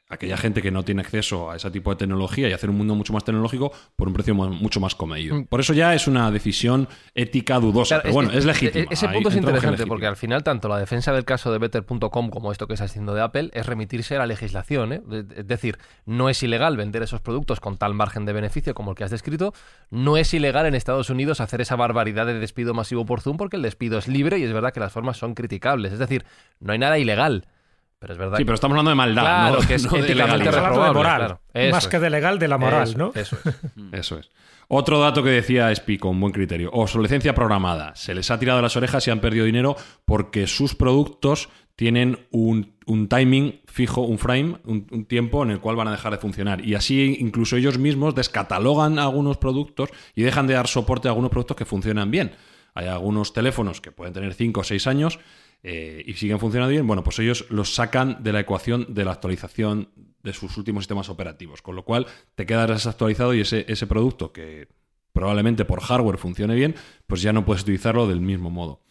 aquella 0.09 0.37
gente 0.37 0.63
que 0.63 0.71
no 0.71 0.85
tiene 0.85 1.01
acceso 1.03 1.51
a 1.51 1.57
ese 1.57 1.71
tipo 1.71 1.91
de 1.91 1.97
tecnología 1.97 2.49
y 2.49 2.53
hacer 2.53 2.71
un 2.71 2.77
mundo 2.77 2.95
mucho 2.95 3.13
más 3.13 3.25
tecnológico 3.25 3.73
por 3.97 4.07
un 4.07 4.15
precio 4.15 4.35
mu- 4.35 4.49
mucho 4.51 4.79
más 4.79 4.95
comedido. 4.95 5.45
Por 5.47 5.59
eso 5.61 5.73
ya 5.73 5.95
es 5.95 6.07
una 6.07 6.31
decisión 6.31 6.89
ética 7.15 7.59
dudosa. 7.59 7.97
Claro, 7.97 8.03
pero 8.05 8.15
bueno, 8.15 8.31
es, 8.31 8.41
que- 8.41 8.47
legítimo. 8.47 8.85
e- 8.91 8.95
Ese 8.95 9.07
Ahí 9.09 9.15
punto 9.15 9.29
es 9.31 9.37
interesante 9.37 9.87
porque 9.87 10.07
al 10.07 10.17
final 10.17 10.45
tanto 10.45 10.69
la 10.69 10.79
defensa 10.79 11.13
del 11.13 11.25
caso 11.25 11.51
de 11.51 11.59
Better.com 11.59 12.31
como 12.31 12.53
esto 12.53 12.67
que 12.69 12.75
está 12.75 12.85
haciendo 12.85 13.15
de 13.15 13.23
Apple 13.23 13.51
es 13.53 13.67
remitirse 13.67 14.15
a 14.15 14.19
la 14.21 14.27
legislación. 14.27 14.93
¿eh? 14.93 15.03
Es 15.37 15.47
decir, 15.49 15.79
no 16.05 16.29
es 16.29 16.41
ilegal 16.43 16.77
vender 16.77 17.03
esos 17.03 17.21
productos 17.21 17.59
con 17.59 17.77
tal 17.77 17.95
margen 17.95 18.25
de 18.27 18.33
beneficio 18.33 18.75
como 18.75 18.93
el 18.93 18.97
que 18.97 19.03
has 19.05 19.11
descrito. 19.11 19.55
No 19.91 20.17
es 20.17 20.33
ilegal 20.33 20.67
en 20.67 20.77
Estados 20.77 21.11
Unidos 21.11 21.41
hacer 21.41 21.61
esa 21.61 21.75
barbaridad 21.75 22.27
de 22.27 22.35
despido 22.39 22.75
masivo 22.75 23.05
por 23.07 23.21
Zoom 23.21 23.37
porque 23.39 23.57
el 23.57 23.63
despido 23.63 23.99
es 23.99 24.07
libre 24.07 24.39
y 24.39 24.45
es 24.45 24.53
verdad 24.53 24.73
que 24.73 24.79
las 24.81 24.93
formas 24.93 25.17
son 25.17 25.35
criticables. 25.35 25.93
Es 25.93 25.99
decir, 25.99 26.25
no 26.61 26.73
hay 26.73 26.79
nada 26.79 26.97
ilegal. 26.99 27.47
Pero 27.99 28.13
es 28.13 28.19
verdad 28.19 28.37
Sí, 28.37 28.45
pero 28.45 28.55
estamos 28.55 28.75
hablando 28.75 28.91
de 28.91 28.95
maldad, 28.95 29.23
Claro, 29.23 29.61
no, 29.61 29.67
que 29.67 29.75
es 29.75 29.85
no 29.91 29.93
de 29.93 30.01
éticamente 30.01 30.51
de 30.51 30.61
moral, 30.61 30.93
claro. 30.93 31.41
Más 31.73 31.85
es. 31.85 31.89
que 31.89 31.99
de 31.99 32.11
legal, 32.11 32.39
de 32.39 32.49
la 32.49 32.59
moral, 32.59 32.83
Eso, 32.83 32.99
¿no? 32.99 33.13
Eso 33.15 33.37
es. 33.45 33.55
Eso 33.93 34.19
es. 34.19 34.31
Otro 34.69 34.99
dato 34.99 35.23
que 35.23 35.31
decía 35.31 35.71
Espi 35.71 35.97
con 35.97 36.19
buen 36.21 36.33
criterio. 36.33 36.71
Obsolescencia 36.73 37.35
programada. 37.35 37.95
Se 37.95 38.15
les 38.15 38.31
ha 38.31 38.39
tirado 38.39 38.61
las 38.61 38.77
orejas 38.77 39.07
y 39.07 39.11
han 39.11 39.21
perdido 39.21 39.45
dinero 39.45 39.77
porque 40.05 40.47
sus 40.49 40.75
productos 40.75 41.49
tienen 41.77 42.27
un, 42.33 42.75
un 42.87 43.07
timing 43.09 43.61
fijo, 43.67 44.01
un 44.01 44.19
frame, 44.19 44.57
un, 44.65 44.87
un 44.91 45.05
tiempo 45.05 45.43
en 45.45 45.51
el 45.51 45.61
cual 45.61 45.77
van 45.77 45.89
a 45.89 45.93
dejar 45.93 46.13
de 46.13 46.19
funcionar. 46.19 46.65
Y 46.65 46.75
así 46.75 47.17
incluso 47.21 47.57
ellos 47.57 47.79
mismos 47.79 48.15
descatalogan 48.15 48.99
algunos 48.99 49.37
productos 49.37 49.91
y 50.15 50.23
dejan 50.23 50.49
de 50.49 50.55
dar 50.55 50.67
soporte 50.67 51.07
a 51.07 51.13
algunos 51.13 51.31
productos 51.31 51.57
que 51.57 51.65
funcionan 51.65 52.11
bien. 52.11 52.33
Hay 52.75 52.89
algunos 52.89 53.33
teléfonos 53.33 53.81
que 53.81 53.93
pueden 53.93 54.13
tener 54.13 54.35
5 54.35 54.61
o 54.61 54.65
6 54.65 54.87
años 54.87 55.19
eh, 55.63 56.03
y 56.07 56.15
siguen 56.15 56.39
funcionando 56.39 56.71
bien. 56.71 56.87
Bueno, 56.87 57.03
pues 57.03 57.19
ellos 57.19 57.47
los 57.51 57.75
sacan 57.75 58.23
de 58.23 58.33
la 58.33 58.41
ecuación 58.41 58.87
de 58.95 59.05
la 59.05 59.13
actualización 59.13 59.91
de 60.23 60.33
sus 60.33 60.57
últimos 60.57 60.85
sistemas 60.85 61.09
operativos. 61.09 61.63
Con 61.63 61.77
lo 61.77 61.85
cual 61.85 62.07
te 62.35 62.47
quedas 62.47 62.69
desactualizado 62.69 63.35
y 63.35 63.41
ese, 63.41 63.65
ese 63.69 63.87
producto 63.87 64.33
que 64.33 64.69
probablemente 65.13 65.65
por 65.65 65.81
hardware 65.81 66.19
funcione 66.19 66.55
bien, 66.55 66.75
pues 67.07 67.23
ya 67.23 67.33
no 67.33 67.45
puedes 67.45 67.63
utilizarlo 67.63 68.07
del 68.07 68.21
mismo 68.21 68.51
modo. 68.51 68.83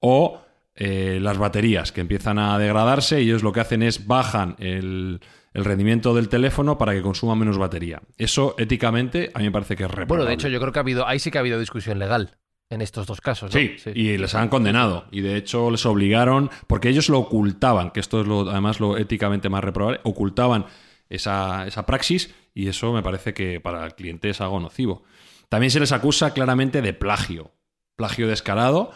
O 0.00 0.40
eh, 0.76 1.18
las 1.20 1.38
baterías 1.38 1.92
que 1.92 2.00
empiezan 2.00 2.38
a 2.38 2.58
degradarse 2.58 3.22
y 3.22 3.26
ellos 3.26 3.44
lo 3.44 3.52
que 3.52 3.60
hacen 3.60 3.82
es 3.82 4.06
bajan 4.06 4.56
el, 4.58 5.20
rendimiento 5.52 6.14
del 6.14 6.28
teléfono 6.28 6.78
para 6.78 6.94
que 6.94 7.02
consuma 7.02 7.36
menos 7.36 7.58
batería. 7.58 8.02
Eso 8.18 8.56
éticamente 8.58 9.30
a 9.34 9.38
mí 9.38 9.44
me 9.44 9.52
parece 9.52 9.76
que 9.76 9.84
es 9.84 9.88
reprobable. 9.88 10.08
Bueno, 10.08 10.24
de 10.24 10.34
hecho, 10.34 10.48
yo 10.48 10.58
creo 10.58 10.72
que 10.72 10.78
ha 10.80 10.82
habido, 10.82 11.06
ahí 11.06 11.20
sí 11.20 11.30
que 11.30 11.38
ha 11.38 11.42
habido 11.42 11.60
discusión 11.60 12.00
legal 12.00 12.38
en 12.70 12.80
estos 12.80 13.06
dos 13.06 13.20
casos. 13.20 13.54
¿no? 13.54 13.60
Sí, 13.60 13.76
y 13.94 14.16
les 14.16 14.34
han 14.34 14.48
condenado. 14.48 15.06
Y 15.10 15.20
de 15.20 15.36
hecho 15.36 15.70
les 15.70 15.86
obligaron, 15.86 16.50
porque 16.66 16.88
ellos 16.88 17.08
lo 17.08 17.18
ocultaban, 17.18 17.90
que 17.90 18.00
esto 18.00 18.20
es 18.20 18.26
lo, 18.26 18.50
además 18.50 18.80
lo 18.80 18.96
éticamente 18.96 19.48
más 19.48 19.64
reprobable, 19.64 20.00
ocultaban 20.04 20.66
esa, 21.08 21.66
esa 21.66 21.86
praxis 21.86 22.34
y 22.54 22.68
eso 22.68 22.92
me 22.92 23.02
parece 23.02 23.34
que 23.34 23.60
para 23.60 23.84
el 23.84 23.94
cliente 23.94 24.30
es 24.30 24.40
algo 24.40 24.60
nocivo. 24.60 25.04
También 25.48 25.70
se 25.70 25.80
les 25.80 25.92
acusa 25.92 26.32
claramente 26.32 26.82
de 26.82 26.92
plagio. 26.92 27.52
Plagio 27.96 28.26
descarado, 28.26 28.90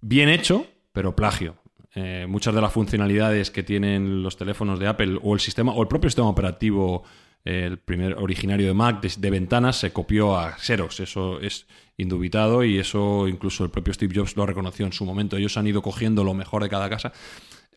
bien 0.00 0.28
hecho, 0.28 0.66
pero 0.92 1.14
plagio. 1.14 1.56
Eh, 1.94 2.26
muchas 2.28 2.54
de 2.54 2.60
las 2.60 2.72
funcionalidades 2.72 3.52
que 3.52 3.62
tienen 3.62 4.22
los 4.22 4.36
teléfonos 4.36 4.80
de 4.80 4.88
Apple 4.88 5.20
o 5.22 5.34
el 5.34 5.40
sistema 5.40 5.72
o 5.72 5.82
el 5.82 5.88
propio 5.88 6.10
sistema 6.10 6.28
operativo 6.28 7.04
el 7.44 7.78
primer 7.78 8.14
originario 8.14 8.66
de 8.66 8.74
Mac 8.74 9.00
de, 9.00 9.12
de, 9.16 9.30
ventanas 9.30 9.76
se 9.76 9.92
copió 9.92 10.36
a 10.36 10.56
Xerox 10.58 11.00
eso 11.00 11.40
es 11.40 11.66
indubitado 11.96 12.64
y 12.64 12.78
eso 12.78 13.28
incluso 13.28 13.64
el 13.64 13.70
propio 13.70 13.92
Steve 13.92 14.14
Jobs 14.16 14.36
lo 14.36 14.46
reconoció 14.46 14.86
en 14.86 14.92
su 14.92 15.04
momento 15.04 15.36
ellos 15.36 15.56
han 15.56 15.66
ido 15.66 15.82
cogiendo 15.82 16.24
lo 16.24 16.34
mejor 16.34 16.62
de 16.62 16.68
cada 16.70 16.88
casa 16.88 17.12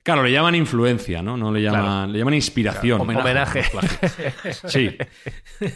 Claro, 0.08 0.24
le 0.24 0.32
llaman 0.32 0.56
influencia, 0.56 1.22
¿no? 1.22 1.36
No 1.36 1.52
le 1.52 1.62
llaman, 1.62 1.82
claro. 1.82 2.12
le 2.14 2.20
llaman 2.20 2.34
inspiración. 2.36 3.06
Claro, 3.06 3.20
homenaje. 3.20 3.64
Sí. 4.70 4.98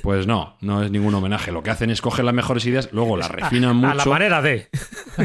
Pues 0.01 0.25
no, 0.25 0.55
no 0.61 0.83
es 0.83 0.89
ningún 0.89 1.13
homenaje. 1.13 1.51
Lo 1.51 1.61
que 1.61 1.69
hacen 1.69 1.89
es 1.89 1.99
coger 1.99 2.23
las 2.23 2.33
mejores 2.33 2.65
ideas, 2.65 2.87
luego 2.93 3.17
las 3.17 3.29
refinan 3.29 3.75
mucho. 3.75 3.91
A 3.91 3.95
la 3.95 4.05
manera 4.05 4.41
de. 4.41 4.69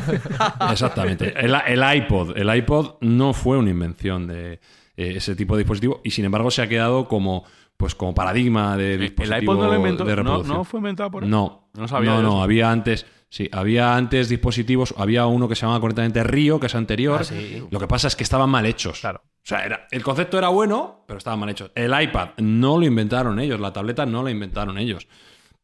Exactamente. 0.73 1.33
El, 1.39 1.55
el, 1.55 1.97
iPod. 1.99 2.37
El 2.37 2.53
iPod 2.53 2.97
no 3.01 3.33
fue 3.33 3.57
una 3.59 3.71
invención 3.71 4.27
de 4.27 4.55
eh, 4.55 4.59
ese 4.97 5.37
tipo 5.37 5.55
de 5.55 5.63
dispositivo 5.63 6.01
y 6.03 6.11
sin 6.11 6.25
embargo 6.25 6.51
se 6.51 6.63
ha 6.63 6.69
quedado 6.69 7.07
como 7.07 7.45
pues 7.77 7.95
como 7.95 8.15
paradigma 8.15 8.77
de 8.77 8.97
dispositivo 8.99 9.37
¿El 9.37 9.43
iPod 9.43 9.57
no 9.59 9.67
lo 9.69 9.77
inventó? 9.77 10.05
de 10.05 10.17
reproducción. 10.17 10.49
¿No, 10.49 10.59
¿No, 10.59 10.65
fue 10.65 10.79
inventado 10.79 11.11
por 11.11 11.25
él? 11.25 11.31
No. 11.31 11.69
No 11.75 11.89
sabía 11.89 12.11
No, 12.11 12.23
no, 12.23 12.29
eso. 12.29 12.43
había 12.43 12.71
antes... 12.71 13.07
Sí, 13.29 13.49
había 13.53 13.97
antes 13.97 14.29
dispositivos, 14.29 14.95
había 14.97 15.27
uno 15.27 15.49
que 15.49 15.57
se 15.57 15.63
llamaba 15.63 15.81
correctamente 15.81 16.23
Río, 16.23 16.61
que 16.61 16.67
es 16.67 16.75
anterior. 16.77 17.19
Ah, 17.21 17.25
sí. 17.25 17.63
Lo 17.71 17.81
que 17.81 17.89
pasa 17.89 18.07
es 18.07 18.15
que 18.15 18.23
estaban 18.23 18.49
mal 18.49 18.65
hechos. 18.67 19.01
Claro. 19.01 19.21
O 19.25 19.31
sea, 19.43 19.67
era, 19.67 19.89
el 19.91 20.03
concepto 20.05 20.39
era 20.39 20.49
bueno, 20.49 21.05
pero 21.07 21.19
estaban 21.19 21.41
mal 21.41 21.49
hechos. 21.49 21.73
El 21.75 21.93
iPad 22.01 22.31
no 22.39 22.79
lo 22.79 22.87
inventaron 22.87 23.39
ellos, 23.41 23.59
la 23.61 23.73
tableta 23.73 24.07
no 24.07 24.23
la 24.23 24.31
inventaron 24.31 24.79
ellos. 24.79 25.09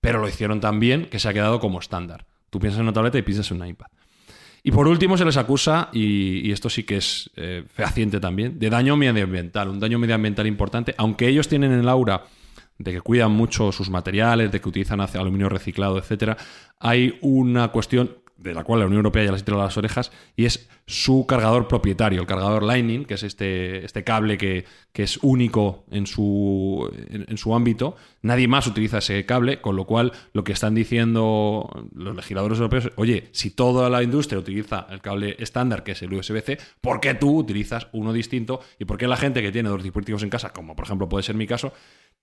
Pero 0.01 0.21
lo 0.21 0.29
hicieron 0.29 0.61
tan 0.61 0.81
bien 0.81 1.07
que 1.07 1.21
se 1.21 1.29
ha 1.29 1.33
quedado 1.33 1.61
como 1.61 1.79
estándar. 1.79 2.27
Tú 2.51 2.59
piensas 2.59 2.81
en 2.81 2.87
una 2.87 2.93
tableta 2.93 3.17
y 3.19 3.23
piensas 3.23 3.49
en 3.53 3.63
un 3.63 3.69
iPad. 3.69 3.87
Y 4.65 4.71
por 4.71 4.87
último 4.87 5.17
se 5.19 5.25
les 5.25 5.37
acusa, 5.37 5.89
y, 5.93 6.51
esto 6.53 6.71
sí 6.71 6.85
que 6.85 6.97
es 6.97 7.31
eh, 7.37 7.65
fehaciente 7.69 8.21
también, 8.21 8.59
de 8.59 8.71
daño 8.71 8.97
medioambiental, 8.97 9.69
un 9.69 9.81
daño 9.81 9.99
medioambiental 9.99 10.47
importante, 10.47 10.95
aunque 10.99 11.27
ellos 11.27 11.49
tienen 11.49 11.73
el 11.73 11.89
aura 11.89 12.25
de 12.79 12.93
que 12.93 13.01
cuidan 13.01 13.33
mucho 13.33 13.73
sus 13.73 13.91
materiales, 13.91 14.53
de 14.53 14.61
que 14.61 14.69
utilizan 14.69 15.01
aluminio 15.01 15.49
reciclado, 15.49 15.99
etcétera, 15.99 16.37
hay 16.79 17.19
una 17.21 17.69
cuestión 17.69 18.22
de 18.43 18.55
la 18.55 18.65
cual 18.65 18.81
la 18.81 18.87
Unión 18.87 18.99
Europea 18.99 19.25
ya 19.25 19.33
les 19.33 19.45
tira 19.45 19.57
las 19.57 19.77
orejas, 19.77 20.13
y 20.37 20.45
es 20.45 20.69
su 20.87 21.27
cargador 21.27 21.69
propietario, 21.69 22.21
el 22.21 22.27
cargador 22.27 22.63
Lightning, 22.63 23.05
que 23.05 23.15
es 23.15 23.23
este, 23.23 23.85
este 23.85 24.05
cable 24.05 24.37
que, 24.37 24.65
que 24.93 25.05
es 25.05 25.19
único 25.23 25.85
en 25.91 26.07
su, 26.07 26.91
en, 27.09 27.39
su 27.39 27.55
ámbito. 27.55 27.97
Nadie 28.21 28.49
más 28.49 28.67
utiliza 28.67 28.99
ese 28.99 29.25
cable, 29.25 29.61
con 29.61 29.77
lo 29.77 29.87
cual 29.87 30.13
lo 30.33 30.45
que 30.45 30.53
están 30.53 30.75
diciendo 30.75 31.69
los 31.95 32.17
legisladores 32.17 32.59
europeos, 32.59 32.91
oye, 32.97 33.29
si 33.33 33.51
toda 33.51 33.89
la 33.89 34.03
industria 34.03 34.39
utiliza 34.39 34.87
el 34.91 35.01
cable 35.01 35.37
estándar, 35.39 35.85
que 35.85 35.93
es 35.93 36.03
el 36.03 36.13
USB-C, 36.13 36.59
¿por 36.81 37.01
qué 37.01 37.15
tú 37.15 37.39
utilizas 37.39 37.87
uno 37.93 38.13
distinto? 38.13 38.61
¿Y 38.79 38.85
por 38.85 38.99
qué 38.99 39.07
la 39.07 39.17
gente 39.17 39.43
que 39.43 39.53
tiene 39.53 39.69
dos 39.69 39.83
dispositivos 39.83 40.23
en 40.23 40.31
casa, 40.31 40.53
como 40.53 40.77
por 40.77 40.85
ejemplo 40.85 41.09
puede 41.09 41.23
ser 41.23 41.37
mi 41.37 41.47
caso, 41.47 41.73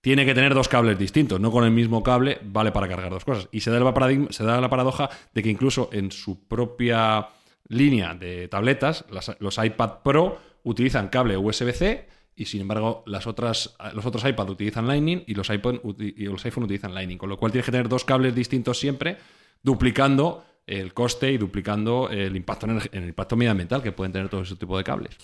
tiene 0.00 0.24
que 0.24 0.34
tener 0.34 0.54
dos 0.54 0.68
cables 0.68 0.98
distintos, 0.98 1.40
no 1.40 1.50
con 1.50 1.64
el 1.64 1.70
mismo 1.70 2.02
cable 2.02 2.38
vale 2.42 2.72
para 2.72 2.88
cargar 2.88 3.10
dos 3.10 3.24
cosas. 3.24 3.48
Y 3.52 3.60
se 3.60 3.70
da, 3.70 3.92
paradigma, 3.92 4.28
se 4.30 4.44
da 4.44 4.60
la 4.60 4.70
paradoja 4.70 5.10
de 5.34 5.42
que 5.42 5.50
incluso 5.50 5.90
en 5.92 6.09
su 6.10 6.46
propia 6.46 7.28
línea 7.68 8.14
de 8.14 8.48
tabletas, 8.48 9.04
los 9.38 9.58
iPad 9.58 10.02
Pro 10.02 10.38
utilizan 10.64 11.08
cable 11.08 11.36
USB-C 11.36 12.08
y 12.34 12.46
sin 12.46 12.62
embargo 12.62 13.02
las 13.06 13.26
otras, 13.26 13.76
los 13.94 14.06
otros 14.06 14.24
iPad 14.24 14.50
utilizan 14.50 14.86
Lightning 14.86 15.22
y 15.26 15.34
los, 15.34 15.50
iPhone, 15.50 15.80
los 15.82 16.44
iPhone 16.44 16.64
utilizan 16.64 16.94
Lightning, 16.94 17.18
con 17.18 17.28
lo 17.28 17.36
cual 17.36 17.52
tienes 17.52 17.66
que 17.66 17.72
tener 17.72 17.88
dos 17.88 18.04
cables 18.04 18.34
distintos 18.34 18.78
siempre, 18.78 19.18
duplicando 19.62 20.44
el 20.66 20.94
coste 20.94 21.32
y 21.32 21.38
duplicando 21.38 22.08
el 22.10 22.36
impacto, 22.36 22.66
en 22.66 22.76
el, 22.76 22.88
el 22.92 23.08
impacto 23.08 23.36
medioambiental 23.36 23.82
que 23.82 23.92
pueden 23.92 24.12
tener 24.12 24.28
todo 24.28 24.42
ese 24.42 24.56
tipo 24.56 24.76
de 24.78 24.84
cables. 24.84 25.16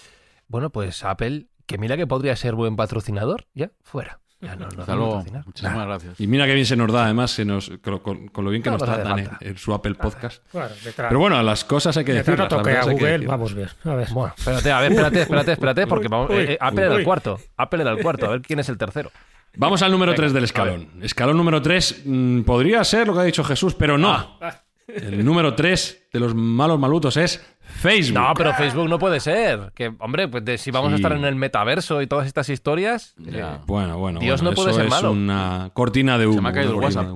Bueno, 0.49 0.70
pues 0.70 1.05
Apple, 1.05 1.46
que 1.66 1.79
mira 1.79 1.96
que 1.96 2.07
podría 2.07 2.37
ser 2.37 2.55
buen 2.55 2.77
patrocinador, 2.77 3.46
ya 3.55 3.72
fuera. 3.83 4.20
Ya 4.40 4.55
no, 4.55 4.68
no 4.68 4.81
Hasta 4.81 4.94
luego. 4.94 5.25
Muchísimas 5.46 5.77
nah. 5.77 5.85
gracias. 5.87 6.20
Y 6.20 6.27
mira 6.27 6.46
qué 6.46 6.55
bien 6.55 6.66
se 6.66 6.77
nos 6.77 6.92
da, 6.92 7.05
además, 7.05 7.31
se 7.31 7.44
nos, 7.44 7.70
con, 7.81 8.29
con 8.29 8.44
lo 8.44 8.51
bien 8.51 8.62
que 8.62 8.70
no, 8.70 8.77
nos 8.77 8.87
tratan 8.87 9.18
en, 9.18 9.31
en, 9.40 9.57
su 9.57 9.72
Apple 9.72 9.94
Podcast. 9.94 10.42
Bueno, 10.53 10.68
Pero 10.94 11.18
bueno, 11.18 11.42
las 11.42 11.64
cosas 11.64 11.96
hay 11.96 12.05
que 12.05 12.12
decir. 12.12 12.37
No 12.37 12.46
toque 12.46 12.77
a 12.77 12.83
Google, 12.83 13.20
que 13.20 13.27
vamos 13.27 13.55
bien. 13.55 13.68
A 13.85 13.94
ver. 13.94 14.09
Bueno, 14.11 14.35
espérate, 14.37 14.70
a 14.70 14.81
ver, 14.81 14.92
espérate, 14.92 15.22
espérate, 15.22 15.53
espérate, 15.53 15.87
porque 15.87 16.09
vamos, 16.09 16.31
uy, 16.31 16.37
eh, 16.37 16.59
Apple 16.61 16.83
uy, 16.83 16.87
era 16.87 16.96
el 16.96 17.05
cuarto. 17.05 17.40
Apple 17.57 17.83
era 17.83 17.92
el 17.92 18.03
cuarto, 18.03 18.27
a 18.27 18.31
ver 18.31 18.42
quién 18.42 18.59
es 18.59 18.68
el 18.68 18.77
tercero. 18.77 19.11
Vamos 19.57 19.81
al 19.81 19.90
número 19.90 20.14
3 20.14 20.35
del 20.35 20.44
escalón. 20.44 20.90
Escalón 21.01 21.38
número 21.38 21.62
3 21.62 22.03
mmm, 22.05 22.42
podría 22.42 22.85
ser 22.85 23.07
lo 23.07 23.14
que 23.14 23.20
ha 23.20 23.25
dicho 23.25 23.42
Jesús, 23.42 23.75
pero 23.75 23.96
no. 23.96 24.38
Ah. 24.40 24.62
El 24.87 25.25
número 25.25 25.55
3 25.55 26.09
de 26.12 26.20
los 26.20 26.35
malos 26.35 26.79
malutos 26.79 27.16
es 27.16 27.44
Facebook. 27.77 28.19
No, 28.19 28.33
pero 28.35 28.55
Facebook 28.55 28.89
no 28.89 28.99
puede 28.99 29.21
ser. 29.21 29.73
Que, 29.75 29.93
hombre, 29.99 30.29
pues 30.29 30.45
de, 30.45 30.59
si 30.59 30.71
vamos 30.71 30.89
sí. 30.89 30.95
a 30.95 30.97
estar 30.97 31.12
en 31.12 31.25
el 31.25 31.37
metaverso 31.37 32.03
y 32.03 32.07
todas 32.07 32.27
estas 32.27 32.49
historias. 32.49 33.15
Eh, 33.27 33.45
bueno, 33.67 33.99
bueno. 33.99 34.21
Dios 34.21 34.41
bueno, 34.41 34.51
no 34.51 34.57
puede 34.57 34.71
eso 34.71 34.79
ser 34.79 34.87
es 34.87 34.91
malo. 34.91 35.12
una 35.12 35.71
cortina 35.73 36.19
de 36.19 36.27
humo. 36.27 36.37
Se 36.37 36.43
me 36.43 36.49
ha 36.49 36.53
caído 36.53 36.73
el 36.73 36.77
WhatsApp. 36.77 37.07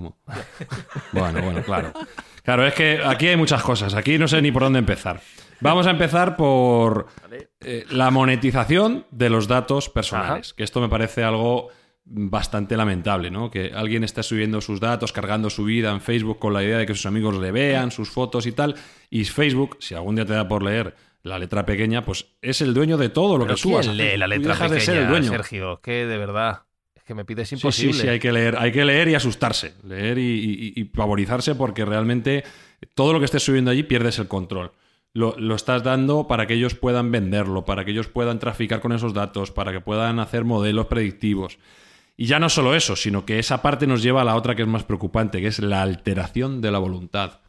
bueno, 1.13 1.43
bueno, 1.43 1.63
claro. 1.63 1.93
Claro, 2.43 2.67
es 2.67 2.75
que 2.75 3.01
aquí 3.05 3.29
hay 3.29 3.37
muchas 3.37 3.63
cosas. 3.63 3.95
Aquí 3.95 4.19
no 4.19 4.29
sé 4.29 4.41
ni 4.43 4.51
por 4.51 4.63
dónde 4.63 4.79
empezar. 4.79 5.21
Vamos 5.61 5.87
a 5.87 5.91
empezar 5.91 6.37
por 6.37 7.07
eh, 7.61 7.85
la 7.91 8.11
monetización 8.11 9.05
de 9.11 9.29
los 9.29 9.47
datos 9.47 9.91
personales. 9.91 10.49
Ajá. 10.49 10.57
Que 10.57 10.65
esto 10.65 10.81
me 10.81 10.89
parece 10.89 11.23
algo 11.23 11.69
bastante 12.13 12.77
lamentable, 12.77 13.31
¿no? 13.31 13.51
Que 13.51 13.71
alguien 13.73 14.03
esté 14.03 14.23
subiendo 14.23 14.61
sus 14.61 14.81
datos, 14.81 15.13
cargando 15.13 15.49
su 15.49 15.65
vida 15.65 15.93
en 15.93 16.01
Facebook 16.01 16.41
con 16.41 16.53
la 16.53 16.63
idea 16.63 16.79
de 16.79 16.87
que 16.87 16.95
sus 16.95 17.07
amigos 17.07 17.39
le 17.39 17.53
vean, 17.53 17.93
sus 17.93 18.11
fotos 18.11 18.47
y 18.47 18.53
tal. 18.53 18.75
Y 19.11 19.25
Facebook, 19.25 19.77
si 19.79 19.95
algún 19.95 20.17
día 20.17 20.27
te 20.27 20.33
da 20.33 20.49
por 20.49 20.63
leer 20.63 20.97
la 21.23 21.39
letra 21.39 21.65
pequeña, 21.65 22.05
pues 22.05 22.27
es 22.43 22.61
el 22.63 22.75
dueño 22.75 22.97
de 22.99 23.11
todo 23.11 23.39
lo 23.39 23.47
que 23.47 23.57
subas. 23.57 23.87
¿quién 23.87 23.97
lee 23.97 24.17
la 24.17 24.27
letra 24.27 24.55
pequeña, 24.55 24.75
de 24.75 24.81
ser 24.81 24.97
el 24.99 25.09
dueño. 25.09 25.31
Sergio? 25.31 25.81
Que 25.81 26.07
de 26.07 26.19
verdad 26.19 26.63
es 26.97 27.05
que 27.05 27.15
me 27.15 27.25
pides 27.25 27.53
imposible. 27.53 27.93
Sí, 27.93 27.99
sí, 28.01 28.05
sí, 28.07 28.09
hay 28.09 28.19
que 28.19 28.33
leer, 28.33 28.57
hay 28.59 28.73
que 28.73 28.85
leer 28.85 29.09
y 29.09 29.15
asustarse, 29.15 29.75
leer 29.85 30.19
y, 30.19 30.23
y, 30.23 30.73
y 30.81 30.85
pavorizarse 30.85 31.55
porque 31.55 31.85
realmente 31.85 32.43
todo 32.95 33.13
lo 33.13 33.21
que 33.21 33.27
estés 33.27 33.45
subiendo 33.45 33.71
allí 33.71 33.85
pierdes 33.85 34.19
el 34.19 34.27
control. 34.27 34.73
Lo, 35.13 35.37
lo, 35.39 35.55
estás 35.55 35.83
dando 35.85 36.27
para 36.27 36.47
que 36.47 36.55
ellos 36.55 36.75
puedan 36.75 37.11
venderlo, 37.13 37.65
para 37.65 37.85
que 37.85 37.93
ellos 37.93 38.09
puedan 38.09 38.39
traficar 38.39 38.81
con 38.81 38.93
esos 38.93 39.13
datos, 39.13 39.51
para 39.53 39.73
que 39.73 39.81
puedan 39.81 40.19
hacer 40.21 40.45
modelos 40.45 40.87
predictivos. 40.87 41.59
Y 42.21 42.27
ya 42.27 42.39
no 42.39 42.51
solo 42.51 42.75
eso, 42.75 42.97
sino 42.97 43.25
que 43.25 43.39
esa 43.39 43.63
parte 43.63 43.87
nos 43.87 44.03
lleva 44.03 44.21
a 44.21 44.25
la 44.27 44.37
otra 44.37 44.55
que 44.55 44.61
es 44.61 44.69
más 44.69 44.85
preocupante, 44.85 45.41
que 45.41 45.47
es 45.47 45.59
la 45.59 45.81
alteración 45.81 46.61
de 46.61 46.71
la 46.71 46.79
voluntad. 46.79 47.41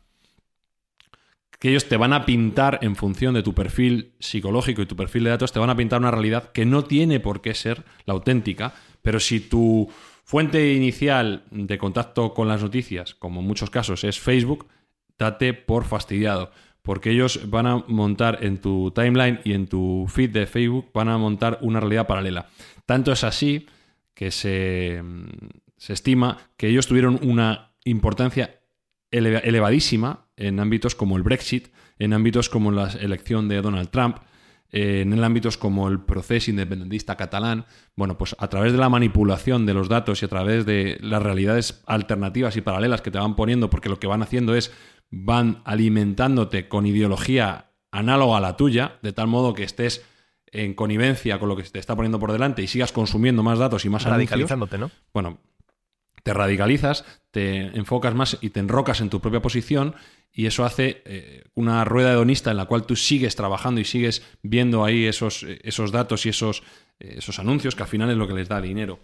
Que 1.59 1.71
ellos 1.71 1.89
te 1.89 1.97
van 1.97 2.13
a 2.13 2.25
pintar 2.25 2.79
en 2.81 2.95
función 2.95 3.33
de 3.33 3.43
tu 3.43 3.53
perfil 3.53 4.13
psicológico 4.19 4.81
y 4.81 4.85
tu 4.85 4.95
perfil 4.95 5.25
de 5.25 5.31
datos, 5.31 5.51
te 5.51 5.59
van 5.59 5.71
a 5.71 5.75
pintar 5.75 5.99
una 5.99 6.09
realidad 6.09 6.53
que 6.53 6.65
no 6.65 6.85
tiene 6.85 7.19
por 7.19 7.41
qué 7.41 7.53
ser 7.53 7.83
la 8.05 8.13
auténtica, 8.13 8.73
pero 9.01 9.19
si 9.19 9.41
tu 9.41 9.91
fuente 10.23 10.71
inicial 10.71 11.43
de 11.51 11.77
contacto 11.77 12.33
con 12.33 12.47
las 12.47 12.61
noticias, 12.61 13.13
como 13.13 13.41
en 13.41 13.47
muchos 13.47 13.69
casos 13.69 14.05
es 14.05 14.21
Facebook, 14.21 14.67
date 15.19 15.53
por 15.53 15.83
fastidiado. 15.83 16.49
Porque 16.81 17.11
ellos 17.11 17.41
van 17.49 17.67
a 17.67 17.83
montar 17.87 18.39
en 18.41 18.61
tu 18.61 18.91
timeline 18.91 19.41
y 19.43 19.51
en 19.51 19.67
tu 19.67 20.05
feed 20.07 20.29
de 20.29 20.47
Facebook, 20.47 20.91
van 20.93 21.09
a 21.09 21.17
montar 21.17 21.57
una 21.59 21.81
realidad 21.81 22.07
paralela. 22.07 22.47
Tanto 22.85 23.11
es 23.11 23.25
así 23.25 23.67
que 24.21 24.29
se, 24.29 25.01
se, 25.77 25.93
estima 25.93 26.37
que 26.55 26.67
ellos 26.67 26.85
tuvieron 26.85 27.17
una 27.23 27.73
importancia 27.85 28.61
eleva, 29.09 29.39
elevadísima 29.39 30.27
en 30.37 30.59
ámbitos 30.59 30.93
como 30.93 31.17
el 31.17 31.23
Brexit, 31.23 31.69
en 31.97 32.13
ámbitos 32.13 32.47
como 32.47 32.71
la 32.71 32.91
elección 32.91 33.49
de 33.49 33.63
Donald 33.63 33.89
Trump, 33.89 34.17
eh, 34.69 35.01
en 35.01 35.23
ámbitos 35.23 35.57
como 35.57 35.87
el 35.87 36.01
proceso 36.01 36.51
independentista 36.51 37.17
catalán. 37.17 37.65
Bueno, 37.95 38.15
pues 38.19 38.35
a 38.37 38.47
través 38.47 38.73
de 38.73 38.77
la 38.77 38.89
manipulación 38.89 39.65
de 39.65 39.73
los 39.73 39.89
datos 39.89 40.21
y 40.21 40.25
a 40.25 40.29
través 40.29 40.67
de 40.67 40.99
las 41.01 41.23
realidades 41.23 41.81
alternativas 41.87 42.55
y 42.55 42.61
paralelas 42.61 43.01
que 43.01 43.09
te 43.09 43.17
van 43.17 43.35
poniendo, 43.35 43.71
porque 43.71 43.89
lo 43.89 43.99
que 43.99 44.05
van 44.05 44.21
haciendo 44.21 44.53
es 44.53 44.71
van 45.09 45.63
alimentándote 45.65 46.67
con 46.67 46.85
ideología 46.85 47.71
análoga 47.89 48.37
a 48.37 48.41
la 48.41 48.55
tuya, 48.55 48.99
de 49.01 49.13
tal 49.13 49.25
modo 49.25 49.55
que 49.55 49.63
estés 49.63 50.05
en 50.51 50.73
connivencia 50.73 51.39
con 51.39 51.49
lo 51.49 51.55
que 51.55 51.63
te 51.63 51.79
está 51.79 51.95
poniendo 51.95 52.19
por 52.19 52.31
delante 52.31 52.61
y 52.61 52.67
sigas 52.67 52.91
consumiendo 52.91 53.43
más 53.43 53.59
datos 53.59 53.85
y 53.85 53.89
más 53.89 54.03
radicalizándote, 54.03 54.75
anuncios, 54.75 54.99
¿no? 54.99 55.09
Bueno, 55.13 55.39
te 56.23 56.33
radicalizas, 56.33 57.05
te 57.31 57.77
enfocas 57.77 58.13
más 58.13 58.37
y 58.41 58.49
te 58.49 58.59
enrocas 58.59 59.01
en 59.01 59.09
tu 59.09 59.21
propia 59.21 59.41
posición 59.41 59.95
y 60.33 60.45
eso 60.45 60.65
hace 60.65 61.01
eh, 61.05 61.43
una 61.55 61.83
rueda 61.85 62.11
hedonista 62.11 62.51
en 62.51 62.57
la 62.57 62.65
cual 62.65 62.85
tú 62.85 62.95
sigues 62.95 63.35
trabajando 63.35 63.81
y 63.81 63.85
sigues 63.85 64.23
viendo 64.41 64.83
ahí 64.83 65.05
esos, 65.05 65.45
esos 65.63 65.91
datos 65.91 66.25
y 66.25 66.29
esos, 66.29 66.63
esos 66.99 67.39
anuncios 67.39 67.75
que 67.75 67.83
al 67.83 67.89
final 67.89 68.09
es 68.09 68.17
lo 68.17 68.27
que 68.27 68.33
les 68.33 68.47
da 68.47 68.61
dinero. 68.61 68.99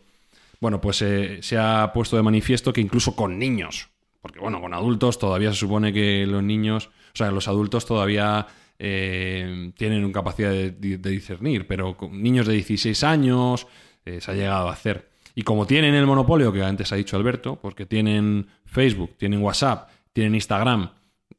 Bueno, 0.59 0.81
pues 0.81 1.01
eh, 1.01 1.39
se 1.41 1.57
ha 1.57 1.91
puesto 1.93 2.15
de 2.15 2.23
manifiesto 2.23 2.73
que 2.73 2.81
incluso 2.81 3.15
con 3.15 3.37
niños, 3.37 3.89
porque 4.21 4.39
bueno, 4.39 4.59
con 4.61 4.73
adultos 4.73 5.19
todavía 5.19 5.51
se 5.51 5.59
supone 5.59 5.93
que 5.93 6.25
los 6.25 6.43
niños, 6.43 6.87
o 6.87 7.17
sea, 7.17 7.31
los 7.31 7.47
adultos 7.47 7.85
todavía 7.85 8.47
eh, 8.79 9.71
tienen 9.75 10.03
una 10.03 10.13
capacidad 10.13 10.51
de, 10.51 10.97
discernir, 10.97 11.67
pero 11.67 11.97
con 11.97 12.21
niños 12.21 12.47
de 12.47 12.53
16 12.53 13.03
años 13.03 13.67
eh, 14.05 14.21
se 14.21 14.31
ha 14.31 14.33
llegado 14.33 14.69
a 14.69 14.73
hacer. 14.73 15.09
Y 15.33 15.43
como 15.43 15.67
tienen 15.67 15.93
el 15.93 16.05
monopolio 16.05 16.51
que 16.51 16.63
antes 16.63 16.91
ha 16.91 16.95
dicho 16.95 17.15
Alberto, 17.15 17.59
porque 17.61 17.85
tienen 17.85 18.47
Facebook, 18.65 19.17
tienen 19.17 19.41
WhatsApp, 19.41 19.89
tienen 20.13 20.35
Instagram 20.35 20.89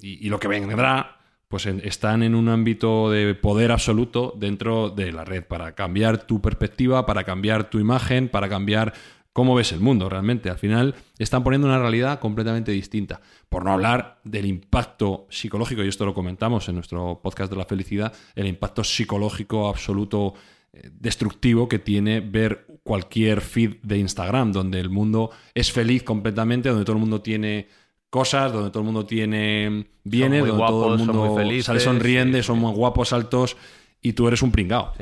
y, 0.01 0.29
lo 0.29 0.39
que 0.39 0.47
vendrá, 0.47 1.17
pues 1.49 1.67
están 1.67 2.23
en 2.23 2.37
un 2.37 2.49
ámbito 2.49 3.11
de 3.11 3.35
poder 3.35 3.73
absoluto 3.73 4.35
dentro 4.37 4.91
de 4.91 5.11
la 5.11 5.25
red 5.25 5.45
para 5.45 5.75
cambiar 5.75 6.27
tu 6.27 6.41
perspectiva, 6.41 7.07
para 7.07 7.25
cambiar 7.25 7.71
tu 7.71 7.81
imagen, 7.81 8.29
para 8.29 8.49
cambiar 8.49 8.95
cómo 9.33 9.55
ves 9.55 9.73
el 9.73 9.81
mundo 9.81 10.09
realmente. 10.09 10.51
Al 10.51 10.59
final 10.59 10.95
están 11.19 11.45
poniendo 11.45 11.69
una 11.69 11.79
realidad 11.79 12.19
completamente 12.21 12.73
distinta. 12.73 13.21
Por 13.49 13.65
no 13.65 13.73
hablar 13.73 14.21
del 14.25 14.47
impacto 14.47 15.27
psicológico, 15.31 15.85
y 15.85 15.89
esto 15.89 16.05
lo 16.07 16.15
comentamos 16.15 16.69
en 16.69 16.75
nuestro 16.75 17.21
podcast 17.23 17.51
de 17.51 17.59
la 17.59 17.65
felicidad, 17.65 18.13
el 18.35 18.47
impacto 18.47 18.85
psicológico 18.85 19.69
absoluto 19.69 20.35
eh, 20.73 20.91
destructivo 20.93 21.69
que 21.69 21.79
tiene 21.79 22.21
ver 22.21 22.67
cualquier 22.83 23.41
feed 23.41 23.77
de 23.83 23.99
Instagram, 23.99 24.53
donde 24.53 24.81
el 24.81 24.91
mundo 24.91 25.31
es 25.55 25.71
feliz 25.71 26.03
completamente, 26.03 26.71
donde 26.71 26.85
todo 26.85 26.97
el 26.97 27.01
mundo 27.01 27.21
tiene 27.21 27.69
cosas, 28.11 28.53
donde 28.53 28.71
todo 28.71 28.81
el 28.81 28.87
mundo 28.87 29.05
tiene 29.07 29.87
bienes, 30.05 30.47
donde 30.47 30.67
todo 30.67 30.95
el 30.95 30.99
mundo 30.99 31.37
sale 31.63 31.81
sonriendo, 31.81 32.43
son 32.43 32.59
muy 32.59 32.73
guapos, 32.73 33.13
altos, 33.13 33.57
y 34.01 34.15
tú 34.15 34.27
eres 34.27 34.43
un 34.43 34.51
pringao. 34.51 34.93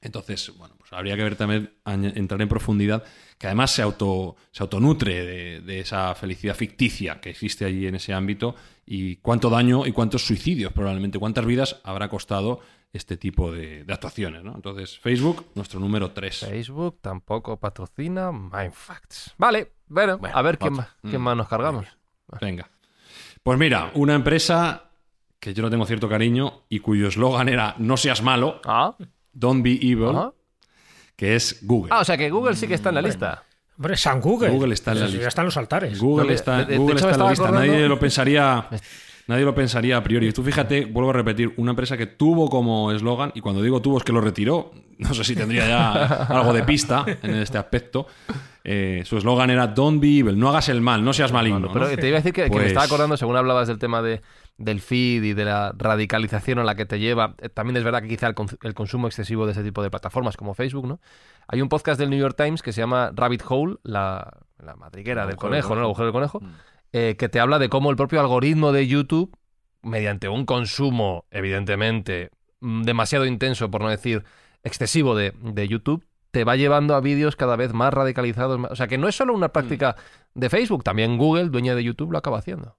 Entonces, 0.00 0.52
bueno, 0.56 0.74
habría 0.92 1.16
que 1.16 1.22
ver 1.22 1.36
también, 1.36 1.72
entrar 1.84 2.40
en 2.40 2.48
profundidad, 2.48 3.04
que 3.38 3.46
además 3.46 3.70
se, 3.70 3.82
auto, 3.82 4.36
se 4.50 4.62
autonutre 4.62 5.60
de, 5.60 5.80
esa 5.80 6.14
felicidad 6.14 6.54
ficticia 6.54 7.20
que 7.20 7.30
existe 7.30 7.64
allí 7.64 7.86
en 7.86 7.94
ese 7.94 8.12
ámbito, 8.12 8.54
y 8.86 9.16
cuánto 9.16 9.50
daño 9.50 9.86
y 9.86 9.92
cuántos 9.92 10.26
suicidios 10.26 10.72
probablemente, 10.72 11.18
cuántas 11.18 11.46
vidas 11.46 11.80
habrá 11.84 12.08
costado 12.08 12.60
este 12.92 13.16
tipo 13.16 13.50
de, 13.50 13.84
actuaciones. 13.88 14.44
¿no? 14.44 14.54
Entonces, 14.54 14.98
Facebook, 14.98 15.46
nuestro 15.54 15.80
número 15.80 16.10
3. 16.10 16.40
Facebook 16.40 16.98
tampoco 17.00 17.58
patrocina 17.58 18.30
Mindfacts. 18.32 19.34
Vale, 19.38 19.72
bueno, 19.88 20.20
a 20.22 20.42
ver 20.42 20.58
quién, 20.58 20.74
más, 20.74 20.88
quién 21.00 21.20
más 21.20 21.36
nos 21.36 21.48
cargamos. 21.48 21.86
Venga. 22.40 22.70
Pues 23.42 23.58
mira, 23.58 23.90
una 23.94 24.14
empresa 24.14 24.90
que 25.40 25.52
yo 25.52 25.62
no 25.62 25.70
tengo 25.70 25.84
cierto 25.86 26.08
cariño 26.08 26.62
y 26.68 26.78
cuyo 26.78 27.08
eslogan 27.08 27.48
era 27.48 27.74
no 27.78 27.96
seas 27.96 28.22
malo, 28.22 28.60
ah. 28.64 28.94
don't 29.32 29.64
be 29.64 29.72
evil, 29.72 30.32
que 31.16 31.36
es 31.36 31.58
Google. 31.62 31.90
Ah, 31.92 32.00
o 32.00 32.04
sea 32.04 32.16
que 32.16 32.30
Google 32.30 32.56
sí 32.56 32.66
que 32.66 32.74
está 32.74 32.88
en 32.90 32.96
la 32.96 33.02
lista. 33.02 33.44
Hombre, 33.76 33.96
San 33.96 34.20
Google. 34.20 34.50
Google 34.50 34.74
está 34.74 34.92
en 34.92 35.00
la 35.00 35.06
lista. 35.06 35.22
Ya 35.22 35.28
están 35.28 35.44
los 35.44 35.56
altares. 35.56 35.98
Google 35.98 36.34
está, 36.34 36.64
Google 36.64 36.96
está 36.96 37.12
en 37.12 37.18
la 37.18 37.30
lista. 37.30 37.50
Nadie 37.50 37.88
lo 37.88 37.98
pensaría. 37.98 38.68
Nadie 39.26 39.44
lo 39.44 39.54
pensaría 39.54 39.96
a 39.96 40.02
priori. 40.02 40.32
Tú 40.32 40.42
fíjate, 40.42 40.84
vuelvo 40.84 41.10
a 41.10 41.12
repetir, 41.12 41.54
una 41.56 41.70
empresa 41.70 41.96
que 41.96 42.06
tuvo 42.06 42.50
como 42.50 42.90
eslogan, 42.90 43.30
y 43.34 43.40
cuando 43.40 43.62
digo 43.62 43.80
tuvo 43.80 43.98
es 43.98 44.04
que 44.04 44.12
lo 44.12 44.20
retiró, 44.20 44.72
no 44.98 45.14
sé 45.14 45.22
si 45.22 45.36
tendría 45.36 45.68
ya 45.68 45.92
algo 46.28 46.52
de 46.52 46.64
pista 46.64 47.04
en 47.22 47.36
este 47.36 47.56
aspecto, 47.56 48.08
eh, 48.64 49.02
su 49.04 49.16
eslogan 49.16 49.50
era 49.50 49.68
Don't 49.68 50.00
be 50.00 50.18
evil, 50.18 50.38
no 50.38 50.48
hagas 50.48 50.68
el 50.68 50.80
mal, 50.80 51.04
no 51.04 51.12
seas 51.12 51.32
maligno. 51.32 51.72
pero 51.72 51.88
te 51.96 52.08
iba 52.08 52.16
a 52.16 52.20
decir 52.20 52.32
que, 52.32 52.42
me 52.44 52.50
pues 52.50 52.66
estaba 52.66 52.84
acordando, 52.84 53.16
según 53.16 53.36
hablabas 53.36 53.68
del 53.68 53.78
tema 53.78 54.02
de, 54.02 54.22
del 54.58 54.80
feed 54.80 55.22
y 55.24 55.32
de 55.34 55.44
la 55.44 55.72
radicalización 55.76 56.58
a 56.58 56.64
la 56.64 56.74
que 56.74 56.86
te 56.86 56.98
lleva, 56.98 57.34
eh, 57.38 57.48
también 57.48 57.76
es 57.76 57.84
verdad 57.84 58.02
que 58.02 58.08
quizá 58.08 58.28
el, 58.28 58.74
consumo 58.74 59.06
excesivo 59.06 59.46
de 59.46 59.52
ese 59.52 59.62
tipo 59.62 59.82
de 59.82 59.90
plataformas 59.90 60.36
como 60.36 60.54
Facebook, 60.54 60.86
¿no? 60.86 61.00
Hay 61.48 61.60
un 61.60 61.68
podcast 61.68 61.98
del 61.98 62.10
New 62.10 62.18
York 62.18 62.36
Times 62.36 62.62
que 62.62 62.72
se 62.72 62.80
llama 62.80 63.10
Rabbit 63.14 63.42
Hole, 63.48 63.76
la, 63.82 64.38
madriguera 64.76 65.26
del 65.26 65.36
conejo, 65.36 65.74
¿no? 65.74 65.80
El 65.80 65.84
agujero 65.86 66.06
del 66.06 66.12
conejo, 66.12 66.40
mm. 66.40 66.50
eh, 66.92 67.16
que 67.18 67.28
te 67.28 67.40
habla 67.40 67.58
de 67.58 67.68
cómo 67.68 67.90
el 67.90 67.96
propio 67.96 68.20
algoritmo 68.20 68.72
de 68.72 68.86
YouTube, 68.86 69.36
mediante 69.82 70.28
un 70.28 70.46
consumo, 70.46 71.26
evidentemente, 71.30 72.30
mm, 72.60 72.82
demasiado 72.82 73.26
intenso, 73.26 73.70
por 73.70 73.80
no 73.80 73.88
decir 73.88 74.24
excesivo 74.62 75.16
de, 75.16 75.32
de 75.42 75.66
YouTube, 75.66 76.06
te 76.30 76.44
va 76.44 76.56
llevando 76.56 76.94
a 76.94 77.00
vídeos 77.00 77.34
cada 77.34 77.56
vez 77.56 77.72
más 77.72 77.92
radicalizados. 77.92 78.60
O 78.70 78.76
sea, 78.76 78.86
que 78.86 78.98
no 78.98 79.08
es 79.08 79.16
solo 79.16 79.34
una 79.34 79.48
práctica 79.48 79.96
mm. 80.34 80.40
de 80.40 80.50
Facebook, 80.50 80.84
también 80.84 81.18
Google, 81.18 81.48
dueña 81.48 81.74
de 81.74 81.82
YouTube, 81.82 82.12
lo 82.12 82.18
acaba 82.18 82.38
haciendo. 82.38 82.76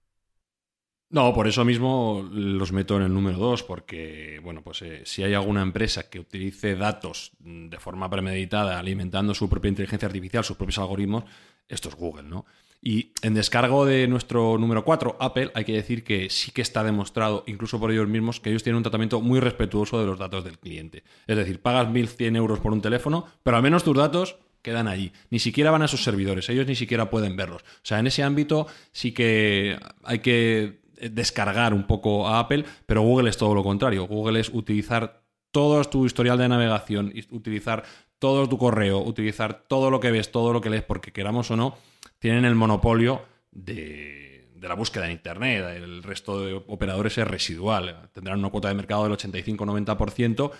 No, 1.13 1.31
por 1.31 1.47
eso 1.47 1.63
mismo 1.63 2.27
los 2.31 2.71
meto 2.71 2.97
en 2.97 3.03
el 3.03 3.13
número 3.13 3.37
dos, 3.37 3.61
porque, 3.61 4.39
bueno, 4.43 4.63
pues 4.63 4.81
eh, 4.81 5.03
si 5.05 5.21
hay 5.21 5.35
alguna 5.35 5.61
empresa 5.61 6.09
que 6.09 6.19
utilice 6.19 6.75
datos 6.75 7.33
de 7.39 7.77
forma 7.77 8.09
premeditada, 8.09 8.79
alimentando 8.79 9.35
su 9.35 9.47
propia 9.47 9.69
inteligencia 9.69 10.07
artificial, 10.07 10.43
sus 10.43 10.57
propios 10.57 10.79
algoritmos, 10.79 11.25
esto 11.69 11.89
es 11.89 11.95
Google, 11.95 12.23
¿no? 12.23 12.47
Y 12.81 13.11
en 13.21 13.35
descargo 13.35 13.85
de 13.85 14.07
nuestro 14.07 14.57
número 14.57 14.83
4, 14.83 15.17
Apple, 15.19 15.51
hay 15.53 15.65
que 15.65 15.73
decir 15.73 16.03
que 16.03 16.31
sí 16.31 16.51
que 16.51 16.63
está 16.63 16.83
demostrado, 16.83 17.43
incluso 17.45 17.79
por 17.79 17.91
ellos 17.91 18.07
mismos, 18.07 18.39
que 18.39 18.49
ellos 18.49 18.63
tienen 18.63 18.77
un 18.77 18.83
tratamiento 18.83 19.21
muy 19.21 19.39
respetuoso 19.39 19.99
de 19.99 20.07
los 20.07 20.17
datos 20.17 20.43
del 20.43 20.57
cliente. 20.57 21.03
Es 21.27 21.37
decir, 21.37 21.61
pagas 21.61 21.89
1.100 21.89 22.35
euros 22.37 22.59
por 22.59 22.73
un 22.73 22.81
teléfono, 22.81 23.27
pero 23.43 23.55
al 23.55 23.61
menos 23.61 23.83
tus 23.83 23.95
datos 23.95 24.37
quedan 24.63 24.87
allí. 24.87 25.11
Ni 25.29 25.37
siquiera 25.37 25.69
van 25.69 25.83
a 25.83 25.87
sus 25.87 26.03
servidores, 26.03 26.49
ellos 26.49 26.65
ni 26.65 26.75
siquiera 26.75 27.11
pueden 27.11 27.35
verlos. 27.35 27.61
O 27.61 27.83
sea, 27.83 27.99
en 27.99 28.07
ese 28.07 28.23
ámbito 28.23 28.65
sí 28.91 29.11
que 29.11 29.77
hay 30.03 30.19
que 30.19 30.81
descargar 31.11 31.73
un 31.73 31.83
poco 31.83 32.27
a 32.27 32.39
Apple, 32.39 32.65
pero 32.85 33.01
Google 33.01 33.29
es 33.29 33.37
todo 33.37 33.55
lo 33.55 33.63
contrario. 33.63 34.07
Google 34.07 34.39
es 34.39 34.49
utilizar 34.49 35.23
todo 35.51 35.83
tu 35.85 36.05
historial 36.05 36.37
de 36.37 36.49
navegación, 36.49 37.13
utilizar 37.29 37.83
todo 38.17 38.47
tu 38.47 38.57
correo, 38.57 38.99
utilizar 38.99 39.65
todo 39.67 39.91
lo 39.91 39.99
que 39.99 40.09
ves, 40.11 40.31
todo 40.31 40.53
lo 40.53 40.61
que 40.61 40.69
lees, 40.69 40.83
porque 40.83 41.11
queramos 41.11 41.51
o 41.51 41.57
no, 41.57 41.77
tienen 42.19 42.45
el 42.45 42.55
monopolio 42.55 43.21
de, 43.51 44.49
la 44.61 44.75
búsqueda 44.75 45.05
en 45.05 45.11
Internet. 45.11 45.65
El 45.75 46.01
resto 46.03 46.43
de 46.43 46.53
operadores 46.53 47.17
es 47.17 47.27
residual. 47.27 48.09
Tendrán 48.13 48.39
una 48.39 48.49
cuota 48.49 48.69
de 48.69 48.75
mercado 48.75 49.03
del 49.03 49.17
85-90% 49.17 50.51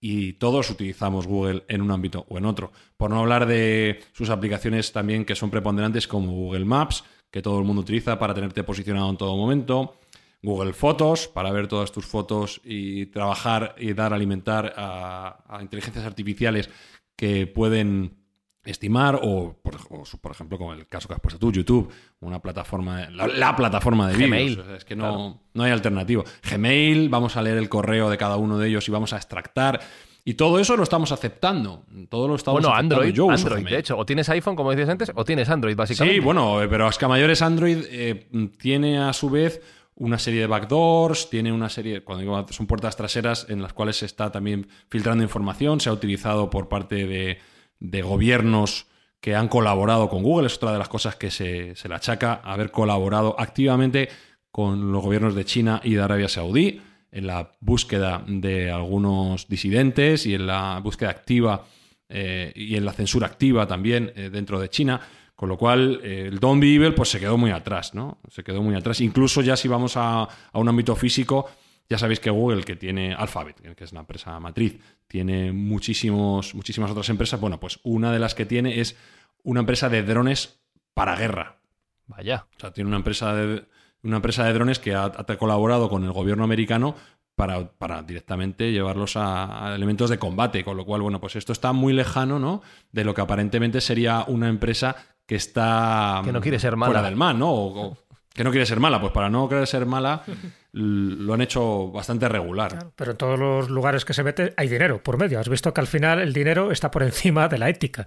y 0.00 0.32
todos 0.34 0.68
utilizamos 0.68 1.28
Google 1.28 1.62
en 1.68 1.80
un 1.80 1.92
ámbito 1.92 2.26
o 2.28 2.38
en 2.38 2.44
otro. 2.44 2.72
Por 2.96 3.10
no 3.10 3.20
hablar 3.20 3.46
de 3.46 4.00
sus 4.12 4.28
aplicaciones 4.30 4.90
también 4.90 5.24
que 5.24 5.36
son 5.36 5.48
preponderantes 5.48 6.08
como 6.08 6.32
Google 6.32 6.64
Maps, 6.64 7.04
que 7.32 7.42
todo 7.42 7.58
el 7.58 7.64
mundo 7.64 7.82
utiliza 7.82 8.16
para 8.20 8.34
tenerte 8.34 8.62
posicionado 8.62 9.10
en 9.10 9.16
todo 9.16 9.36
momento. 9.36 9.98
Google 10.42 10.72
Fotos, 10.72 11.26
para 11.26 11.50
ver 11.50 11.66
todas 11.66 11.90
tus 11.90 12.06
fotos 12.06 12.60
y 12.64 13.06
trabajar 13.06 13.74
y 13.78 13.92
dar, 13.92 14.12
alimentar 14.12 14.72
a 14.76 15.58
inteligencias 15.60 16.04
artificiales 16.04 16.70
que 17.16 17.48
pueden 17.48 18.22
estimar 18.64 19.18
o 19.22 19.56
por, 19.60 20.30
ejemplo 20.30 20.56
como 20.56 20.72
el 20.72 20.86
caso 20.86 21.08
que 21.08 21.14
has 21.14 21.20
puesto 21.20 21.38
tú 21.38 21.50
YouTube 21.50 21.92
una 22.20 22.40
plataforma 22.40 23.10
la, 23.10 23.56
plataforma 23.56 24.08
de 24.08 24.16
Gmail 24.16 24.62
es 24.76 24.84
que 24.84 24.94
no, 24.94 25.42
no 25.52 25.62
hay 25.64 25.72
alternativo. 25.72 26.24
Gmail 26.48 27.08
vamos 27.08 27.36
a 27.36 27.42
leer 27.42 27.58
el 27.58 27.68
correo 27.68 28.08
de 28.08 28.16
cada 28.16 28.36
uno 28.36 28.58
de 28.58 28.68
ellos 28.68 28.86
y 28.88 28.92
vamos 28.92 29.12
a 29.12 29.16
extractar 29.16 29.80
y 30.24 30.34
todo 30.34 30.58
eso 30.58 30.76
lo 30.76 30.82
estamos 30.82 31.12
aceptando 31.12 31.84
todo 32.08 32.28
lo 32.28 32.36
estamos 32.36 32.60
bueno 32.60 32.74
aceptando. 32.74 32.96
Android 32.96 33.14
Yo 33.14 33.30
Android 33.30 33.68
de 33.68 33.78
hecho 33.78 33.96
o 33.98 34.06
tienes 34.06 34.28
iPhone 34.28 34.56
como 34.56 34.70
decías 34.70 34.88
antes 34.88 35.12
o 35.14 35.24
tienes 35.24 35.48
Android 35.48 35.76
básicamente 35.76 36.14
sí 36.14 36.20
bueno 36.20 36.62
eh, 36.62 36.68
pero 36.68 36.88
es 36.88 36.98
que 36.98 37.04
a 37.04 37.08
mayores 37.08 37.42
Android 37.42 37.78
eh, 37.90 38.28
tiene 38.58 38.98
a 38.98 39.12
su 39.12 39.30
vez 39.30 39.60
una 39.94 40.18
serie 40.18 40.40
de 40.40 40.46
backdoors, 40.46 41.28
tiene 41.28 41.52
una 41.52 41.68
serie, 41.68 42.02
cuando 42.02 42.22
digo, 42.22 42.46
son 42.50 42.66
puertas 42.66 42.96
traseras 42.96 43.46
en 43.50 43.60
las 43.60 43.72
cuales 43.72 43.96
se 43.96 44.06
está 44.06 44.32
también 44.32 44.66
filtrando 44.88 45.22
información, 45.22 45.80
se 45.80 45.90
ha 45.90 45.92
utilizado 45.92 46.48
por 46.48 46.68
parte 46.68 47.06
de, 47.06 47.38
de 47.78 48.02
gobiernos 48.02 48.86
que 49.22 49.36
han 49.36 49.48
colaborado 49.48 50.08
con 50.08 50.22
Google. 50.22 50.48
Es 50.48 50.56
otra 50.56 50.72
de 50.72 50.78
las 50.78 50.88
cosas 50.88 51.16
que 51.16 51.30
se, 51.30 51.74
le 51.88 51.94
achaca 51.94 52.34
haber 52.44 52.70
colaborado 52.70 53.36
activamente 53.38 54.08
con 54.50 54.92
los 54.92 55.02
gobiernos 55.02 55.34
de 55.34 55.44
China 55.44 55.80
y 55.82 55.94
de 55.94 56.02
Arabia 56.02 56.28
Saudí 56.28 56.82
en 57.12 57.26
la 57.26 57.52
búsqueda 57.60 58.24
de 58.26 58.70
algunos 58.70 59.46
disidentes 59.46 60.26
y 60.26 60.34
en 60.34 60.46
la 60.46 60.80
búsqueda 60.82 61.10
activa 61.10 61.64
eh, 62.08 62.52
y 62.56 62.74
en 62.74 62.84
la 62.84 62.92
censura 62.92 63.26
activa 63.26 63.66
también 63.66 64.12
eh, 64.16 64.30
dentro 64.30 64.58
de 64.58 64.68
China. 64.70 65.00
Con 65.34 65.48
lo 65.48 65.58
cual, 65.58 66.00
eh, 66.02 66.26
el 66.28 66.38
Don't 66.38 66.60
Be 66.60 66.74
Evil 66.74 66.94
pues, 66.94 67.10
se 67.10 67.20
quedó 67.20 67.36
muy 67.36 67.50
atrás, 67.50 67.94
¿no? 67.94 68.20
Se 68.28 68.42
quedó 68.42 68.62
muy 68.62 68.74
atrás. 68.74 69.00
Incluso 69.00 69.42
ya 69.42 69.56
si 69.56 69.68
vamos 69.68 69.96
a, 69.96 70.22
a 70.22 70.58
un 70.58 70.68
ámbito 70.68 70.96
físico, 70.96 71.50
ya 71.88 71.98
sabéis 71.98 72.20
que 72.20 72.30
Google, 72.30 72.62
que 72.62 72.76
tiene 72.76 73.14
Alphabet, 73.14 73.60
que 73.74 73.84
es 73.84 73.92
la 73.92 74.00
empresa 74.00 74.38
matriz, 74.40 74.78
tiene 75.06 75.52
muchísimos, 75.52 76.54
muchísimas 76.54 76.90
otras 76.90 77.08
empresas. 77.08 77.40
Bueno, 77.40 77.60
pues 77.60 77.80
una 77.82 78.12
de 78.12 78.18
las 78.18 78.34
que 78.34 78.46
tiene 78.46 78.80
es 78.80 78.96
una 79.42 79.60
empresa 79.60 79.88
de 79.88 80.02
drones 80.02 80.60
para 80.94 81.16
guerra. 81.16 81.58
Vaya. 82.06 82.46
O 82.56 82.60
sea, 82.60 82.72
tiene 82.72 82.88
una 82.88 82.98
empresa 82.98 83.34
de, 83.34 83.64
una 84.02 84.16
empresa 84.16 84.44
de 84.44 84.52
drones 84.52 84.78
que 84.78 84.94
ha, 84.94 85.10
colaborado 85.38 85.88
con 85.88 86.04
el 86.04 86.12
gobierno 86.12 86.44
americano 86.44 86.94
para, 87.36 87.70
para 87.72 88.02
directamente 88.02 88.72
llevarlos 88.72 89.16
a, 89.16 89.72
elementos 89.74 90.10
de 90.10 90.18
combate. 90.18 90.64
Con 90.64 90.76
lo 90.76 90.84
cual, 90.84 91.02
bueno, 91.02 91.20
pues 91.20 91.36
esto 91.36 91.52
está 91.52 91.72
muy 91.72 91.92
lejano, 91.92 92.38
¿no? 92.38 92.62
De 92.90 93.04
lo 93.04 93.14
que 93.14 93.20
aparentemente 93.20 93.80
sería 93.80 94.24
una 94.26 94.48
empresa 94.48 94.96
que 95.26 95.36
está 95.36 96.20
Que 96.24 96.32
no 96.32 96.40
quiere 96.40 96.58
ser 96.58 96.72
fuera 96.76 96.92
mala. 96.94 97.02
del 97.02 97.16
mal, 97.16 97.38
¿no? 97.38 97.50
O- 97.50 97.86
o 97.90 97.96
que 98.34 98.44
no 98.44 98.50
quiere 98.50 98.66
ser 98.66 98.80
mala. 98.80 99.00
Pues 99.00 99.12
para 99.12 99.28
no 99.30 99.48
querer 99.48 99.66
ser 99.66 99.86
mala, 99.86 100.22
lo 100.72 101.34
han 101.34 101.42
hecho 101.42 101.90
bastante 101.90 102.28
regular. 102.28 102.92
Pero 102.96 103.10
en 103.12 103.16
todos 103.18 103.38
los 103.38 103.68
lugares 103.68 104.04
que 104.04 104.14
se 104.14 104.22
mete 104.24 104.54
hay 104.56 104.68
dinero 104.68 105.02
por 105.02 105.18
medio. 105.18 105.38
Has 105.38 105.48
visto 105.48 105.72
que 105.74 105.80
al 105.82 105.86
final 105.86 106.20
el 106.20 106.32
dinero 106.32 106.72
está 106.72 106.90
por 106.90 107.02
encima 107.02 107.48
de 107.48 107.58
la 107.58 107.68
ética. 107.68 108.04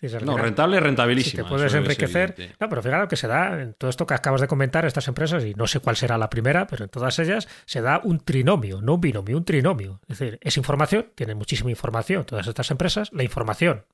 Es 0.00 0.12
No, 0.14 0.20
final, 0.20 0.38
rentable, 0.38 0.76
Si 0.78 0.82
rentabilísima. 0.84 1.42
te 1.42 1.48
puedes 1.48 1.72
es 1.72 1.74
enriquecer. 1.74 2.56
No, 2.60 2.68
pero 2.68 2.82
fíjate 2.82 3.08
que 3.08 3.16
se 3.16 3.26
da 3.26 3.60
en 3.60 3.74
todo 3.74 3.90
esto 3.90 4.06
que 4.06 4.14
acabas 4.14 4.40
de 4.40 4.46
comentar, 4.48 4.84
estas 4.84 5.08
empresas, 5.08 5.44
y 5.44 5.54
no 5.54 5.66
sé 5.66 5.80
cuál 5.80 5.96
será 5.96 6.18
la 6.18 6.30
primera, 6.30 6.66
pero 6.66 6.84
en 6.84 6.90
todas 6.90 7.18
ellas 7.18 7.48
se 7.66 7.80
da 7.80 8.00
un 8.04 8.20
trinomio, 8.20 8.80
no 8.80 8.94
un 8.94 9.00
binomio, 9.00 9.36
un 9.36 9.44
trinomio. 9.44 10.00
Es 10.08 10.18
decir, 10.18 10.38
es 10.42 10.56
información, 10.56 11.10
tienen 11.14 11.36
muchísima 11.36 11.70
información 11.70 12.24
todas 12.24 12.46
estas 12.46 12.70
empresas. 12.70 13.10
La 13.12 13.22
información 13.24 13.86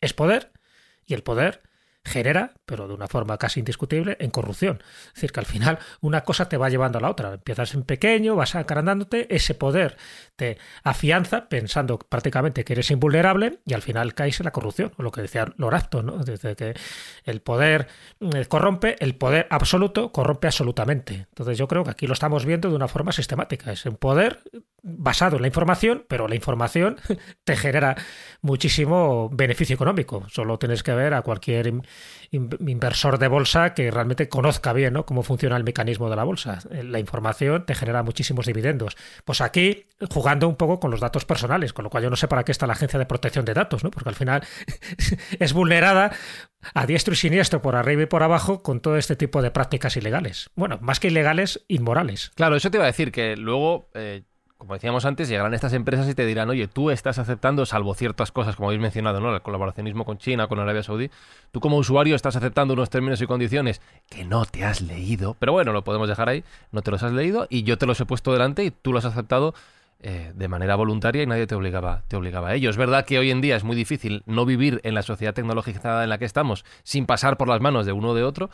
es 0.00 0.14
poder 0.14 0.52
y 1.06 1.14
el 1.14 1.22
poder 1.22 1.62
genera, 2.04 2.54
pero 2.64 2.88
de 2.88 2.94
una 2.94 3.08
forma 3.08 3.36
casi 3.38 3.60
indiscutible, 3.60 4.16
en 4.20 4.30
corrupción. 4.30 4.82
Es 5.08 5.14
decir, 5.14 5.32
que 5.32 5.40
al 5.40 5.46
final 5.46 5.78
una 6.00 6.22
cosa 6.22 6.48
te 6.48 6.56
va 6.56 6.68
llevando 6.68 6.98
a 6.98 7.02
la 7.02 7.10
otra. 7.10 7.34
Empiezas 7.34 7.74
en 7.74 7.82
pequeño, 7.82 8.36
vas 8.36 8.54
agrandándote, 8.54 9.34
ese 9.34 9.54
poder 9.54 9.96
te 10.36 10.58
afianza 10.82 11.48
pensando 11.48 11.98
prácticamente 11.98 12.64
que 12.64 12.72
eres 12.72 12.90
invulnerable 12.90 13.60
y 13.66 13.74
al 13.74 13.82
final 13.82 14.14
caes 14.14 14.40
en 14.40 14.44
la 14.44 14.52
corrupción, 14.52 14.92
lo 14.98 15.12
que 15.12 15.22
decía 15.22 15.52
Loracto, 15.56 16.02
¿no? 16.02 16.18
Desde 16.18 16.56
que 16.56 16.74
el 17.24 17.42
poder 17.42 17.88
eh, 18.20 18.46
corrompe, 18.46 18.96
el 19.00 19.14
poder 19.16 19.46
absoluto 19.50 20.12
corrompe 20.12 20.46
absolutamente. 20.46 21.26
Entonces 21.28 21.58
yo 21.58 21.68
creo 21.68 21.84
que 21.84 21.90
aquí 21.90 22.06
lo 22.06 22.14
estamos 22.14 22.46
viendo 22.46 22.70
de 22.70 22.76
una 22.76 22.88
forma 22.88 23.12
sistemática. 23.12 23.72
Es 23.72 23.84
un 23.86 23.96
poder 23.96 24.42
basado 24.82 25.36
en 25.36 25.42
la 25.42 25.48
información, 25.48 26.04
pero 26.08 26.28
la 26.28 26.34
información 26.34 26.96
te 27.44 27.56
genera 27.56 27.96
muchísimo 28.42 29.28
beneficio 29.32 29.74
económico. 29.74 30.24
Solo 30.28 30.58
tienes 30.58 30.82
que 30.82 30.92
ver 30.92 31.14
a 31.14 31.22
cualquier 31.22 31.66
in- 31.66 31.82
in- 32.30 32.50
inversor 32.66 33.18
de 33.18 33.28
bolsa 33.28 33.74
que 33.74 33.90
realmente 33.90 34.28
conozca 34.28 34.72
bien 34.72 34.94
¿no? 34.94 35.04
cómo 35.06 35.22
funciona 35.22 35.56
el 35.56 35.64
mecanismo 35.64 36.08
de 36.10 36.16
la 36.16 36.24
bolsa. 36.24 36.58
Eh, 36.70 36.82
La 36.82 36.98
información 36.98 37.64
te 37.66 37.74
genera 37.74 38.02
muchísimos 38.02 38.46
dividendos. 38.46 38.96
Pues 39.24 39.40
aquí 39.40 39.86
jugando 40.10 40.48
un 40.48 40.56
poco 40.56 40.80
con 40.80 40.90
los 40.90 41.00
datos 41.00 41.24
personales, 41.24 41.72
con 41.72 41.84
lo 41.84 41.90
cual 41.90 42.04
yo 42.04 42.10
no 42.10 42.16
sé 42.16 42.28
para 42.28 42.44
qué 42.44 42.52
está 42.52 42.66
la 42.66 42.72
Agencia 42.72 42.98
de 42.98 43.06
Protección 43.06 43.44
de 43.44 43.54
Datos, 43.54 43.84
¿no? 43.84 43.90
porque 43.90 44.08
al 44.08 44.14
final 44.14 44.42
es 45.38 45.52
vulnerada 45.52 46.12
a 46.74 46.86
diestro 46.86 47.14
y 47.14 47.16
siniestro 47.16 47.62
por 47.62 47.74
arriba 47.76 48.02
y 48.02 48.06
por 48.06 48.22
abajo 48.22 48.62
con 48.62 48.80
todo 48.80 48.96
este 48.96 49.16
tipo 49.16 49.40
de 49.42 49.50
prácticas 49.50 49.96
ilegales. 49.96 50.50
Bueno, 50.54 50.78
más 50.82 51.00
que 51.00 51.08
ilegales, 51.08 51.64
inmorales. 51.68 52.30
Claro, 52.34 52.56
eso 52.56 52.70
te 52.70 52.76
iba 52.76 52.84
a 52.84 52.88
decir 52.88 53.12
que 53.12 53.36
luego, 53.36 53.90
eh, 53.94 54.24
como 54.60 54.74
decíamos 54.74 55.06
antes, 55.06 55.26
llegarán 55.30 55.54
estas 55.54 55.72
empresas 55.72 56.06
y 56.06 56.14
te 56.14 56.26
dirán, 56.26 56.50
oye, 56.50 56.68
tú 56.68 56.90
estás 56.90 57.18
aceptando, 57.18 57.64
salvo 57.64 57.94
ciertas 57.94 58.30
cosas, 58.30 58.56
como 58.56 58.68
habéis 58.68 58.82
mencionado, 58.82 59.18
¿no? 59.18 59.34
El 59.34 59.40
colaboracionismo 59.40 60.04
con 60.04 60.18
China, 60.18 60.48
con 60.48 60.60
Arabia 60.60 60.82
Saudí, 60.82 61.10
tú 61.50 61.60
como 61.60 61.78
usuario 61.78 62.14
estás 62.14 62.36
aceptando 62.36 62.74
unos 62.74 62.90
términos 62.90 63.22
y 63.22 63.26
condiciones 63.26 63.80
que 64.10 64.22
no 64.22 64.44
te 64.44 64.62
has 64.66 64.82
leído. 64.82 65.34
Pero 65.38 65.52
bueno, 65.52 65.72
lo 65.72 65.82
podemos 65.82 66.10
dejar 66.10 66.28
ahí, 66.28 66.44
no 66.72 66.82
te 66.82 66.90
los 66.90 67.02
has 67.02 67.12
leído 67.12 67.46
y 67.48 67.62
yo 67.62 67.78
te 67.78 67.86
los 67.86 67.98
he 68.02 68.04
puesto 68.04 68.34
delante 68.34 68.62
y 68.62 68.70
tú 68.70 68.92
los 68.92 69.02
has 69.06 69.12
aceptado 69.12 69.54
eh, 70.00 70.32
de 70.34 70.48
manera 70.48 70.76
voluntaria 70.76 71.22
y 71.22 71.26
nadie 71.26 71.46
te 71.46 71.54
obligaba, 71.54 72.02
te 72.08 72.16
obligaba 72.16 72.50
a 72.50 72.54
ello. 72.54 72.68
Es 72.68 72.76
verdad 72.76 73.06
que 73.06 73.18
hoy 73.18 73.30
en 73.30 73.40
día 73.40 73.56
es 73.56 73.64
muy 73.64 73.76
difícil 73.76 74.22
no 74.26 74.44
vivir 74.44 74.82
en 74.84 74.92
la 74.92 75.00
sociedad 75.00 75.32
tecnologizada 75.32 76.04
en 76.04 76.10
la 76.10 76.18
que 76.18 76.26
estamos 76.26 76.66
sin 76.82 77.06
pasar 77.06 77.38
por 77.38 77.48
las 77.48 77.62
manos 77.62 77.86
de 77.86 77.92
uno 77.92 78.10
o 78.10 78.14
de 78.14 78.24
otro, 78.24 78.50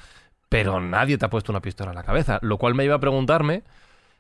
pero 0.49 0.81
nadie 0.81 1.19
te 1.19 1.27
ha 1.27 1.31
puesto 1.31 1.51
una 1.51 1.63
pistola 1.63 1.91
en 1.91 1.97
la 1.97 2.05
cabeza. 2.05 2.39
Lo 2.43 2.59
cual 2.59 2.77
me 2.77 2.85
iba 2.85 2.95
a 2.95 3.01
preguntarme 3.01 3.65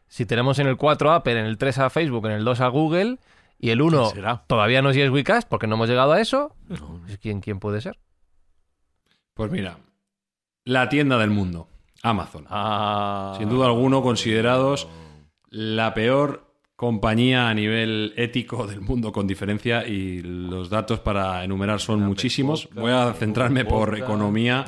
si 0.08 0.26
tenemos 0.26 0.58
en 0.58 0.66
el 0.66 0.76
4 0.76 1.10
a 1.10 1.16
Apple, 1.16 1.38
en 1.38 1.46
el 1.46 1.58
3 1.58 1.78
a 1.78 1.90
Facebook, 1.90 2.26
en 2.26 2.32
el 2.32 2.44
2 2.44 2.60
a 2.60 2.68
Google 2.68 3.18
y 3.58 3.70
el 3.70 3.82
1 3.82 3.98
¿Quién 3.98 4.14
será? 4.14 4.44
todavía 4.46 4.82
no 4.82 4.90
es 4.90 5.10
Wecast 5.10 5.48
porque 5.48 5.66
no 5.66 5.76
hemos 5.76 5.88
llegado 5.88 6.12
a 6.12 6.20
eso, 6.20 6.54
¿quién, 7.20 7.40
¿quién 7.40 7.58
puede 7.58 7.80
ser? 7.80 7.98
Pues 9.34 9.50
mira, 9.50 9.78
la 10.64 10.88
tienda 10.88 11.18
del 11.18 11.30
mundo, 11.30 11.68
Amazon. 12.02 12.46
Ah. 12.48 13.34
Sin 13.38 13.48
duda 13.48 13.66
alguno 13.66 14.02
considerados 14.02 14.88
la 15.50 15.94
peor 15.94 16.45
compañía 16.76 17.48
a 17.48 17.54
nivel 17.54 18.12
ético 18.16 18.66
del 18.66 18.82
mundo 18.82 19.10
con 19.10 19.26
diferencia 19.26 19.86
y 19.86 20.20
los 20.20 20.68
datos 20.68 21.00
para 21.00 21.42
enumerar 21.42 21.80
son 21.80 22.00
muchísimos. 22.02 22.68
Voy 22.74 22.92
a 22.92 23.14
centrarme 23.14 23.64
por 23.64 23.96
economía. 23.96 24.66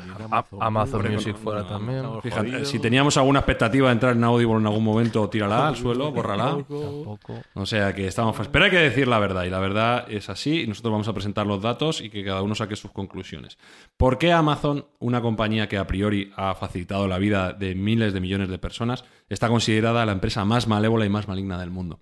Amazon 0.59 1.03
Por 1.03 1.11
Music 1.11 1.37
fuera 1.37 1.69
también. 1.69 2.05
Fíjate, 2.23 2.65
si 2.65 2.79
teníamos 2.79 3.19
alguna 3.19 3.41
expectativa 3.41 3.89
de 3.89 3.93
entrar 3.93 4.17
en 4.17 4.25
Audible 4.25 4.57
en 4.57 4.67
algún 4.67 4.85
momento, 4.85 5.29
tírala 5.29 5.69
al 5.69 5.77
suelo, 5.77 6.11
bórrala. 6.11 6.53
Tampoco. 6.53 7.35
O 7.53 7.67
sea 7.67 7.95
que 7.95 8.07
estamos... 8.07 8.37
Pero 8.49 8.65
hay 8.65 8.71
que 8.71 8.79
decir 8.79 9.07
la 9.07 9.19
verdad, 9.19 9.45
y 9.45 9.51
la 9.51 9.59
verdad 9.59 10.07
es 10.09 10.31
así, 10.31 10.63
y 10.63 10.67
nosotros 10.67 10.93
vamos 10.93 11.09
a 11.09 11.13
presentar 11.13 11.47
los 11.47 11.61
datos 11.61 12.01
y 12.01 12.09
que 12.09 12.25
cada 12.25 12.41
uno 12.41 12.55
saque 12.55 12.77
sus 12.77 12.91
conclusiones. 12.91 13.59
¿Por 13.99 14.17
qué 14.17 14.33
Amazon, 14.33 14.87
una 14.99 15.21
compañía 15.21 15.69
que 15.69 15.77
a 15.77 15.87
priori 15.87 16.33
ha 16.37 16.55
facilitado 16.55 17.07
la 17.07 17.19
vida 17.19 17.53
de 17.53 17.75
miles 17.75 18.15
de 18.15 18.21
millones 18.21 18.49
de 18.49 18.59
personas, 18.59 19.05
está 19.29 19.49
considerada 19.49 20.07
la 20.07 20.13
empresa 20.13 20.45
más 20.45 20.67
malévola 20.67 21.07
y 21.07 21.09
más 21.09 21.29
maligna 21.29 21.59
del 21.59 21.71
mundo? 21.71 22.01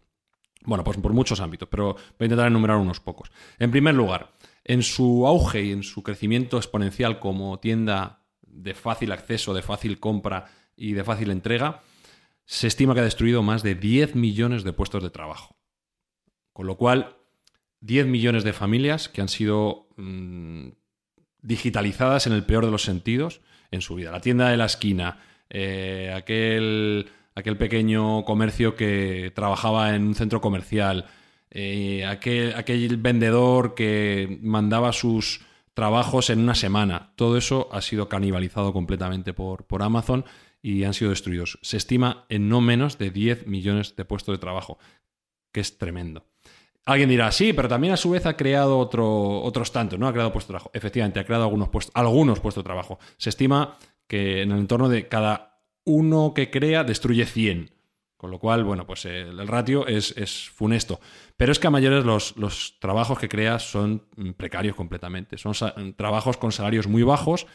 Bueno, 0.64 0.82
pues 0.82 0.98
por 0.98 1.12
muchos 1.12 1.40
ámbitos, 1.40 1.68
pero 1.68 1.94
voy 1.94 2.02
a 2.20 2.24
intentar 2.24 2.48
enumerar 2.48 2.78
unos 2.78 3.00
pocos. 3.00 3.30
En 3.58 3.70
primer 3.70 3.94
lugar, 3.94 4.32
en 4.64 4.82
su 4.82 5.26
auge 5.26 5.62
y 5.62 5.72
en 5.72 5.84
su 5.84 6.02
crecimiento 6.02 6.56
exponencial 6.56 7.20
como 7.20 7.60
tienda 7.60 8.24
de 8.42 8.74
fácil 8.74 9.12
acceso, 9.12 9.54
de 9.54 9.62
fácil 9.62 10.00
compra 10.00 10.46
y 10.76 10.92
de 10.92 11.04
fácil 11.04 11.30
entrega, 11.30 11.82
se 12.46 12.66
estima 12.66 12.94
que 12.94 13.00
ha 13.00 13.04
destruido 13.04 13.42
más 13.42 13.62
de 13.62 13.74
10 13.74 14.14
millones 14.16 14.64
de 14.64 14.72
puestos 14.72 15.02
de 15.02 15.10
trabajo. 15.10 15.56
Con 16.52 16.66
lo 16.66 16.76
cual, 16.76 17.16
10 17.80 18.06
millones 18.06 18.44
de 18.44 18.52
familias 18.52 19.08
que 19.08 19.20
han 19.20 19.28
sido 19.28 19.88
mm, 19.96 20.68
digitalizadas 21.42 22.26
en 22.26 22.32
el 22.32 22.44
peor 22.44 22.64
de 22.64 22.72
los 22.72 22.82
sentidos 22.82 23.40
en 23.70 23.82
su 23.82 23.94
vida. 23.94 24.10
La 24.10 24.20
tienda 24.20 24.48
de 24.48 24.56
la 24.56 24.64
esquina, 24.64 25.20
eh, 25.50 26.12
aquel, 26.14 27.08
aquel 27.34 27.56
pequeño 27.56 28.24
comercio 28.24 28.74
que 28.74 29.32
trabajaba 29.34 29.94
en 29.94 30.02
un 30.06 30.14
centro 30.14 30.40
comercial, 30.40 31.06
eh, 31.50 32.04
aquel, 32.04 32.54
aquel 32.54 32.96
vendedor 32.96 33.74
que 33.74 34.38
mandaba 34.42 34.92
sus 34.92 35.44
trabajos 35.74 36.30
en 36.30 36.40
una 36.40 36.54
semana. 36.54 37.12
Todo 37.16 37.36
eso 37.36 37.68
ha 37.70 37.82
sido 37.82 38.08
canibalizado 38.08 38.72
completamente 38.72 39.34
por, 39.34 39.64
por 39.66 39.82
Amazon 39.82 40.24
y 40.62 40.84
han 40.84 40.94
sido 40.94 41.10
destruidos. 41.10 41.58
Se 41.62 41.76
estima 41.76 42.24
en 42.28 42.48
no 42.48 42.60
menos 42.60 42.98
de 42.98 43.10
10 43.10 43.46
millones 43.46 43.94
de 43.94 44.04
puestos 44.04 44.34
de 44.34 44.38
trabajo, 44.38 44.78
que 45.52 45.60
es 45.60 45.78
tremendo. 45.78 46.24
Alguien 46.86 47.08
dirá, 47.08 47.32
sí, 47.32 47.52
pero 47.52 47.68
también 47.68 47.92
a 47.92 47.96
su 47.96 48.10
vez 48.10 48.26
ha 48.26 48.36
creado 48.36 48.78
otro, 48.78 49.42
otros 49.42 49.72
tantos, 49.72 49.98
¿no? 49.98 50.06
Ha 50.06 50.12
creado 50.12 50.32
puestos 50.32 50.48
de 50.48 50.52
trabajo. 50.52 50.70
Efectivamente, 50.72 51.18
ha 51.18 51.24
creado 51.24 51.44
algunos 51.44 51.68
puestos, 51.68 51.92
algunos 51.94 52.38
puestos 52.38 52.62
de 52.62 52.66
trabajo. 52.66 52.98
Se 53.16 53.28
estima 53.28 53.76
que 54.06 54.42
en 54.42 54.52
el 54.52 54.58
entorno 54.58 54.88
de 54.88 55.08
cada 55.08 55.60
uno 55.84 56.32
que 56.34 56.50
crea 56.50 56.84
destruye 56.84 57.26
100. 57.26 57.70
Con 58.16 58.30
lo 58.30 58.38
cual, 58.38 58.64
bueno, 58.64 58.86
pues 58.86 59.04
eh, 59.04 59.20
el 59.28 59.46
ratio 59.46 59.86
es, 59.86 60.14
es 60.16 60.48
funesto. 60.48 61.00
Pero 61.36 61.52
es 61.52 61.58
que 61.58 61.66
a 61.66 61.70
mayores 61.70 62.04
los, 62.04 62.34
los 62.38 62.78
trabajos 62.80 63.18
que 63.18 63.28
crea 63.28 63.58
son 63.58 64.04
mm, 64.16 64.30
precarios 64.30 64.74
completamente. 64.74 65.36
Son 65.36 65.54
sa- 65.54 65.74
trabajos 65.96 66.38
con 66.38 66.50
salarios 66.50 66.86
muy 66.86 67.02
bajos 67.02 67.46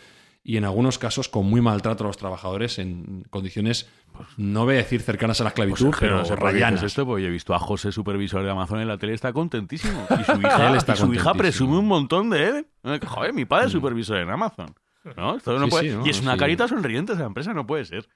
y 0.44 0.58
en 0.58 0.66
algunos 0.66 0.98
casos 1.00 1.30
con 1.30 1.48
muy 1.48 1.62
maltrato 1.62 2.04
a 2.04 2.08
los 2.08 2.18
trabajadores 2.18 2.78
en 2.80 3.24
condiciones, 3.32 3.90
no 4.38 4.66
voy 4.66 4.76
a 4.76 4.78
decir 4.78 5.02
cercanas 5.02 5.40
a 5.42 5.44
la 5.46 5.50
esclavitud, 5.50 5.88
Pues, 5.90 6.00
pero 6.00 6.24
rayanas. 6.36 6.84
esto, 6.84 7.06
porque 7.06 7.24
yo 7.24 7.30
he 7.30 7.32
visto 7.32 7.54
a 7.56 7.60
José, 7.60 7.92
supervisor 7.92 8.44
de 8.44 8.50
Amazon 8.52 8.80
en 8.82 8.88
la 8.88 8.98
tele, 8.98 9.14
está 9.14 9.34
contentísimo. 9.34 10.06
Y 10.20 10.24
su 10.24 10.32
Él 10.34 10.40
hija, 10.46 10.76
está 10.78 10.94
y 10.94 10.98
su 10.98 11.14
hija 11.14 11.34
presume 11.34 11.78
un 11.78 11.88
montón 11.88 12.30
de 12.30 12.48
él. 12.48 12.68
Eh, 12.84 13.00
Joder, 13.06 13.34
mi 13.34 13.46
padre 13.46 13.66
es 13.68 13.72
supervisor 13.72 14.18
en 14.18 14.30
Amazon. 14.30 14.74
¿No? 15.18 15.38
Esto 15.38 15.58
no 15.58 15.66
Sí, 15.66 15.70
puede- 15.72 15.90
sí, 15.90 15.96
¿no? 15.98 16.06
Y 16.06 16.10
es 16.10 16.22
una 16.22 16.34
Sí. 16.34 16.40
carita 16.40 16.68
sonriente 16.68 17.14
esa 17.14 17.26
empresa, 17.26 17.54
no 17.54 17.66
puede 17.66 17.86
ser. 17.86 18.08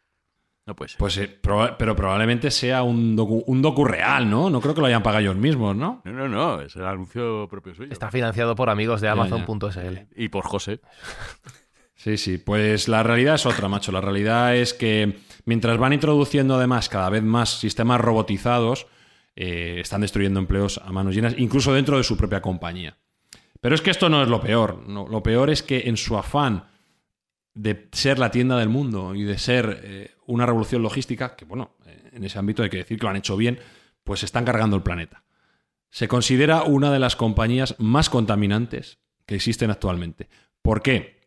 No 0.68 0.76
puede 0.76 0.90
ser. 0.90 0.98
Pues, 1.00 1.18
eh, 1.18 1.40
proba- 1.42 1.76
pero 1.78 1.96
probablemente 1.96 2.50
sea 2.52 2.82
un 2.84 3.16
docu, 3.16 3.44
un 3.48 3.62
docu 3.62 3.86
real, 3.86 4.30
¿no? 4.30 4.50
No 4.50 4.60
creo 4.62 4.74
que 4.74 4.82
lo 4.82 4.88
hayan 4.88 5.04
pagado 5.04 5.22
ellos 5.22 5.36
mismos, 5.36 5.76
¿no? 5.76 6.02
No, 6.06 6.12
no, 6.12 6.28
no, 6.28 6.62
es 6.62 6.76
el 6.76 6.86
anuncio 6.86 7.48
propio 7.50 7.76
suyo. 7.76 7.92
Está 7.92 8.10
financiado 8.12 8.56
por 8.56 8.70
amigos 8.70 9.02
de. 9.02 9.10
Amazon.sl. 9.10 10.08
Y 10.16 10.30
por 10.30 10.46
José. 10.46 10.80
Sí, 11.98 12.18
sí. 12.18 12.38
Pues 12.38 12.88
la 12.88 13.02
realidad 13.04 13.36
es 13.36 13.46
otra, 13.46 13.68
macho. 13.70 13.92
La 13.92 14.02
realidad 14.02 14.56
es 14.56 14.74
que 14.74 15.18
mientras 15.46 15.78
van 15.78 15.94
introduciendo 15.94 16.56
además 16.56 16.88
cada 16.90 17.10
vez 17.10 17.24
más 17.24 17.58
sistemas 17.60 18.00
robotizados, 18.02 18.86
eh, 19.36 19.78
están 19.82 20.02
destruyendo 20.02 20.40
empleos 20.40 20.80
a 20.84 20.92
manos 20.92 21.16
llenas, 21.16 21.34
incluso 21.38 21.74
dentro 21.74 21.98
de 21.98 22.04
su 22.04 22.16
propia 22.18 22.42
compañía. 22.42 22.98
Pero 23.62 23.74
es 23.74 23.82
que 23.82 23.90
esto 23.92 24.10
no 24.10 24.22
es 24.22 24.28
lo 24.28 24.40
peor. 24.42 24.84
no. 24.88 25.08
Lo 25.08 25.24
peor 25.24 25.50
es 25.50 25.64
que 25.64 25.84
en 25.88 25.98
su 25.98 26.16
afán 26.18 26.66
de 27.56 27.88
ser 27.94 28.20
la 28.20 28.30
tienda 28.30 28.58
del 28.58 28.70
mundo 28.70 29.16
y 29.16 29.24
de 29.24 29.38
ser 29.38 29.82
eh, 29.84 30.12
una 30.28 30.46
revolución 30.46 30.84
logística, 30.84 31.36
que 31.36 31.46
bueno, 31.46 31.76
en 32.12 32.24
ese 32.24 32.38
ámbito 32.38 32.62
hay 32.62 32.70
que 32.70 32.78
decir 32.78 33.00
que 33.00 33.04
lo 33.04 33.10
han 33.10 33.16
hecho 33.16 33.38
bien, 33.38 33.60
pues 34.04 34.24
están 34.24 34.46
cargando 34.46 34.76
el 34.76 34.84
planeta. 34.84 35.24
Se 35.90 36.08
considera 36.08 36.64
una 36.64 36.92
de 36.92 37.00
las 37.00 37.16
compañías 37.16 37.76
más 37.80 38.10
contaminantes 38.10 39.00
que 39.26 39.36
existen 39.36 39.72
actualmente. 39.72 40.30
¿Por 40.62 40.82
qué? 40.82 41.22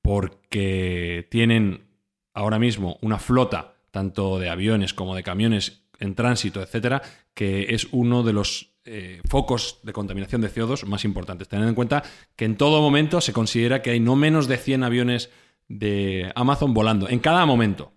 Porque 0.00 1.26
tienen 1.30 1.88
ahora 2.32 2.58
mismo 2.58 2.98
una 3.02 3.18
flota, 3.18 3.74
tanto 3.90 4.38
de 4.38 4.48
aviones 4.48 4.94
como 4.94 5.16
de 5.16 5.22
camiones 5.24 5.82
en 5.98 6.14
tránsito, 6.14 6.62
etcétera, 6.62 7.02
que 7.34 7.74
es 7.74 7.88
uno 7.90 8.22
de 8.22 8.32
los 8.32 8.76
eh, 8.84 9.20
focos 9.28 9.80
de 9.82 9.92
contaminación 9.92 10.40
de 10.40 10.50
CO2 10.50 10.86
más 10.86 11.04
importantes. 11.04 11.48
Tened 11.48 11.68
en 11.68 11.74
cuenta 11.74 12.04
que 12.36 12.44
en 12.44 12.56
todo 12.56 12.80
momento 12.80 13.20
se 13.20 13.32
considera 13.32 13.82
que 13.82 13.90
hay 13.90 14.00
no 14.00 14.16
menos 14.16 14.46
de 14.46 14.56
100 14.56 14.84
aviones 14.84 15.30
de 15.68 16.32
Amazon 16.34 16.74
volando. 16.74 17.08
En 17.08 17.20
cada 17.20 17.46
momento. 17.46 17.92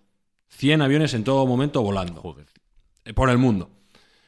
100 0.50 0.82
aviones 0.82 1.14
en 1.14 1.24
todo 1.24 1.48
momento 1.48 1.82
volando. 1.82 2.36
Eh, 3.06 3.14
Por 3.14 3.30
el 3.30 3.38
mundo. 3.38 3.72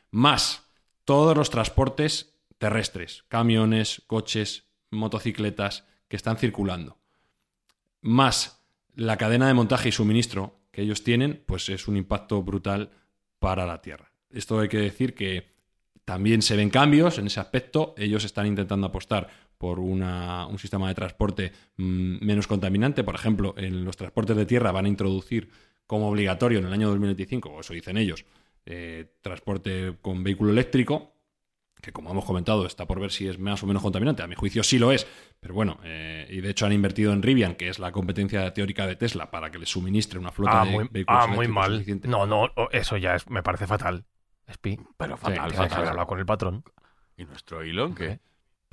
Más 0.09 0.63
todos 1.05 1.35
los 1.35 1.49
transportes 1.49 2.33
terrestres. 2.57 3.25
Camiones, 3.27 4.01
coches, 4.07 4.65
motocicletas 4.89 5.85
que 6.07 6.15
están 6.15 6.37
circulando. 6.37 6.97
Más 8.01 8.63
la 8.95 9.17
cadena 9.17 9.47
de 9.47 9.53
montaje 9.53 9.89
y 9.89 9.91
suministro 9.91 10.59
que 10.71 10.81
ellos 10.81 11.03
tienen, 11.03 11.43
pues 11.45 11.69
es 11.69 11.87
un 11.87 11.97
impacto 11.97 12.41
brutal 12.41 12.91
para 13.39 13.65
la 13.65 13.81
Tierra. 13.81 14.11
Esto 14.29 14.59
hay 14.59 14.69
que 14.69 14.77
decir 14.77 15.13
que 15.13 15.53
también 16.05 16.41
se 16.41 16.55
ven 16.55 16.69
cambios 16.69 17.17
en 17.17 17.27
ese 17.27 17.39
aspecto. 17.39 17.93
Ellos 17.97 18.23
están 18.23 18.47
intentando 18.47 18.87
apostar 18.87 19.29
por 19.63 19.79
una- 19.79 20.45
un 20.47 20.59
sistema 20.59 20.89
de 20.89 20.93
transporte 20.95 21.53
mm, 21.77 22.25
menos 22.25 22.47
contaminante. 22.47 23.01
Por 23.05 23.15
ejemplo, 23.15 23.53
en 23.57 23.85
los 23.85 23.95
transportes 23.95 24.35
de 24.35 24.45
tierra 24.45 24.73
van 24.73 24.83
a 24.87 24.89
introducir 24.89 25.49
como 25.87 26.09
obligatorio 26.09 26.59
en 26.59 26.65
el 26.65 26.73
año 26.73 26.89
2025, 26.89 27.49
o 27.49 27.61
eso 27.61 27.73
dicen 27.73 27.95
ellos, 27.95 28.25
eh, 28.65 29.05
transporte 29.21 29.95
con 30.01 30.21
vehículo 30.21 30.51
eléctrico, 30.51 31.13
que 31.81 31.93
como 31.93 32.11
hemos 32.11 32.25
comentado 32.25 32.65
está 32.65 32.85
por 32.85 32.99
ver 32.99 33.11
si 33.11 33.25
es 33.29 33.39
más 33.39 33.63
o 33.63 33.67
menos 33.67 33.81
contaminante. 33.81 34.21
A 34.21 34.27
mi 34.27 34.35
juicio 34.35 34.63
sí 34.63 34.77
lo 34.79 34.91
es, 34.91 35.07
pero 35.39 35.53
bueno, 35.53 35.79
eh, 35.85 36.27
y 36.29 36.41
de 36.41 36.49
hecho 36.49 36.65
han 36.65 36.73
invertido 36.73 37.13
en 37.13 37.21
Rivian, 37.23 37.55
que 37.55 37.69
es 37.69 37.79
la 37.79 37.93
competencia 37.93 38.53
teórica 38.53 38.85
de 38.85 38.97
Tesla, 38.97 39.31
para 39.31 39.49
que 39.49 39.59
les 39.59 39.69
suministre 39.69 40.19
una 40.19 40.31
flota 40.33 40.59
Ah, 40.59 40.65
de 40.65 40.71
muy, 40.71 40.87
vehículos 40.91 41.23
ah, 41.23 41.27
muy 41.27 41.47
mal. 41.47 41.71
suficiente. 41.71 42.09
No, 42.09 42.25
no, 42.25 42.49
eso 42.71 42.97
ya 42.97 43.15
es, 43.15 43.29
me 43.29 43.43
parece 43.43 43.65
fatal. 43.65 44.03
Espi. 44.45 44.77
Pero 44.97 45.15
Sí, 45.15 45.21
fatal, 45.23 45.51
que 45.51 45.57
haber 45.57 45.69
fatal. 45.69 45.87
hablado 45.87 46.07
con 46.07 46.19
el 46.19 46.25
patrón. 46.25 46.63
¿Y 47.15 47.23
nuestro 47.25 47.61
Elon 47.61 47.95
qué? 47.95 48.19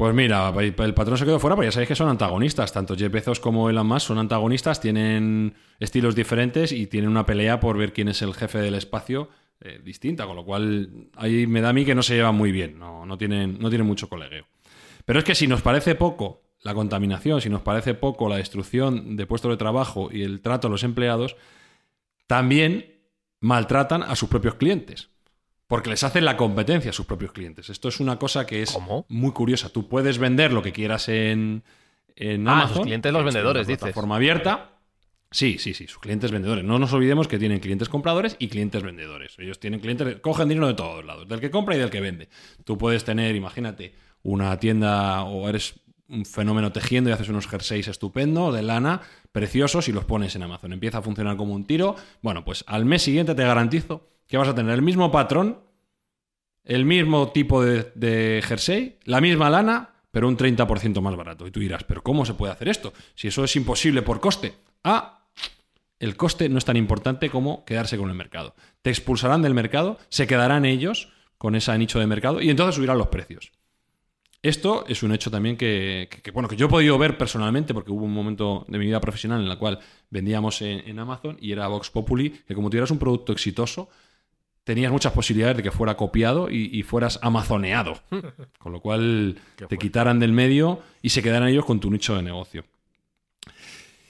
Pues 0.01 0.15
mira, 0.15 0.51
el 0.59 0.95
patrón 0.95 1.19
se 1.19 1.27
quedó 1.27 1.39
fuera, 1.39 1.55
pero 1.57 1.69
ya 1.69 1.73
sabéis 1.73 1.89
que 1.89 1.95
son 1.95 2.09
antagonistas. 2.09 2.73
Tanto 2.73 2.97
Jeff 2.97 3.39
como 3.39 3.69
Elon 3.69 3.87
Musk 3.87 4.07
son 4.07 4.17
antagonistas, 4.17 4.81
tienen 4.81 5.53
estilos 5.79 6.15
diferentes 6.15 6.73
y 6.73 6.87
tienen 6.87 7.11
una 7.11 7.27
pelea 7.27 7.61
por 7.61 7.77
ver 7.77 7.93
quién 7.93 8.09
es 8.09 8.23
el 8.23 8.33
jefe 8.33 8.61
del 8.61 8.77
espacio 8.77 9.29
eh, 9.61 9.79
distinta, 9.85 10.27
con 10.27 10.37
lo 10.37 10.45
cual 10.47 11.11
ahí 11.17 11.47
me 11.47 11.61
da 11.61 11.69
a 11.69 11.73
mí 11.75 11.85
que 11.85 11.95
no 11.95 12.03
se 12.03 12.15
llevan 12.15 12.35
muy 12.35 12.51
bien, 12.51 12.79
no, 12.79 13.05
no, 13.05 13.19
tienen, 13.19 13.59
no 13.59 13.69
tienen 13.69 13.87
mucho 13.87 14.09
colegueo. 14.09 14.47
Pero 15.05 15.19
es 15.19 15.25
que 15.27 15.35
si 15.35 15.47
nos 15.47 15.61
parece 15.61 15.95
poco 15.95 16.45
la 16.63 16.73
contaminación, 16.73 17.43
si 17.43 17.51
nos 17.51 17.61
parece 17.61 17.93
poco 17.93 18.27
la 18.31 18.37
destrucción 18.37 19.17
de 19.17 19.27
puestos 19.27 19.51
de 19.51 19.59
trabajo 19.59 20.09
y 20.11 20.23
el 20.23 20.41
trato 20.41 20.69
a 20.69 20.71
los 20.71 20.83
empleados, 20.83 21.37
también 22.27 23.03
maltratan 23.41 24.03
a 24.03 24.17
sus 24.17 24.31
propios 24.31 24.55
clientes. 24.55 25.11
Porque 25.71 25.89
les 25.89 26.03
hacen 26.03 26.25
la 26.25 26.37
competencia 26.37 26.91
a 26.91 26.93
sus 26.93 27.07
propios 27.07 27.31
clientes. 27.31 27.71
Esto 27.71 27.89
es 27.89 28.01
una 28.01 28.19
cosa 28.19 28.45
que 28.45 28.61
es 28.61 28.73
¿Cómo? 28.73 29.07
muy 29.09 29.31
curiosa. 29.31 29.69
Tú 29.69 29.89
puedes 29.89 30.19
vender 30.19 30.53
lo 30.53 30.63
que 30.63 30.73
quieras 30.73 31.09
en, 31.09 31.63
en 32.17 32.49
Ah, 32.49 32.53
Amazon. 32.55 32.75
sus 32.79 32.83
clientes, 32.87 33.13
los 33.13 33.25
vendedores, 33.25 33.69
dices. 33.69 33.79
plataforma 33.81 34.17
abierta. 34.17 34.73
Sí, 35.31 35.59
sí, 35.61 35.73
sí, 35.75 35.87
sus 35.87 36.01
clientes 36.01 36.33
vendedores. 36.33 36.65
No 36.65 36.81
nos 36.81 36.93
olvidemos 36.93 37.29
que 37.29 37.39
tienen 37.39 37.61
clientes 37.61 37.89
compradores 37.89 38.35
y 38.41 38.49
clientes 38.49 38.83
vendedores. 38.83 39.37
Ellos 39.39 39.61
tienen 39.61 39.79
clientes, 39.79 40.17
cogen 40.21 40.49
dinero 40.49 40.67
de 40.67 40.75
todos 40.75 41.05
lados, 41.05 41.29
del 41.29 41.39
que 41.39 41.53
compra 41.53 41.77
y 41.77 41.79
del 41.79 41.89
que 41.91 42.01
vende. 42.01 42.29
Tú 42.65 42.77
puedes 42.77 43.05
tener, 43.05 43.37
imagínate, 43.37 43.95
una 44.25 44.59
tienda 44.59 45.23
o 45.23 45.49
eres 45.49 45.75
un 46.09 46.25
fenómeno 46.27 46.73
tejiendo 46.73 47.11
y 47.11 47.13
haces 47.13 47.29
unos 47.29 47.47
jerseys 47.47 47.87
estupendos 47.87 48.53
de 48.53 48.63
lana, 48.63 49.03
preciosos 49.31 49.87
y 49.89 49.93
los 49.93 50.05
pones 50.05 50.35
en 50.35 50.43
Amazon. 50.43 50.73
Empieza 50.73 50.99
a 50.99 51.03
funcionar 51.03 51.37
como 51.37 51.55
un 51.55 51.65
tiro. 51.65 51.95
Bueno, 52.23 52.45
pues 52.45 52.65
al 52.67 52.85
mes 52.87 53.03
siguiente 53.03 53.37
te 53.37 53.45
garantizo 53.45 54.09
que 54.31 54.39
vas 54.39 54.49
a 54.49 54.55
tener 54.55 54.73
el 54.73 54.83
mismo 54.83 55.11
patrón, 55.11 55.59
el 56.63 56.85
mismo 56.85 57.33
tipo 57.33 57.65
de, 57.65 58.41
jersey, 58.47 58.99
la 59.05 59.21
misma 59.21 59.51
lana, 59.51 59.91
pero 60.13 60.29
un 60.29 60.37
30% 60.37 61.01
más 61.01 61.17
barato. 61.17 61.49
Y 61.49 61.51
tú 61.51 61.59
dirás, 61.59 61.83
¿pero 61.83 62.03
cómo 62.03 62.25
se 62.25 62.35
puede 62.35 62.53
hacer 62.53 62.69
esto? 62.69 62.93
Si 63.17 63.27
eso 63.27 63.43
es 63.43 63.57
imposible 63.57 64.03
por 64.03 64.21
coste. 64.21 64.55
Ah, 64.85 65.27
el 65.99 66.17
coste 66.17 66.49
no 66.49 66.59
es 66.59 66.65
tan 66.65 66.77
importante 66.77 67.29
como 67.29 67.65
quedarse 67.65 67.99
con 67.99 68.09
el 68.09 68.15
mercado. 68.15 68.55
Te 68.83 68.91
expulsarán 68.91 69.43
del 69.43 69.53
mercado, 69.53 69.99
se 70.11 70.29
quedarán 70.29 70.65
ellos 70.65 71.13
con 71.37 71.57
ese 71.57 71.77
nicho 71.77 71.99
de 71.99 72.07
mercado 72.07 72.41
y 72.41 72.51
entonces 72.51 72.77
subirán 72.77 72.99
los 72.99 73.09
precios. 73.09 73.51
Esto 74.43 74.85
es 74.87 75.03
un 75.03 75.13
hecho 75.13 75.33
también 75.33 75.57
que, 75.57 76.09
bueno, 76.33 76.49
que 76.49 76.57
yo 76.57 76.67
he 76.67 76.71
podido 76.71 76.97
ver 76.99 77.19
personalmente, 77.19 77.75
porque 77.75 77.91
hubo 77.91 78.05
un 78.05 78.15
momento 78.15 78.65
de 78.69 78.79
mi 78.79 78.87
vida 78.87 79.01
profesional 79.01 79.41
en 79.41 79.49
la 79.49 79.59
cual 79.59 79.81
vendíamos 80.09 80.63
en, 80.63 80.89
en 80.89 80.99
Amazon 81.01 81.37
y 81.41 81.51
era 81.51 81.67
Vox 81.67 81.91
Populi, 81.91 82.31
que 82.31 82.55
como 82.55 82.71
tuvieras 82.71 82.93
un 82.93 82.99
producto 82.99 83.33
exitoso, 83.33 83.91
tenías 84.65 84.93
muchas 84.93 85.13
posibilidades 85.13 85.57
de 85.59 85.63
que 85.63 85.71
fuera 85.71 85.97
copiado 85.97 86.51
y, 86.51 86.71
y 86.73 86.83
fueras 86.83 87.19
amazoneado. 87.23 87.95
Con 88.59 88.73
lo 88.73 88.81
cual 88.81 89.39
te 89.69 89.79
quitaran 89.79 90.19
del 90.21 90.33
medio 90.33 90.81
y 91.03 91.09
se 91.11 91.23
quedaran 91.23 91.49
ellos 91.49 91.65
con 91.65 91.81
tu 91.81 91.91
nicho 91.91 92.15
de 92.17 92.23
negocio. 92.23 92.65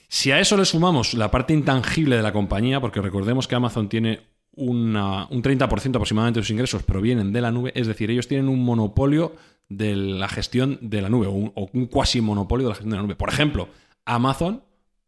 Si 0.07 0.31
a 0.31 0.39
eso 0.39 0.57
le 0.57 0.65
sumamos 0.65 1.13
la 1.13 1.31
parte 1.31 1.53
intangible 1.53 2.17
de 2.17 2.21
la 2.23 2.33
compañía, 2.33 2.81
porque 2.81 3.01
recordemos 3.01 3.47
que 3.47 3.55
Amazon 3.55 3.87
tiene 3.87 4.19
una- 4.53 5.25
un 5.29 5.41
30% 5.41 5.95
aproximadamente 5.95 6.39
de 6.41 6.43
sus 6.43 6.51
ingresos 6.51 6.83
provienen 6.83 7.31
de 7.31 7.39
la 7.41 7.51
nube, 7.51 7.71
es 7.75 7.87
decir, 7.87 8.11
ellos 8.11 8.27
tienen 8.27 8.49
un 8.49 8.63
monopolio 8.63 9.35
de 9.69 9.95
la 9.95 10.27
gestión 10.27 10.77
de 10.81 11.01
la 11.01 11.07
nube 11.09 11.27
o 11.27 11.31
un, 11.31 11.51
o 11.55 11.69
un 11.71 11.85
cuasi 11.85 12.19
monopolio 12.19 12.65
de 12.67 12.69
la 12.71 12.75
gestión 12.75 12.89
de 12.91 12.97
la 12.97 13.03
nube. 13.03 13.15
Por 13.15 13.29
ejemplo, 13.29 13.69
Amazon 14.03 14.63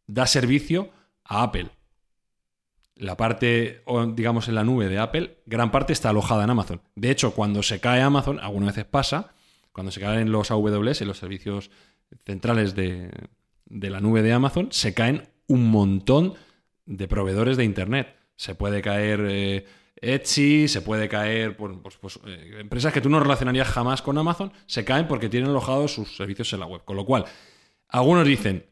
da 0.07 0.25
servicio 0.25 0.89
a 1.25 1.43
Apple. 1.43 1.67
La 2.95 3.17
parte, 3.17 3.83
digamos, 4.13 4.47
en 4.47 4.55
la 4.55 4.63
nube 4.63 4.87
de 4.87 4.99
Apple, 4.99 5.37
gran 5.45 5.71
parte 5.71 5.93
está 5.93 6.09
alojada 6.09 6.43
en 6.43 6.51
Amazon. 6.51 6.81
De 6.95 7.09
hecho, 7.09 7.33
cuando 7.33 7.63
se 7.63 7.79
cae 7.79 8.01
Amazon, 8.01 8.39
algunas 8.39 8.75
veces 8.75 8.85
pasa, 8.85 9.33
cuando 9.71 9.91
se 9.91 9.99
caen 9.99 10.31
los 10.31 10.51
AWS, 10.51 11.01
los 11.01 11.17
servicios 11.17 11.71
centrales 12.25 12.75
de, 12.75 13.09
de 13.65 13.89
la 13.89 13.99
nube 13.99 14.21
de 14.21 14.33
Amazon, 14.33 14.67
se 14.71 14.93
caen 14.93 15.27
un 15.47 15.71
montón 15.71 16.35
de 16.85 17.07
proveedores 17.07 17.57
de 17.57 17.63
Internet. 17.63 18.15
Se 18.35 18.55
puede 18.55 18.81
caer 18.81 19.25
eh, 19.27 19.65
Etsy, 19.95 20.67
se 20.67 20.81
puede 20.81 21.07
caer 21.07 21.55
pues, 21.55 21.97
pues, 21.99 22.19
empresas 22.59 22.93
que 22.93 23.01
tú 23.01 23.09
no 23.09 23.19
relacionarías 23.19 23.67
jamás 23.67 24.01
con 24.01 24.17
Amazon, 24.17 24.51
se 24.65 24.83
caen 24.83 25.07
porque 25.07 25.29
tienen 25.29 25.49
alojados 25.49 25.93
sus 25.93 26.15
servicios 26.15 26.51
en 26.53 26.59
la 26.59 26.65
web. 26.65 26.81
Con 26.83 26.97
lo 26.97 27.05
cual, 27.05 27.25
algunos 27.87 28.27
dicen, 28.27 28.65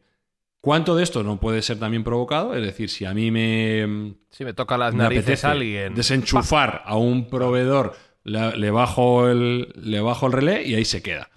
¿cuánto 0.62 0.96
de 0.96 1.02
esto 1.02 1.22
no 1.22 1.38
puede 1.38 1.60
ser 1.60 1.78
también 1.78 2.04
provocado? 2.04 2.54
Es 2.54 2.64
decir, 2.64 2.88
si 2.88 3.04
a 3.04 3.12
mí 3.12 3.30
me, 3.30 4.14
Si 4.30 4.46
me 4.46 4.54
toca 4.54 4.78
las 4.78 4.94
me 4.94 5.02
narices 5.02 5.44
a 5.44 5.50
alguien. 5.50 5.94
desenchufar 5.94 6.82
a 6.86 6.96
un 6.96 7.28
proveedor, 7.28 7.94
le, 8.24 8.56
le 8.56 8.70
bajo 8.70 9.28
el, 9.28 9.74
le 9.76 10.00
bajo 10.00 10.26
el 10.26 10.32
relé 10.32 10.66
y 10.66 10.74
ahí 10.74 10.86
se 10.86 11.02
queda. 11.02 11.28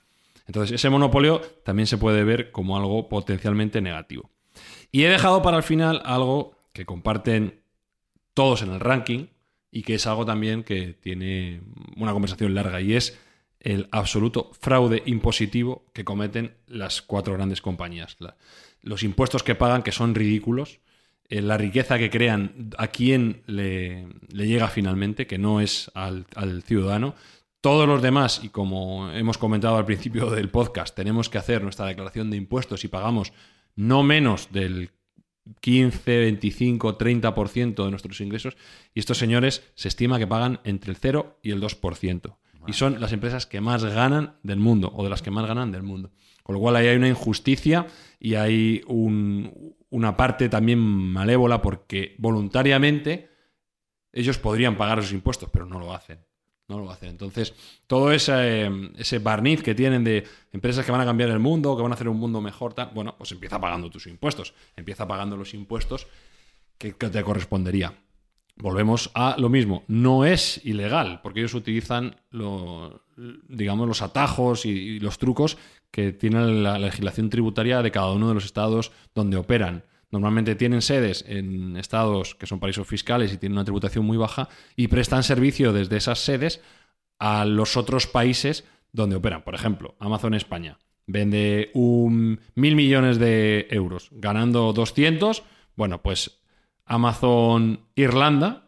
Entonces, 0.48 0.76
ese 0.76 0.90
monopolio 0.90 1.42
también 1.66 1.88
se 1.88 1.98
puede 1.98 2.24
ver 2.24 2.52
como 2.52 2.78
algo 2.78 3.10
potencialmente 3.10 3.82
negativo. 3.82 4.30
Y 4.92 5.04
he 5.04 5.10
dejado 5.10 5.42
para 5.42 5.58
el 5.58 5.64
final 5.64 6.02
algo 6.06 6.56
que 6.72 6.86
comparten 6.86 7.62
todos 8.34 8.62
en 8.62 8.72
el 8.72 8.80
ranking 8.80 9.28
y 9.72 9.82
que 9.82 9.96
es 9.96 10.08
algo 10.08 10.26
también 10.26 10.64
que 10.64 10.94
tiene 10.94 11.62
una 11.98 12.14
conversación 12.14 12.54
larga 12.54 12.80
y 12.80 12.94
es 12.94 13.20
el 13.60 13.88
absoluto 13.92 14.52
fraude 14.60 15.02
impositivo 15.08 15.86
que 15.94 16.06
cometen 16.06 16.56
las 16.68 17.02
cuatro 17.02 17.34
grandes 17.34 17.62
compañías. 17.62 18.16
Los 18.86 19.04
impuestos 19.04 19.44
que 19.44 19.56
pagan, 19.56 19.84
que 19.84 19.92
son 19.92 20.16
ridículos, 20.16 20.80
eh, 21.28 21.42
la 21.42 21.58
riqueza 21.58 21.98
que 21.98 22.10
crean, 22.10 22.70
a 22.78 22.88
quién 22.88 23.42
le, 23.48 24.08
le 24.30 24.48
llega 24.48 24.70
finalmente, 24.70 25.28
que 25.28 25.38
no 25.38 25.60
es 25.60 25.92
al, 25.94 26.26
al 26.36 26.64
ciudadano. 26.64 27.16
Todos 27.60 27.88
los 27.88 28.02
demás, 28.02 28.42
y 28.44 28.50
como 28.50 29.12
hemos 29.12 29.38
comentado 29.38 29.76
al 29.76 29.86
principio 29.86 30.30
del 30.30 30.50
podcast, 30.50 30.96
tenemos 30.96 31.30
que 31.30 31.40
hacer 31.40 31.64
nuestra 31.64 31.88
declaración 31.88 32.30
de 32.30 32.38
impuestos 32.38 32.86
y 32.86 32.88
pagamos 32.88 33.34
no 33.76 34.04
menos 34.04 34.50
del 34.52 34.92
15, 35.62 36.18
25, 36.20 36.98
30% 36.98 37.84
de 37.84 37.90
nuestros 37.92 38.22
ingresos 38.22 38.58
y 38.94 39.00
estos 39.00 39.18
señores 39.18 39.64
se 39.76 39.88
estima 39.88 40.18
que 40.18 40.28
pagan 40.28 40.60
entre 40.64 40.92
el 40.92 40.98
0 40.98 41.40
y 41.44 41.52
el 41.52 41.62
2%. 41.62 42.38
Y 42.68 42.74
son 42.74 43.00
las 43.00 43.14
empresas 43.14 43.46
que 43.46 43.62
más 43.62 43.84
ganan 43.84 44.38
del 44.42 44.58
mundo 44.58 44.92
o 44.96 45.04
de 45.04 45.10
las 45.10 45.22
que 45.22 45.30
más 45.30 45.46
ganan 45.46 45.72
del 45.72 45.84
mundo. 45.84 46.12
Con 46.46 46.54
lo 46.54 46.62
cual 46.62 46.76
ahí 46.76 46.86
hay 46.88 46.96
una 46.98 47.10
injusticia 47.10 47.88
y 48.20 48.36
hay 48.36 48.84
un- 48.86 49.76
una 49.90 50.16
parte 50.16 50.48
también 50.48 50.78
malévola 50.78 51.60
porque 51.60 52.14
voluntariamente 52.20 53.30
ellos 54.14 54.38
podrían 54.38 54.78
pagar 54.78 55.00
esos 55.00 55.12
impuestos, 55.12 55.50
pero 55.52 55.66
no 55.66 55.80
lo 55.80 55.92
hacen. 55.92 56.20
No 56.68 56.78
lo 56.80 56.92
hacen. 56.92 57.10
Entonces, 57.10 57.54
todo 57.88 58.12
ese, 58.12 58.70
ese 58.96 59.18
barniz 59.20 59.64
que 59.64 59.74
tienen 59.74 60.04
de 60.04 60.24
empresas 60.54 60.86
que 60.86 60.92
van 60.92 61.02
a 61.02 61.06
cambiar 61.06 61.30
el 61.32 61.40
mundo, 61.40 61.76
que 61.76 61.82
van 61.82 61.92
a 61.92 61.96
hacer 61.96 62.10
un 62.10 62.18
mundo 62.20 62.42
mejor, 62.42 62.76
bueno, 62.94 63.16
pues 63.18 63.32
empieza 63.32 63.60
pagando 63.60 63.90
tus 63.90 64.06
impuestos. 64.06 64.54
Empieza 64.76 65.08
pagando 65.08 65.38
los 65.38 65.54
impuestos 65.56 66.06
que 66.78 66.92
te 66.94 67.24
correspondería. 67.24 67.94
Volvemos 68.58 69.12
a 69.14 69.36
lo 69.38 69.50
mismo. 69.50 69.84
No 69.88 70.26
es 70.26 70.62
ilegal, 70.64 71.20
porque 71.22 71.40
ellos 71.42 71.54
utilizan 71.54 72.16
digamos, 73.48 73.88
los 73.88 74.02
atajos 74.02 74.66
y, 74.66 74.70
y 74.70 75.00
los 75.00 75.18
trucos 75.18 75.58
que 75.92 76.12
tiene 76.12 76.46
la 76.46 76.78
legislación 76.78 77.30
tributaria 77.30 77.82
de 77.82 77.92
cada 77.92 78.12
uno 78.12 78.28
de 78.28 78.34
los 78.34 78.46
estados 78.46 78.92
donde 79.14 79.38
operan. 79.38 79.84
Normalmente 80.12 80.56
tienen 80.56 80.82
sedes 80.82 81.26
en 81.28 81.78
estados 81.78 82.36
que 82.36 82.48
son 82.48 82.60
paraísos 82.60 82.88
fiscales 82.88 83.34
y 83.34 83.38
tienen 83.38 83.58
una 83.58 83.66
tributación 83.66 84.06
muy 84.06 84.18
baja 84.18 84.50
y 84.76 84.88
prestan 84.88 85.24
servicio 85.24 85.74
desde 85.74 85.98
esas 85.98 86.20
sedes 86.20 86.62
a 87.20 87.46
los 87.46 87.78
otros 87.78 88.08
países 88.08 88.66
donde 88.92 89.16
operan. 89.16 89.44
Por 89.44 89.56
ejemplo, 89.56 89.96
Amazon 90.00 90.34
España 90.34 90.78
vende 91.08 91.72
un 91.74 92.40
mil 92.56 92.76
millones 92.76 93.20
de 93.20 93.68
euros, 93.70 94.10
ganando 94.12 94.74
200. 94.74 95.44
Bueno, 95.76 96.02
pues 96.02 96.40
Amazon 96.86 97.82
Irlanda 97.96 98.66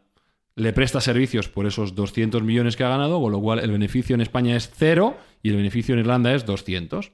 le 0.56 0.74
presta 0.74 1.02
servicios 1.02 1.50
por 1.50 1.68
esos 1.68 1.94
200 1.94 2.42
millones 2.42 2.76
que 2.76 2.84
ha 2.84 2.90
ganado, 2.90 3.22
con 3.22 3.32
lo 3.32 3.40
cual 3.40 3.60
el 3.60 3.72
beneficio 3.72 4.16
en 4.16 4.22
España 4.22 4.56
es 4.56 4.72
cero 4.76 5.16
y 5.44 5.50
el 5.50 5.56
beneficio 5.56 5.94
en 5.94 6.00
Irlanda 6.00 6.34
es 6.34 6.46
200. 6.46 7.12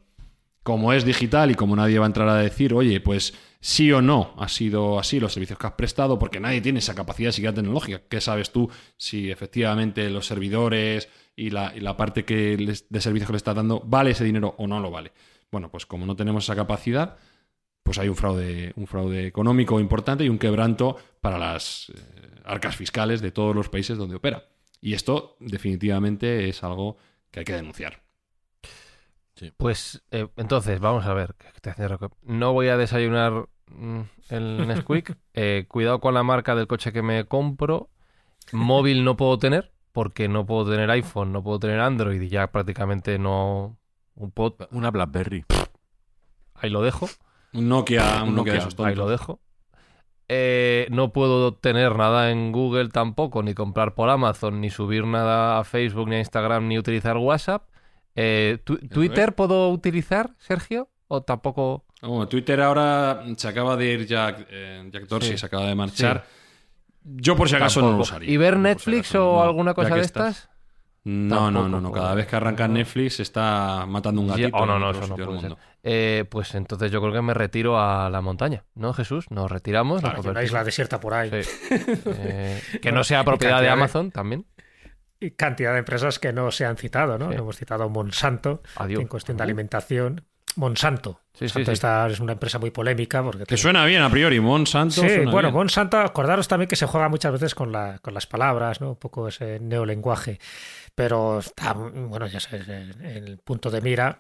Como 0.64 0.94
es 0.94 1.04
digital 1.04 1.52
y 1.52 1.56
como 1.56 1.76
nadie 1.76 2.00
va 2.00 2.06
a 2.06 2.08
entrar 2.08 2.30
a 2.30 2.38
decir, 2.38 2.74
oye, 2.74 3.02
pues 3.02 3.34
sí 3.60 3.92
o 3.92 4.02
no 4.02 4.34
ha 4.38 4.48
sido 4.48 4.98
así 4.98 5.20
los 5.20 5.34
servicios 5.34 5.60
que 5.60 5.68
has 5.68 5.74
prestado, 5.74 6.18
porque 6.18 6.40
nadie 6.40 6.62
tiene 6.62 6.80
esa 6.80 6.96
capacidad 6.96 7.32
siquiera 7.32 7.54
tecnológica. 7.54 8.02
¿Qué 8.08 8.22
sabes 8.22 8.52
tú 8.52 8.70
si 8.96 9.30
efectivamente 9.30 10.10
los 10.10 10.26
servidores 10.26 11.10
y 11.36 11.50
la, 11.50 11.98
parte 11.98 12.24
que 12.24 12.56
de 12.90 13.02
servicios 13.02 13.28
que 13.28 13.34
le 13.34 13.38
estás 13.38 13.56
dando 13.56 13.82
vale 13.86 14.12
ese 14.12 14.24
dinero 14.24 14.56
o 14.58 14.68
no 14.68 14.80
lo 14.80 14.90
vale? 14.90 15.12
Bueno, 15.52 15.70
pues 15.70 15.86
como 15.86 16.06
no 16.06 16.16
tenemos 16.16 16.46
esa 16.46 16.56
capacidad, 16.56 17.18
pues 17.84 18.00
hay 18.00 18.10
un 18.10 18.16
fraude, 18.16 18.74
un 18.76 18.88
fraude 18.88 19.28
económico 19.28 19.80
importante 19.80 20.24
y 20.24 20.30
un 20.30 20.40
quebranto 20.40 20.98
para 21.22 21.38
las 21.38 21.92
eh, 21.94 22.42
arcas 22.46 22.76
fiscales 22.76 23.22
de 23.22 23.32
todos 23.32 23.56
los 23.56 23.70
países 23.70 23.98
donde 23.98 24.16
opera. 24.16 24.46
Y 24.82 24.94
esto 24.94 25.36
definitivamente 25.40 26.50
es 26.50 26.64
algo 26.64 26.98
que 27.30 27.40
hay 27.40 27.46
que 27.46 27.54
denunciar. 27.54 28.04
Pues 29.58 30.04
eh, 30.12 30.28
entonces, 30.38 30.80
vamos 30.80 31.06
a 31.06 31.14
ver. 31.14 31.36
No 32.22 32.54
voy 32.54 32.68
a 32.68 32.78
desayunar 32.78 33.48
mm, 33.68 34.02
el 34.30 34.68
Nesquik. 34.68 35.18
Eh, 35.36 35.66
cuidado 35.68 36.00
con 36.00 36.14
la 36.14 36.22
marca 36.22 36.54
del 36.54 36.68
coche 36.68 36.94
que 36.94 37.02
me 37.02 37.26
compro. 37.26 37.90
Móvil 38.52 39.04
no 39.04 39.18
puedo 39.18 39.40
tener 39.40 39.72
porque 39.92 40.28
no 40.28 40.46
puedo 40.46 40.70
tener 40.70 40.92
iPhone, 40.92 41.32
no 41.32 41.44
puedo 41.44 41.60
tener 41.60 41.80
Android 41.80 42.22
y 42.22 42.30
ya 42.30 42.52
prácticamente 42.52 43.18
no... 43.18 43.78
Un 44.16 44.30
pod, 44.30 44.68
Una 44.70 44.92
BlackBerry. 44.92 45.44
ahí 46.54 46.70
lo 46.70 46.84
dejo. 46.84 47.10
Un 47.54 47.70
Nokia, 47.70 48.24
un 48.24 48.36
Nokia 48.36 48.56
esos. 48.56 48.78
Ahí 48.80 48.96
lo 48.96 49.08
dejo. 49.10 49.40
Eh, 50.30 50.88
no 50.90 51.12
puedo 51.12 51.54
tener 51.54 51.96
nada 51.96 52.32
en 52.32 52.52
Google 52.52 52.90
tampoco, 52.90 53.44
ni 53.44 53.54
comprar 53.54 53.94
por 53.94 54.10
Amazon, 54.10 54.62
ni 54.62 54.70
subir 54.70 55.06
nada 55.06 55.60
a 55.60 55.64
Facebook, 55.64 56.08
ni 56.08 56.16
a 56.16 56.20
Instagram, 56.20 56.68
ni 56.68 56.78
utilizar 56.80 57.18
WhatsApp. 57.18 57.68
Eh, 58.16 58.58
tu- 58.64 58.78
¿Twitter 58.78 59.36
puedo 59.36 59.70
utilizar, 59.70 60.32
Sergio? 60.38 60.90
¿O 61.08 61.22
tampoco? 61.22 61.86
Bueno, 62.02 62.28
Twitter 62.28 62.62
ahora 62.62 63.24
se 63.38 63.48
acaba 63.48 63.76
de 63.78 63.92
ir 63.94 64.06
Jack, 64.08 64.48
eh, 64.50 64.90
Jack 64.92 65.08
Dorsey, 65.08 65.32
Sí. 65.34 65.38
se 65.38 65.46
acaba 65.46 65.66
de 65.68 65.76
marchar. 65.76 66.26
Yo 67.04 67.36
por 67.36 67.50
si 67.50 67.56
acaso 67.56 67.82
no 67.82 67.92
lo 67.92 67.98
usaría. 68.00 68.30
¿Y 68.32 68.38
ver 68.38 68.56
si 68.56 68.60
Netflix 68.62 69.10
acaso, 69.10 69.30
o 69.30 69.36
no. 69.36 69.44
alguna 69.44 69.74
cosa 69.74 69.96
de 69.96 70.02
estas? 70.02 70.50
No, 71.06 71.52
no, 71.52 71.68
no, 71.68 71.82
no. 71.82 71.92
Cada 71.92 72.16
vez 72.16 72.28
que 72.28 72.36
arranca 72.38 72.68
Netflix 72.68 73.20
está 73.20 73.86
matando 73.86 74.22
un 74.22 74.30
gatito. 74.30 74.56
oh, 74.56 74.66
no, 74.66 74.80
no, 74.80 74.92
eso 74.92 75.06
no 75.08 75.16
puede 75.16 75.42
ser. 75.42 75.58
Eh, 75.84 76.24
pues 76.30 76.56
entonces 76.56 76.92
yo 76.92 77.02
creo 77.02 77.12
que 77.12 77.22
me 77.22 77.34
retiro 77.34 77.78
a 77.78 78.10
la 78.10 78.22
montaña, 78.22 78.64
¿no, 78.76 78.94
Jesús? 78.94 79.30
Nos 79.30 79.52
retiramos. 79.52 80.02
nos 80.02 80.12
Claro, 80.12 80.24
que 80.24 80.30
una 80.30 80.44
isla 80.44 80.64
desierta 80.64 81.00
por 81.00 81.14
ahí. 81.14 81.30
Sí. 81.44 81.50
Eh, 82.06 82.62
que 82.82 82.92
no 82.92 83.04
sea 83.04 83.24
propiedad 83.24 83.62
de 83.62 83.70
Amazon 83.70 84.12
también. 84.12 84.46
Y 85.20 85.32
cantidad 85.32 85.74
de 85.74 85.80
empresas 85.80 86.20
que 86.20 86.32
no 86.32 86.52
se 86.52 86.66
han 86.66 86.78
citado, 86.78 87.18
¿no? 87.18 87.30
Sí. 87.30 87.38
Hemos 87.38 87.58
citado 87.58 87.90
Monsanto, 87.90 88.62
Adiós. 88.76 89.02
en 89.02 89.08
cuestión 89.08 89.38
de 89.38 89.44
alimentación. 89.44 90.26
Monsanto. 90.56 91.20
Sí, 91.34 91.46
Monsanto 91.46 91.72
sí. 91.72 91.74
esta 91.74 92.08
es 92.08 92.20
una 92.20 92.34
empresa 92.34 92.60
muy 92.60 92.72
polémica 92.72 93.24
porque 93.24 93.46
Que 93.46 93.58
suena 93.58 93.86
bien 93.86 94.02
a 94.02 94.10
priori, 94.10 94.40
Monsanto. 94.40 94.96
Sí, 95.02 95.08
suena 95.08 95.32
bueno, 95.32 95.50
bien. 95.50 95.56
Monsanto, 95.56 95.98
acordaros 95.98 96.48
también 96.48 96.68
que 96.68 96.76
se 96.76 96.86
juega 96.86 97.10
muchas 97.10 97.32
veces 97.32 97.56
con, 97.56 97.72
la, 97.72 98.00
con 98.00 98.14
las 98.14 98.28
palabras, 98.28 98.82
¿no? 98.82 98.90
Un 98.90 98.96
poco 98.98 99.28
ese 99.28 99.60
neolenguaje. 99.60 100.40
Pero 100.96 101.40
está, 101.40 101.74
bueno, 101.74 102.28
ya 102.28 102.40
en 102.52 103.28
el 103.28 103.38
punto 103.40 103.72
de 103.72 103.82
mira 103.82 104.20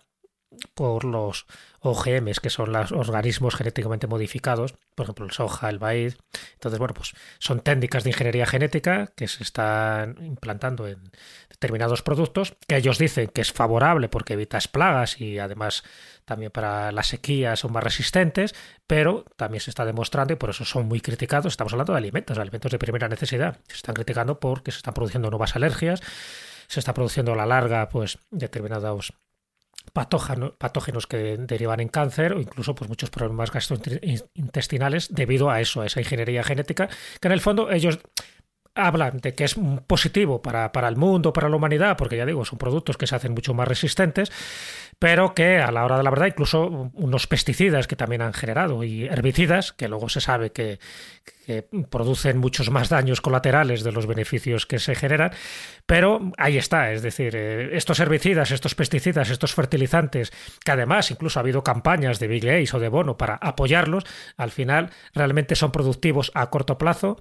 por 0.74 1.04
los 1.04 1.46
OGMs, 1.80 2.40
que 2.40 2.50
son 2.50 2.72
los 2.72 2.92
organismos 2.92 3.56
genéticamente 3.56 4.08
modificados, 4.08 4.76
por 4.96 5.06
ejemplo, 5.06 5.26
el 5.26 5.32
soja, 5.32 5.70
el 5.70 5.80
maíz. 5.80 6.18
Entonces, 6.54 6.80
bueno, 6.80 6.94
pues 6.94 7.14
son 7.40 7.60
técnicas 7.60 8.04
de 8.04 8.12
ingeniería 8.12 8.46
genética 8.46 9.12
que 9.16 9.28
se 9.28 9.44
están 9.44 10.18
implantando 10.24 10.88
en 10.88 11.12
determinados 11.50 12.02
productos, 12.02 12.56
que 12.68 12.78
ellos 12.78 12.98
dicen 12.98 13.28
que 13.28 13.42
es 13.42 13.52
favorable 13.52 14.10
porque 14.10 14.34
evitas 14.34 14.68
plagas 14.68 15.20
y 15.20 15.40
además 15.40 15.84
también 16.26 16.52
para 16.52 16.92
las 16.92 17.08
sequías 17.08 17.60
son 17.60 17.74
más 17.74 17.84
resistentes, 17.84 18.56
pero 18.88 19.26
también 19.36 19.62
se 19.62 19.70
está 19.70 19.86
demostrando 19.86 20.34
y 20.34 20.38
por 20.38 20.50
eso 20.50 20.66
son 20.66 20.88
muy 20.88 21.02
criticados. 21.02 21.54
Estamos 21.54 21.74
hablando 21.74 21.94
de 21.94 22.00
alimentos, 22.00 22.38
alimentos 22.38 22.72
de 22.72 22.80
primera 22.80 23.10
necesidad. 23.10 23.60
Se 23.68 23.76
están 23.76 23.96
criticando 23.96 24.40
porque 24.40 24.72
se 24.72 24.78
están 24.78 24.94
produciendo 24.94 25.30
nuevas 25.30 25.56
alergias, 25.56 26.02
se 26.68 26.80
está 26.80 26.94
produciendo 26.94 27.34
a 27.34 27.36
la 27.36 27.46
larga 27.46 27.90
pues 27.90 28.20
determinados 28.32 29.14
patógeno- 29.94 30.56
patógenos 30.58 31.08
que 31.08 31.38
derivan 31.38 31.80
en 31.80 31.88
cáncer 31.88 32.34
o 32.34 32.42
incluso 32.42 32.74
pues 32.76 32.90
muchos 32.90 33.10
problemas 33.10 33.52
gastrointestinales 33.52 35.14
debido 35.14 35.50
a 35.50 35.62
eso, 35.62 35.82
a 35.82 35.86
esa 35.86 36.00
ingeniería 36.02 36.44
genética, 36.44 36.90
que 37.20 37.28
en 37.28 37.32
el 37.32 37.42
fondo 37.42 37.72
ellos 37.72 38.00
hablan 38.76 39.20
de 39.20 39.34
que 39.34 39.44
es 39.44 39.56
positivo 39.88 40.42
para, 40.42 40.72
para 40.72 40.88
el 40.88 40.96
mundo, 40.96 41.32
para 41.32 41.50
la 41.50 41.56
humanidad, 41.56 41.96
porque 41.98 42.18
ya 42.18 42.26
digo, 42.26 42.44
son 42.46 42.58
productos 42.58 42.98
que 42.98 43.08
se 43.08 43.16
hacen 43.16 43.34
mucho 43.34 43.54
más 43.54 43.68
resistentes, 43.68 44.32
pero 45.00 45.34
que 45.36 45.60
a 45.60 45.72
la 45.72 45.86
hora 45.86 45.98
de 45.98 46.04
la 46.04 46.10
verdad, 46.10 46.28
incluso 46.28 46.92
unos 46.94 47.28
pesticidas 47.28 47.88
que 47.88 47.96
también 47.96 48.22
han 48.22 48.34
generado 48.34 48.84
y 48.84 49.06
herbicidas, 49.06 49.74
que 49.74 49.88
luego 49.88 50.10
se 50.10 50.22
sabe 50.22 50.52
que, 50.52 50.80
producen 51.90 52.38
muchos 52.38 52.70
más 52.70 52.88
daños 52.88 53.20
colaterales 53.20 53.84
de 53.84 53.92
los 53.92 54.08
beneficios 54.08 54.66
que 54.66 54.80
se 54.80 54.96
generan, 54.96 55.34
pero 55.86 56.32
ahí 56.38 56.58
está, 56.58 56.94
es 56.94 57.02
decir, 57.02 57.36
eh, 57.36 57.76
estos 57.76 58.00
herbicidas, 58.00 58.52
estos 58.52 58.76
pesticidas, 58.76 59.30
estos 59.30 59.54
fertilizantes, 59.54 60.32
que 60.64 60.72
además 60.72 61.12
incluso 61.12 61.38
ha 61.38 61.42
habido 61.42 61.62
campañas 61.62 62.20
de 62.20 62.28
Big 62.28 62.48
Ace 62.48 62.78
o 62.78 62.80
de 62.80 62.88
Bono 62.88 63.18
para 63.18 63.36
apoyarlos, 63.36 64.06
al 64.38 64.52
final 64.52 64.92
realmente 65.14 65.56
son 65.56 65.74
productivos 65.74 66.32
a 66.34 66.50
corto 66.50 66.78
plazo 66.78 67.18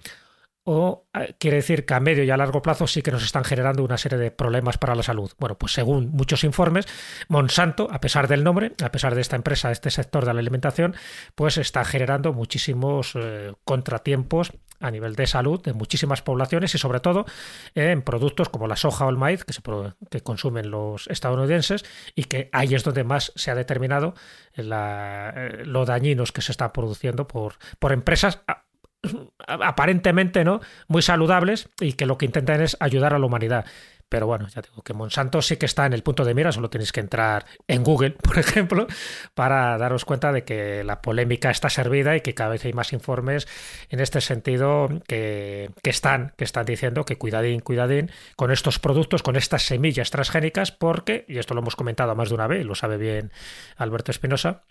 o 0.65 1.07
eh, 1.15 1.35
quiere 1.39 1.57
decir 1.57 1.85
que 1.85 1.95
a 1.95 2.01
medio 2.01 2.23
y 2.25 2.31
a 2.31 2.37
largo 2.37 2.63
plazo 2.63 2.87
sí 2.87 3.03
que 3.03 3.11
nos 3.11 3.25
están 3.25 3.45
generando 3.45 3.83
una 3.85 3.99
serie 3.99 4.19
de 4.19 4.31
problemas 4.31 4.79
para 4.79 4.95
la 4.95 5.03
salud. 5.03 5.33
Bueno, 5.39 5.59
pues 5.59 5.73
según 5.73 6.11
muchos 6.13 6.45
informes, 6.45 6.87
Monsanto, 7.29 7.89
a 7.91 8.01
pesar 8.01 8.29
del 8.29 8.45
nombre, 8.45 8.73
a 8.83 8.91
pesar 8.93 9.15
de 9.15 9.21
esta 9.21 9.37
empresa, 9.37 9.69
de 9.69 9.75
este 9.75 9.91
sector 9.91 10.25
de 10.25 10.33
la 10.35 10.41
alimentación, 10.41 10.95
pues 11.35 11.57
está 11.59 11.85
generando 11.85 12.33
muchísimos 12.33 13.13
eh, 13.17 13.53
contratiempos 13.65 14.53
a 14.79 14.91
nivel 14.91 15.15
de 15.15 15.29
salud 15.29 15.63
de 15.63 15.73
muchísimas 15.75 16.23
poblaciones 16.23 16.75
y 16.75 16.79
sobre 16.79 16.99
todo 16.99 17.25
eh, 17.77 17.91
en 17.93 18.03
productos 18.03 18.49
como 18.49 18.67
la 18.67 18.75
soja 18.75 19.07
o 19.07 19.11
el 19.11 19.17
maíz 19.17 19.45
que, 19.45 19.53
se 19.53 19.63
que 20.11 20.21
consumen 20.23 20.71
los 20.73 21.07
estadounidenses 21.07 21.85
y 22.17 22.25
que 22.25 22.49
ahí 22.53 22.75
es 22.75 22.83
donde 22.83 23.05
más 23.05 23.33
se 23.37 23.53
ha 23.53 23.55
determinado 23.55 24.15
la- 24.55 25.33
eh, 25.37 25.63
lo 25.65 25.85
dañinos 25.85 26.33
que 26.33 26.43
se 26.43 26.51
están 26.53 26.73
produciendo 26.73 27.29
por, 27.29 27.55
por 27.79 27.93
empresas 27.93 28.41
a- 28.49 28.65
aparentemente 29.47 30.45
no 30.45 30.61
muy 30.89 31.03
saludables 31.03 31.69
y 31.81 31.95
que 31.95 32.07
lo 32.07 32.19
que 32.19 32.27
intentan 32.27 32.61
es 32.61 32.77
ayudar 32.81 33.15
a 33.15 33.19
la 33.19 33.27
humanidad. 33.27 33.65
Pero 34.13 34.27
bueno, 34.27 34.47
ya 34.49 34.61
digo 34.61 34.83
que 34.83 34.93
Monsanto 34.93 35.41
sí 35.41 35.57
que 35.57 35.65
está 35.65 35.87
en 35.87 35.95
el 35.95 36.03
punto 36.03 36.27
de 36.27 36.35
mira, 36.35 36.53
solo 36.53 36.69
tenéis 36.69 36.93
que 36.93 37.01
entrar 37.01 37.47
en 37.67 37.83
Google, 37.83 38.11
por 38.23 38.39
ejemplo, 38.39 38.87
para 39.33 39.79
daros 39.79 40.05
cuenta 40.05 40.33
de 40.33 40.45
que 40.45 40.85
la 40.85 41.01
polémica 41.01 41.51
está 41.51 41.71
servida 41.71 42.15
y 42.15 42.21
que 42.21 42.35
cada 42.35 42.51
vez 42.51 42.63
hay 42.67 42.75
más 42.75 42.93
informes 42.93 43.49
en 43.89 44.01
este 44.01 44.21
sentido 44.21 44.91
que, 45.09 45.71
que 45.83 45.89
están, 45.89 46.35
que 46.37 46.45
están 46.45 46.67
diciendo 46.67 47.07
que 47.07 47.17
cuidadín, 47.17 47.61
cuidadín 47.61 48.11
con 48.37 48.51
estos 48.51 48.79
productos, 48.79 49.23
con 49.23 49.35
estas 49.35 49.63
semillas 49.63 50.11
transgénicas, 50.11 50.73
porque, 50.73 51.25
y 51.27 51.39
esto 51.39 51.55
lo 51.55 51.63
hemos 51.63 51.75
comentado 51.75 52.15
más 52.15 52.29
de 52.29 52.35
una 52.35 52.47
vez, 52.47 52.67
lo 52.67 52.75
sabe 52.75 52.99
bien 52.99 53.33
Alberto 53.79 54.11
Espinosa, 54.11 54.65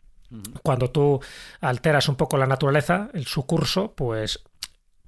cuando 0.63 0.89
tú 0.91 1.19
alteras 1.59 2.07
un 2.09 2.15
poco 2.15 2.38
la 2.38 2.47
naturaleza, 2.47 3.09
el, 3.13 3.25
su 3.25 3.45
curso, 3.45 3.93
pues 3.95 4.43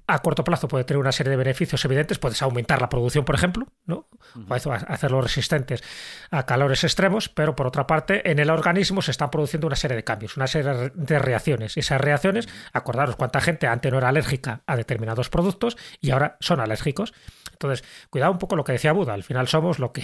a 0.06 0.18
corto 0.20 0.44
plazo 0.44 0.68
puede 0.68 0.84
tener 0.84 1.00
una 1.00 1.12
serie 1.12 1.30
de 1.30 1.36
beneficios 1.36 1.84
evidentes, 1.84 2.18
puedes 2.18 2.42
aumentar 2.42 2.80
la 2.80 2.88
producción, 2.88 3.24
por 3.24 3.34
ejemplo, 3.34 3.66
¿no? 3.86 4.08
O 4.34 4.54
hacerlos 4.54 5.24
resistentes 5.24 5.82
a 6.30 6.44
calores 6.44 6.84
extremos, 6.84 7.28
pero 7.28 7.56
por 7.56 7.66
otra 7.66 7.86
parte, 7.86 8.30
en 8.30 8.38
el 8.38 8.50
organismo 8.50 9.00
se 9.02 9.10
están 9.10 9.30
produciendo 9.30 9.66
una 9.66 9.76
serie 9.76 9.96
de 9.96 10.04
cambios, 10.04 10.36
una 10.36 10.46
serie 10.46 10.90
de 10.94 11.18
reacciones. 11.18 11.76
Y 11.76 11.80
esas 11.80 12.00
reacciones, 12.00 12.48
acordaros 12.72 13.16
cuánta 13.16 13.40
gente 13.40 13.66
antes 13.66 13.90
no 13.90 13.98
era 13.98 14.08
alérgica 14.08 14.62
a 14.66 14.76
determinados 14.76 15.30
productos 15.30 15.76
y 16.00 16.10
ahora 16.10 16.36
son 16.40 16.60
alérgicos. 16.60 17.14
Entonces, 17.52 17.84
cuidado 18.10 18.32
un 18.32 18.38
poco 18.38 18.56
lo 18.56 18.64
que 18.64 18.72
decía 18.72 18.92
Buda, 18.92 19.14
al 19.14 19.22
final 19.22 19.48
somos 19.48 19.78
lo 19.78 19.92
que, 19.92 20.02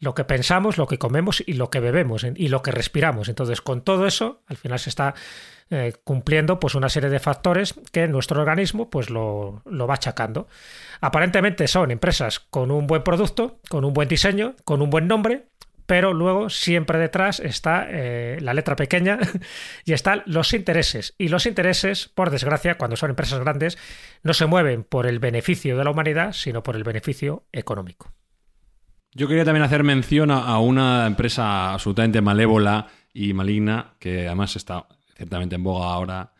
lo 0.00 0.14
que 0.14 0.24
pensamos, 0.24 0.76
lo 0.76 0.86
que 0.86 0.98
comemos 0.98 1.42
y 1.46 1.54
lo 1.54 1.70
que 1.70 1.80
bebemos 1.80 2.24
y 2.34 2.48
lo 2.48 2.62
que 2.62 2.72
respiramos. 2.72 3.28
Entonces, 3.28 3.62
con 3.62 3.82
todo 3.82 4.06
eso, 4.06 4.42
al 4.48 4.56
final 4.56 4.78
se 4.78 4.90
está 4.90 5.14
eh, 5.70 5.92
cumpliendo 6.04 6.58
pues 6.58 6.74
una 6.74 6.88
serie 6.88 7.10
de 7.10 7.20
factores 7.20 7.74
que 7.92 8.08
nuestro 8.08 8.40
organismo 8.40 8.90
pues 8.90 9.10
lo, 9.10 9.62
lo, 9.64 9.86
va 9.86 9.94
achacando. 9.94 10.48
Aparentemente 11.00 11.68
son 11.68 11.90
empresas 11.90 12.40
con 12.40 12.70
un 12.70 12.86
buen 12.86 13.02
producto, 13.02 13.60
con 13.68 13.84
un 13.84 13.92
buen 13.92 14.08
diseño, 14.08 14.54
con 14.64 14.82
un 14.82 14.90
buen 14.90 15.06
nombre, 15.06 15.46
pero 15.90 16.12
luego 16.12 16.50
siempre 16.50 17.00
detrás 17.00 17.40
está 17.40 17.84
eh, 17.90 18.38
la 18.40 18.54
letra 18.54 18.76
pequeña 18.76 19.18
y 19.84 19.92
están 19.92 20.22
los 20.24 20.54
intereses. 20.54 21.16
Y 21.18 21.26
los 21.26 21.46
intereses, 21.46 22.08
por 22.08 22.30
desgracia, 22.30 22.78
cuando 22.78 22.96
son 22.96 23.10
empresas 23.10 23.40
grandes, 23.40 23.76
no 24.22 24.32
se 24.32 24.46
mueven 24.46 24.84
por 24.84 25.08
el 25.08 25.18
beneficio 25.18 25.76
de 25.76 25.82
la 25.82 25.90
humanidad, 25.90 26.32
sino 26.32 26.62
por 26.62 26.76
el 26.76 26.84
beneficio 26.84 27.42
económico. 27.50 28.12
Yo 29.14 29.26
quería 29.26 29.44
también 29.44 29.64
hacer 29.64 29.82
mención 29.82 30.30
a, 30.30 30.56
una 30.60 31.08
empresa 31.08 31.72
absolutamente 31.72 32.20
malévola 32.20 32.86
y 33.12 33.32
maligna, 33.32 33.94
que 33.98 34.28
además 34.28 34.54
está 34.54 34.86
ciertamente 35.20 35.56
en 35.56 35.62
boga 35.62 35.92
ahora, 35.92 36.32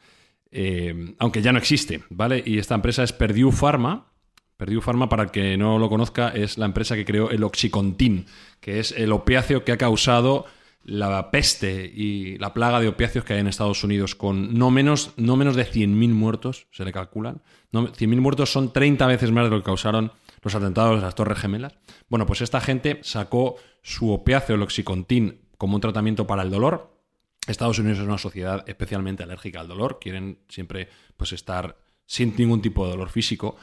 eh, 0.50 1.14
aunque 1.18 1.42
ya 1.42 1.52
no 1.52 1.58
existe, 1.58 2.02
¿vale? 2.08 2.42
Y 2.46 2.56
esta 2.56 2.74
empresa 2.74 3.02
es 3.02 3.12
Purdue 3.12 3.52
Pharma. 3.52 4.06
Purdue 4.56 4.80
Pharma, 4.80 5.06
para 5.10 5.24
el 5.24 5.30
que 5.30 5.58
no 5.58 5.78
lo 5.78 5.90
conozca, 5.90 6.30
es 6.30 6.56
la 6.56 6.64
empresa 6.64 6.96
que 6.96 7.04
creó 7.04 7.28
el 7.30 7.44
Oxycontin, 7.44 8.24
que 8.58 8.80
es 8.80 8.92
el 8.92 9.12
opiáceo 9.12 9.64
que 9.64 9.72
ha 9.72 9.76
causado 9.76 10.46
la 10.82 11.30
peste 11.30 11.92
y 11.94 12.38
la 12.38 12.54
plaga 12.54 12.80
de 12.80 12.88
opiáceos 12.88 13.22
que 13.26 13.34
hay 13.34 13.40
en 13.40 13.48
Estados 13.48 13.84
Unidos, 13.84 14.14
con 14.14 14.54
no 14.54 14.70
menos, 14.70 15.12
no 15.18 15.36
menos 15.36 15.56
de 15.56 15.66
100.000 15.66 16.08
muertos, 16.14 16.68
se 16.70 16.86
le 16.86 16.92
calculan. 16.92 17.42
No, 17.70 17.86
100.000 17.86 18.20
muertos 18.22 18.50
son 18.50 18.72
30 18.72 19.06
veces 19.06 19.30
más 19.30 19.44
de 19.44 19.50
lo 19.50 19.58
que 19.58 19.66
causaron 19.66 20.12
los 20.40 20.54
atentados 20.54 20.96
de 20.96 21.02
las 21.02 21.14
Torres 21.14 21.38
Gemelas. 21.38 21.74
Bueno, 22.08 22.24
pues 22.24 22.40
esta 22.40 22.62
gente 22.62 22.98
sacó 23.02 23.56
su 23.82 24.10
opiáceo, 24.10 24.56
el 24.56 24.62
Oxycontin, 24.62 25.42
como 25.58 25.74
un 25.74 25.82
tratamiento 25.82 26.26
para 26.26 26.42
el 26.42 26.50
dolor. 26.50 26.99
Estados 27.47 27.78
Unidos 27.78 27.99
es 27.99 28.05
una 28.05 28.18
sociedad 28.18 28.64
especialmente 28.68 29.22
alérgica 29.22 29.61
al 29.61 29.68
dolor, 29.68 29.99
quieren 30.01 30.38
siempre 30.49 30.88
pues, 31.16 31.32
estar 31.32 31.76
sin 32.07 32.34
ningún 32.36 32.61
tipo 32.61 32.84
de 32.84 32.93
dolor 32.93 33.09
físico 33.09 33.57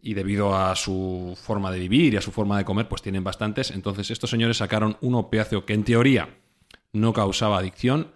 y 0.00 0.14
debido 0.14 0.56
a 0.56 0.76
su 0.76 1.36
forma 1.40 1.70
de 1.70 1.80
vivir 1.80 2.14
y 2.14 2.16
a 2.16 2.20
su 2.20 2.30
forma 2.30 2.56
de 2.56 2.64
comer, 2.64 2.88
pues 2.88 3.02
tienen 3.02 3.24
bastantes. 3.24 3.70
Entonces 3.70 4.10
estos 4.10 4.30
señores 4.30 4.58
sacaron 4.58 4.96
un 5.00 5.14
opiáceo 5.16 5.66
que 5.66 5.74
en 5.74 5.84
teoría 5.84 6.28
no 6.92 7.12
causaba 7.12 7.58
adicción. 7.58 8.12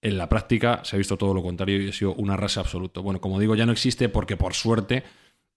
En 0.00 0.18
la 0.18 0.28
práctica 0.28 0.80
se 0.84 0.96
ha 0.96 0.98
visto 0.98 1.16
todo 1.16 1.34
lo 1.34 1.42
contrario 1.42 1.82
y 1.82 1.90
ha 1.90 1.92
sido 1.92 2.14
un 2.14 2.30
arrase 2.30 2.60
absoluto. 2.60 3.02
Bueno, 3.02 3.20
como 3.20 3.38
digo, 3.38 3.54
ya 3.54 3.66
no 3.66 3.72
existe 3.72 4.08
porque 4.08 4.36
por 4.36 4.54
suerte 4.54 5.04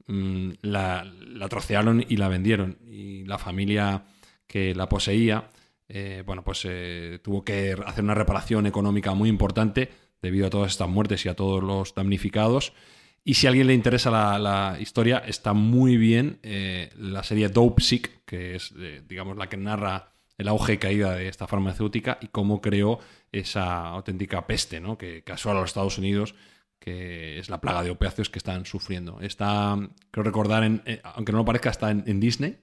la, 0.07 1.03
la, 1.03 1.49
trocearon 1.49 2.03
y 2.07 2.18
la 2.18 2.28
vendieron. 2.28 2.78
Y 2.89 3.26
la 3.26 3.38
familia 3.38 4.03
que 4.47 4.74
la 4.76 4.89
poseía, 4.89 5.49
eh, 5.89 6.21
bueno, 6.23 6.43
pues 6.43 6.61
eh, 6.65 7.19
tuvo 7.23 7.43
que 7.43 7.75
hacer 7.85 8.03
una 8.03 8.13
reparación 8.13 8.67
económica 8.67 9.15
muy 9.15 9.27
importante 9.27 9.89
debido 10.21 10.45
a 10.45 10.49
todas 10.51 10.71
estas 10.71 10.87
muertes 10.87 11.25
y 11.25 11.29
a 11.29 11.35
todos 11.35 11.63
los 11.63 11.95
damnificados. 11.95 12.73
Y 13.23 13.33
si 13.33 13.47
a 13.47 13.49
alguien 13.49 13.67
le 13.67 13.73
interesa 13.73 14.11
la, 14.37 14.77
historia, 14.79 15.17
está 15.17 15.53
muy 15.53 15.97
bien 15.97 16.39
eh, 16.43 16.91
la 16.95 17.23
serie 17.23 17.49
Dope 17.49 17.81
Sick, 17.81 18.23
que 18.25 18.55
es, 18.55 18.73
digamos, 19.07 19.35
la 19.35 19.49
que 19.49 19.57
narra 19.57 20.13
el 20.37 20.47
auge 20.47 20.73
y 20.73 20.77
caída 20.77 21.15
de 21.15 21.27
esta 21.27 21.47
farmacéutica 21.47 22.17
y 22.21 22.27
cómo 22.27 22.61
creó 22.61 22.99
esa 23.31 23.87
auténtica 23.87 24.47
peste 24.47 24.79
¿no? 24.79 24.97
que, 24.97 25.23
que 25.23 25.31
asola 25.33 25.57
a 25.57 25.61
los 25.61 25.71
Estados 25.71 25.97
Unidos, 25.97 26.33
que 26.79 27.39
es 27.39 27.49
la 27.49 27.59
plaga 27.59 27.83
de 27.83 27.89
opiáceos 27.89 28.29
que 28.29 28.39
están 28.39 28.65
sufriendo. 28.65 29.19
Está, 29.21 29.77
creo 30.11 30.23
recordar, 30.23 30.63
en, 30.63 30.81
aunque 31.03 31.31
no 31.31 31.39
lo 31.39 31.45
parezca, 31.45 31.71
está 31.71 31.91
en, 31.91 32.19
Disney. 32.19 32.57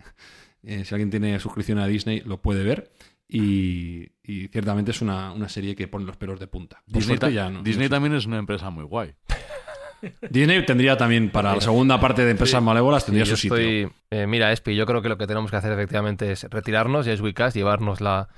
Si 0.62 0.94
alguien 0.94 1.10
tiene 1.10 1.38
suscripción 1.38 1.78
a 1.78 1.86
Disney, 1.86 2.20
lo 2.20 2.40
puede 2.40 2.64
ver. 2.64 2.90
Y, 3.28 4.08
y 4.22 4.48
ciertamente 4.48 4.92
es 4.92 5.00
una, 5.02 5.32
una, 5.32 5.48
serie 5.48 5.74
que 5.74 5.88
pone 5.88 6.04
los 6.04 6.16
pelos 6.16 6.38
de 6.38 6.46
punta. 6.46 6.76
Por 6.86 6.94
Disney, 6.94 7.16
suerte 7.18 7.34
ya 7.34 7.50
no, 7.50 7.62
Disney 7.62 7.88
no 7.88 7.94
también 7.96 8.14
es 8.14 8.24
una 8.26 8.38
empresa 8.38 8.70
muy 8.70 8.84
guay. 8.84 9.14
Disney 10.30 10.64
tendría 10.64 10.96
también, 10.96 11.30
para 11.30 11.54
la 11.54 11.60
segunda 11.60 11.98
parte 11.98 12.24
de 12.24 12.30
empresas 12.32 12.60
Sí. 12.60 12.64
malévolas, 12.64 13.04
tendría 13.04 13.24
Sí, 13.24 13.30
su 13.32 13.36
sitio. 13.36 13.56
estoy- 13.56 13.92
eh, 14.10 14.26
mira, 14.26 14.52
Espi, 14.52 14.76
yo 14.76 14.86
creo 14.86 15.02
que 15.02 15.08
lo 15.08 15.18
que 15.18 15.26
tenemos 15.26 15.50
que 15.50 15.56
hacer 15.56 15.72
efectivamente 15.72 16.30
es 16.30 16.44
retirarnos 16.44 17.06
y 17.06 17.10
es 17.10 17.20
Wicast, 17.20 17.56
llevárnosla 17.56 18.28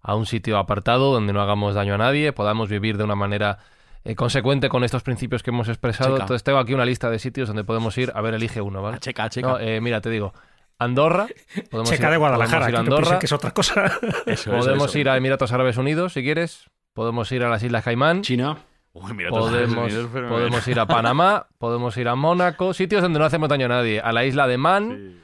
a 0.00 0.14
un 0.14 0.26
sitio 0.26 0.56
apartado 0.58 1.12
donde 1.12 1.32
no 1.32 1.42
hagamos 1.42 1.74
daño 1.74 1.94
a 1.94 1.98
nadie, 1.98 2.32
podamos 2.32 2.70
vivir 2.70 2.96
de 2.96 3.04
una 3.04 3.16
manera 3.16 3.58
eh, 4.04 4.14
consecuente 4.14 4.68
con 4.70 4.84
estos 4.84 5.02
principios 5.02 5.42
que 5.42 5.50
hemos 5.50 5.68
expresado. 5.68 6.12
Checa. 6.14 6.22
Entonces 6.22 6.44
tengo 6.44 6.58
aquí 6.58 6.72
una 6.72 6.86
lista 6.86 7.10
de 7.10 7.18
sitios 7.18 7.48
donde 7.48 7.64
podemos 7.64 7.98
ir. 7.98 8.12
A 8.14 8.22
ver, 8.22 8.32
elige 8.32 8.60
uno, 8.62 8.80
¿vale? 8.80 8.96
A 8.96 9.00
checa, 9.00 9.24
a 9.24 9.28
checa. 9.28 9.48
No, 9.48 9.58
eh, 9.58 9.80
mira, 9.82 10.00
te 10.00 10.08
digo, 10.08 10.32
Andorra. 10.78 11.26
Podemos 11.70 11.90
Checa 11.90 12.08
ir- 12.08 12.10
de 12.12 12.16
Guadalajara, 12.18 12.66
podemos 12.66 12.68
ir 12.70 12.76
a 12.76 12.78
que 12.84 12.90
no 12.90 12.96
piensen 12.96 13.04
Andorra. 13.04 13.18
que 13.18 13.26
es 13.26 13.32
otra 13.32 13.50
cosa. 13.52 13.98
Eso, 14.26 14.50
Podemos 14.52 14.88
eso. 14.90 14.98
ir 14.98 15.08
a 15.08 15.16
Emiratos 15.16 15.52
Árabes 15.52 15.76
Unidos, 15.76 16.12
si 16.12 16.22
quieres. 16.22 16.64
Podemos 16.94 17.30
ir 17.32 17.42
a 17.44 17.48
las 17.48 17.62
Islas 17.62 17.84
Caimán. 17.84 18.22
China. 18.22 18.58
Uy, 18.92 19.12
mira, 19.14 19.30
todos 19.30 19.52
los 19.52 19.60
Podemos, 19.62 19.84
Unidos, 19.92 20.10
pero- 20.12 20.28
podemos 20.28 20.66
ir 20.68 20.80
a 20.80 20.86
Panamá, 20.86 21.46
podemos 21.58 21.96
ir 21.96 22.08
a 22.08 22.14
Mónaco, 22.14 22.74
sitios 22.74 23.02
donde 23.02 23.18
no 23.18 23.24
hacemos 23.24 23.48
daño 23.48 23.66
a 23.66 23.68
nadie. 23.68 24.00
A 24.00 24.12
la 24.12 24.24
isla 24.24 24.46
de 24.46 24.58
Man, 24.58 24.98
Sí. 24.98 25.20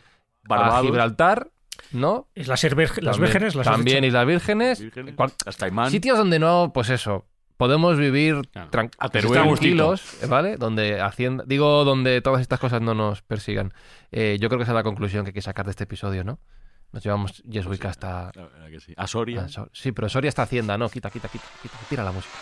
a 0.50 0.80
Gibraltar, 0.82 1.48
¿no? 1.92 2.28
Islas 2.34 2.62
las 2.62 2.70
También- 2.70 2.78
vírgenes, 3.20 3.54
las 3.54 3.66
También. 3.66 4.04
Islas 4.04 4.26
Vírgenes. 4.26 4.80
Vírgenes, 4.80 5.14
Caimán. 5.58 5.90
Sitios 5.90 6.18
donde 6.18 6.38
no, 6.38 6.70
pues 6.74 6.90
eso, 6.90 7.24
podemos 7.56 7.96
vivir 7.98 8.48
Claro. 8.52 8.70
tran- 8.70 8.90
pues 9.10 9.26
tranquilos, 9.32 10.16
¿vale? 10.28 10.56
Donde 10.56 11.00
Hacienda, 11.00 11.44
digo, 11.46 11.84
donde 11.84 12.20
todas 12.20 12.40
estas 12.40 12.58
cosas 12.60 12.80
no 12.82 12.94
nos 12.94 13.22
persigan. 13.22 13.72
Eh, 14.12 14.38
yo 14.40 14.48
creo 14.48 14.58
que 14.58 14.64
esa 14.64 14.72
es 14.72 14.76
la 14.76 14.82
conclusión 14.82 15.24
que 15.24 15.30
hay 15.30 15.34
que 15.34 15.42
sacar 15.42 15.64
de 15.64 15.70
este 15.70 15.84
episodio, 15.84 16.24
¿no? 16.24 16.38
Nos 16.92 17.02
llevamos 17.02 17.42
Yes 17.42 17.66
Week 17.66 17.84
hasta... 17.86 18.30
La 18.34 18.42
verdad 18.46 18.68
que 18.70 18.80
sí. 18.80 18.94
A 18.96 19.06
Soria. 19.06 19.42
a 19.44 19.48
So- 19.48 19.68
Sí, 19.72 19.90
pero 19.92 20.08
Soria 20.08 20.28
está 20.28 20.42
Hacienda, 20.42 20.78
no, 20.78 20.88
quita, 20.88 21.10
quita, 21.10 21.28
quita, 21.28 21.44
quita, 21.62 21.76
tira 21.88 22.04
la 22.04 22.12
música. 22.12 22.34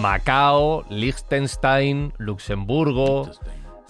Macao, 0.00 0.84
Liechtenstein, 0.88 2.12
Luxemburgo, 2.16 3.28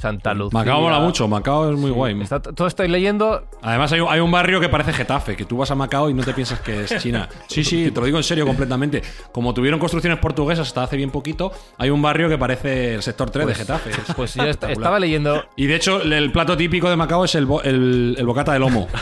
Santa 0.01 0.35
Lucía. 0.35 0.59
Macao 0.59 0.81
mola 0.81 0.99
mucho, 0.99 1.29
Macao 1.29 1.71
es 1.71 1.79
muy 1.79 1.91
guay. 1.91 2.21
Está- 2.21 2.41
todo 2.41 2.67
estoy 2.67 2.89
leyendo. 2.89 3.45
Además 3.63 3.93
hay 3.93 4.01
un, 4.01 4.09
hay 4.11 4.21
un 4.21 4.31
barrio 4.31 4.59
que 4.61 4.69
parece 4.69 4.93
Getafe, 4.93 5.37
que 5.37 5.45
tú 5.45 5.59
vas 5.59 5.71
a 5.71 5.75
Macao 5.75 6.09
y 6.11 6.15
no 6.15 6.23
te 6.25 6.33
piensas 6.35 6.61
que 6.61 6.85
es 6.85 6.97
China. 6.99 7.29
Sí, 7.49 7.65
sí, 7.65 7.91
te 7.91 8.01
lo 8.01 8.07
digo 8.07 8.17
en 8.19 8.25
serio 8.25 8.47
completamente. 8.47 9.03
Como 9.33 9.53
tuvieron 9.55 9.79
construcciones 9.81 10.19
portuguesas 10.19 10.69
hasta 10.69 10.83
hace 10.85 10.97
bien 10.97 11.11
poquito, 11.11 11.53
hay 11.79 11.91
un 11.91 12.01
barrio 12.01 12.29
que 12.29 12.39
parece 12.39 12.95
el 12.95 13.03
sector 13.03 13.31
3 13.31 13.47
de 13.47 13.55
Getafe. 13.55 13.91
Es 13.91 13.99
Pues 14.17 14.35
yo 14.35 14.45
estaba 14.45 14.99
leyendo. 14.99 15.45
Y 15.57 15.67
de 15.67 15.77
hecho, 15.77 16.01
el, 16.03 16.31
plato 16.33 16.57
típico 16.57 16.89
de 16.89 16.97
Macao 16.97 17.25
es 17.25 17.35
el, 17.35 17.47
bo- 17.47 17.63
el, 17.63 18.15
el 18.19 18.27
bocata 18.27 18.53
de 18.53 18.59
lomo. 18.61 18.89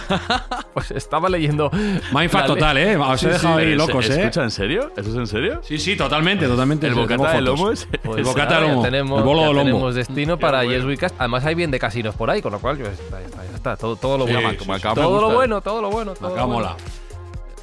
Pues 0.75 0.91
estaba 0.93 1.29
leyendo. 1.29 1.71
Mindfuck 2.13 2.47
total, 2.47 2.79
¿eh? 2.79 2.97
Os 2.97 3.23
he 3.25 3.29
dejado 3.31 3.59
ahí 3.59 3.67
Pero, 3.67 3.87
locos, 3.87 4.09
¿eh? 4.11 4.21
¿Escucha, 4.21 4.45
en 4.45 4.51
serio? 4.53 4.93
¿Eso 4.97 5.11
es 5.11 5.17
en 5.17 5.27
serio? 5.27 5.61
Sí, 5.65 5.77
sí, 5.79 5.97
totalmente, 5.97 6.47
totalmente. 6.47 6.87
El 6.87 6.95
bocata 6.95 7.33
de 7.33 7.41
lomo 7.41 7.71
es... 7.73 7.89
Pues 8.03 8.19
El 8.19 8.25
bocata 8.25 8.61
de 8.61 8.69
lomo, 8.69 8.83
Tenemos, 8.83 9.19
el 9.19 9.25
bolo 9.25 9.41
de 9.41 9.47
lomo. 9.49 9.61
tenemos 9.65 9.95
destino 9.97 10.39
para 10.39 10.59
bueno. 10.59 10.71
Además, 11.19 11.45
hay 11.45 11.55
bien 11.55 11.71
de 11.71 11.79
casinos 11.79 12.15
por 12.15 12.31
ahí, 12.31 12.41
con 12.41 12.53
lo 12.53 12.61
cual, 12.61 12.79
ya 12.79 12.85
está, 12.91 13.21
ya 13.21 13.55
está. 13.55 13.77
Todo, 13.77 13.97
todo 13.97 14.19
lo 14.19 14.27
Sí, 14.27 14.33
bueno. 14.33 14.51
sí, 14.51 14.59
sí. 14.59 14.81
todo 14.95 15.21
lo 15.21 15.31
bueno, 15.35 15.61
todo 15.61 15.83
lo 15.83 15.91
bueno. 15.91 16.15
Todo 16.15 16.37
lo 16.37 16.47
bueno. 16.47 16.77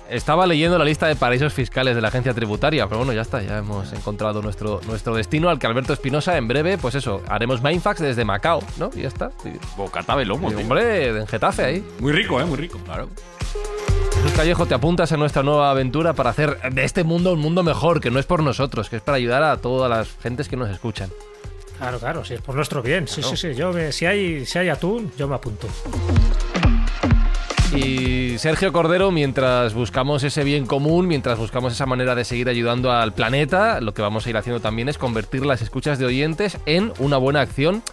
Estaba 0.08 0.46
leyendo 0.46 0.78
la 0.78 0.86
lista 0.86 1.08
de 1.08 1.16
paraísos 1.16 1.52
fiscales 1.52 1.96
de 1.96 2.02
la 2.02 2.10
agencia 2.10 2.32
tributaria, 2.32 2.86
pero 2.86 3.00
bueno, 3.00 3.12
ya 3.12 3.22
está, 3.24 3.42
ya 3.42 3.58
hemos 3.58 3.92
encontrado 3.92 4.40
nuestro, 4.44 4.80
nuestro 4.86 5.16
destino 5.16 5.50
al 5.50 5.58
que 5.58 5.66
Alberto 5.66 5.94
Espinosa 5.94 6.38
en 6.38 6.48
breve, 6.48 6.78
pues 6.78 6.94
eso, 6.94 7.24
haremos 7.28 7.64
Mindfax 7.64 8.02
desde 8.02 8.24
Macao, 8.24 8.62
¿no? 8.78 8.92
Y 8.94 9.02
ya 9.02 9.08
está. 9.08 9.32
Bocata 9.76 10.16
de 10.16 10.26
lomo, 10.26 10.50
tío. 10.50 10.60
hombre, 10.60 11.08
en 11.22 11.26
Getafe 11.26 11.66
ahí. 11.66 11.84
Muy 12.00 12.12
rico, 12.12 12.40
¿eh? 12.40 12.46
Muy 12.46 12.58
rico. 12.58 12.78
Claro. 12.86 13.10
Callejo, 14.36 14.66
te 14.66 14.76
apuntas 14.76 15.12
en 15.12 15.20
nuestra 15.20 15.42
nueva 15.44 15.72
aventura 15.72 16.14
para 16.14 16.30
hacer 16.32 16.60
de 16.72 16.84
este 16.84 17.04
mundo 17.04 17.32
un 17.34 17.40
mundo 17.40 17.64
mejor, 17.64 18.00
que 18.02 18.12
no 18.12 18.20
es 18.20 18.26
por 18.26 18.44
nosotros, 18.44 18.90
que 18.90 18.98
es 18.98 19.02
para 19.02 19.18
ayudar 19.18 19.42
a 19.44 19.58
todas 19.58 19.90
las 19.90 20.10
gentes 20.22 20.48
que 20.50 20.56
nos 20.58 20.70
escuchan. 20.70 21.10
Claro, 21.78 22.00
claro, 22.00 22.24
si 22.26 22.34
es 22.36 22.42
por 22.42 22.56
nuestro 22.56 22.82
bien. 22.82 23.08
Sí, 23.08 23.22
sí, 23.22 23.36
sí. 23.36 23.54
Yo 23.54 23.72
me- 23.74 23.92
si, 23.92 24.06
hay, 24.06 24.46
si 24.46 24.58
hay 24.60 24.70
atún, 24.70 25.12
yo 25.18 25.28
me 25.28 25.36
apunto. 25.36 25.68
Y 27.76 28.38
Sergio 28.38 28.72
Cordero, 28.72 29.12
mientras 29.12 29.74
buscamos 29.74 30.24
ese 30.24 30.44
bien 30.44 30.66
común, 30.66 31.08
mientras 31.08 31.38
buscamos 31.38 31.74
esa 31.74 31.86
manera 31.86 32.16
de 32.16 32.24
seguir 32.24 32.48
ayudando 32.48 32.92
al 32.92 33.14
planeta, 33.14 33.82
lo 33.82 33.94
que 33.94 34.02
vamos 34.02 34.26
a 34.26 34.30
ir 34.30 34.38
haciendo 34.38 34.62
también 34.62 34.88
es 34.88 34.98
convertir 34.98 35.46
las 35.46 35.62
escuchas 35.62 36.00
de 36.00 36.06
oyentes 36.06 36.58
en 36.66 36.94
una 37.00 37.18
buena 37.18 37.42
acción 37.42 37.84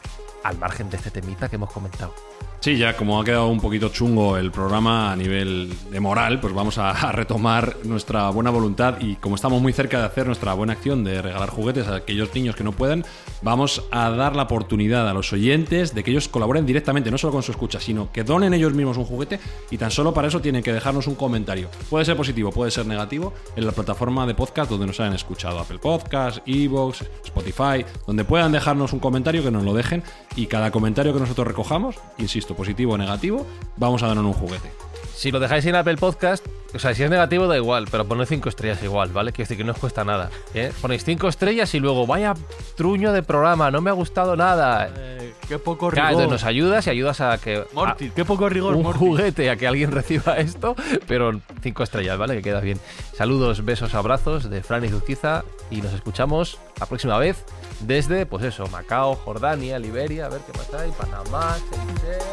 al 0.45 0.59
margen 0.59 0.89
de 0.91 0.99
este 0.99 1.11
temita 1.11 1.49
que 1.49 1.57
hemos 1.57 1.73
comentado. 1.73 2.15
Sí, 2.63 2.77
ya 2.77 2.97
como 2.97 3.21
ha 3.21 3.25
quedado 3.25 3.49
un 3.49 3.61
poquito 3.61 3.89
chungo 3.89 4.37
el 4.37 4.53
programa 4.53 5.11
a 5.11 5.17
nivel 5.17 5.75
de 5.91 5.99
moral, 5.99 6.39
pues 6.39 6.55
vamos 6.55 6.79
a, 6.79 7.11
retomar 7.11 7.79
nuestra 7.83 8.31
buena 8.31 8.51
voluntad 8.51 9.01
y 9.01 9.17
como 9.17 9.35
estamos 9.35 9.61
muy 9.61 9.73
cerca 9.73 9.99
de 9.99 10.05
hacer 10.05 10.27
nuestra 10.27 10.55
buena 10.55 10.75
acción 10.75 11.03
de 11.03 11.21
regalar 11.21 11.51
juguetes 11.51 11.89
a 11.89 11.97
aquellos 11.97 12.33
niños 12.33 12.55
que 12.55 12.63
no 12.63 12.71
pueden, 12.71 13.05
vamos 13.43 13.83
a 13.91 14.11
dar 14.11 14.37
la 14.37 14.45
oportunidad 14.45 15.09
a 15.09 15.13
los 15.13 15.33
oyentes 15.33 15.93
de 15.93 16.05
que 16.05 16.13
ellos 16.13 16.29
colaboren 16.29 16.65
directamente, 16.65 17.11
no 17.11 17.19
solo 17.19 17.33
con 17.33 17.43
su 17.43 17.51
escucha, 17.51 17.81
sino 17.81 18.13
que 18.13 18.23
donen 18.23 18.55
ellos 18.55 18.75
mismos 18.75 18.97
un 18.97 19.07
juguete 19.07 19.41
y 19.73 19.77
tan 19.77 19.91
solo 19.91 20.15
para 20.15 20.29
eso 20.29 20.41
tienen 20.41 20.63
que 20.63 20.73
dejarnos 20.73 21.09
un 21.09 21.17
comentario. 21.17 21.69
Puede 21.91 22.05
ser 22.05 22.17
positivo, 22.17 22.53
puede 22.53 22.71
ser 22.71 22.87
negativo, 22.87 23.35
en 23.57 23.67
la 23.67 23.73
plataforma 23.73 24.25
de 24.25 24.37
podcast 24.37 24.71
donde 24.71 24.87
nos 24.87 25.01
hayan 25.01 25.15
escuchado, 25.15 25.59
Apple 25.59 25.81
Podcast, 25.81 26.39
Evox, 26.47 27.05
Spotify, 27.25 27.85
donde 28.07 28.25
puedan 28.25 28.53
dejarnos 28.53 28.93
un 28.93 29.01
comentario 29.01 29.43
que 29.43 29.51
nos 29.51 29.65
lo 29.65 29.75
dejen 29.75 30.05
y 30.37 30.47
cada 30.47 30.71
comentario 30.71 31.13
que 31.13 31.19
nosotros 31.19 31.49
recojamos, 31.49 31.97
insisto, 32.19 32.52
positivo 32.55 32.95
o 32.95 32.99
negativo, 32.99 33.47
vamos 33.77 34.03
a 34.03 34.09
darnos 34.09 34.27
un 34.27 34.33
juguete. 34.33 34.92
Si 35.15 35.31
lo 35.31 35.39
dejáis 35.41 35.65
en 35.67 35.77
Apple 35.77 35.97
Podcast, 35.99 36.45
o 36.75 36.79
sea, 36.79 36.95
si 36.95 37.03
es 37.03 37.11
negativo 37.11 37.47
da 37.47 37.57
igual, 37.57 37.87
pero 37.91 38.05
poned 38.07 38.25
cinco 38.27 38.49
estrellas 38.49 38.83
igual, 38.83 39.11
¿vale? 39.11 39.31
Quiero 39.33 39.45
decir 39.47 39.57
que 39.59 39.65
no 39.65 39.73
os 39.73 39.79
cuesta 39.79 40.05
nada. 40.05 40.31
¿eh? 40.55 40.73
Ponéis 40.81 41.05
cinco 41.05 41.29
estrellas 41.29 41.73
y 41.75 41.81
luego, 41.81 42.07
vaya 42.07 42.35
truño 42.77 43.13
de 43.13 43.23
programa, 43.23 43.71
no 43.71 43.81
me 43.81 43.91
ha 43.91 43.93
gustado 43.93 44.35
nada. 44.37 44.89
Eh, 44.97 45.33
qué 45.49 45.59
poco 45.59 45.91
Claro, 45.91 46.09
rigor. 46.09 46.23
entonces 46.25 46.43
nos 46.43 46.49
ayudas 46.49 46.87
y 46.87 46.91
ayudas 46.91 47.21
a 47.21 47.39
que... 47.39 47.63
Morty, 47.73 48.09
a- 48.09 48.15
qué 48.15 48.25
poco 48.25 48.49
rigor, 48.49 48.75
un 48.75 48.83
Morty. 48.83 48.99
juguete 48.99 49.51
a 49.51 49.57
que 49.57 49.67
alguien 49.69 49.93
reciba 49.93 50.37
esto, 50.39 50.75
pero 51.07 51.41
cinco 51.63 51.83
estrellas, 51.85 52.19
¿vale? 52.19 52.35
Que 52.37 52.43
queda 52.43 52.61
bien. 52.61 52.81
Saludos, 53.17 53.65
besos, 53.65 53.95
abrazos 53.95 54.49
de 54.51 54.63
Fran 54.63 54.85
y 54.85 54.89
Zuzquiza 54.89 55.45
y 55.71 55.83
nos 55.83 55.93
escuchamos 55.93 56.59
la 56.81 56.87
próxima 56.87 57.19
vez 57.19 57.45
desde, 57.81 58.27
pues 58.27 58.45
eso, 58.45 58.67
Macao, 58.69 59.15
Jordania, 59.15 59.79
Liberia, 59.79 60.27
a 60.27 60.29
ver 60.31 60.41
qué 60.51 60.59
más 60.59 60.73
hay, 60.75 60.91
Panamá, 60.93 61.57
Seychelles, 61.59 62.25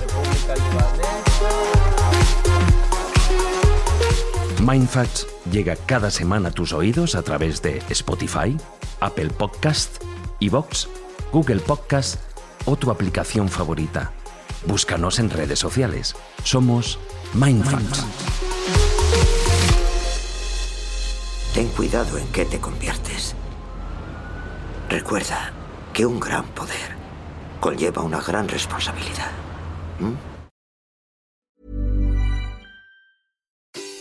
República 0.00 0.54
Libanesa. 0.54 1.25
Mindfacts 4.66 5.26
llega 5.50 5.76
cada 5.76 6.10
semana 6.10 6.48
a 6.48 6.52
tus 6.52 6.72
oídos 6.72 7.14
a 7.14 7.22
través 7.22 7.62
de 7.62 7.82
Spotify, 7.90 8.56
Apple 9.00 9.30
Podcast, 9.30 10.02
Evox, 10.40 10.88
Google 11.32 11.60
Podcast 11.60 12.20
o 12.64 12.76
tu 12.76 12.90
aplicación 12.90 13.48
favorita. 13.48 14.12
Búscanos 14.66 15.18
en 15.20 15.30
redes 15.30 15.60
sociales. 15.60 16.16
Somos 16.42 16.98
Mindfacts. 17.32 18.04
Ten 21.54 21.68
cuidado 21.68 22.18
en 22.18 22.26
qué 22.32 22.44
te 22.44 22.58
conviertes. 22.58 23.34
Recuerda 24.90 25.52
que 25.92 26.04
un 26.04 26.20
gran 26.20 26.44
poder 26.48 26.96
conlleva 27.60 28.02
una 28.02 28.20
gran 28.20 28.48
responsabilidad. 28.48 29.30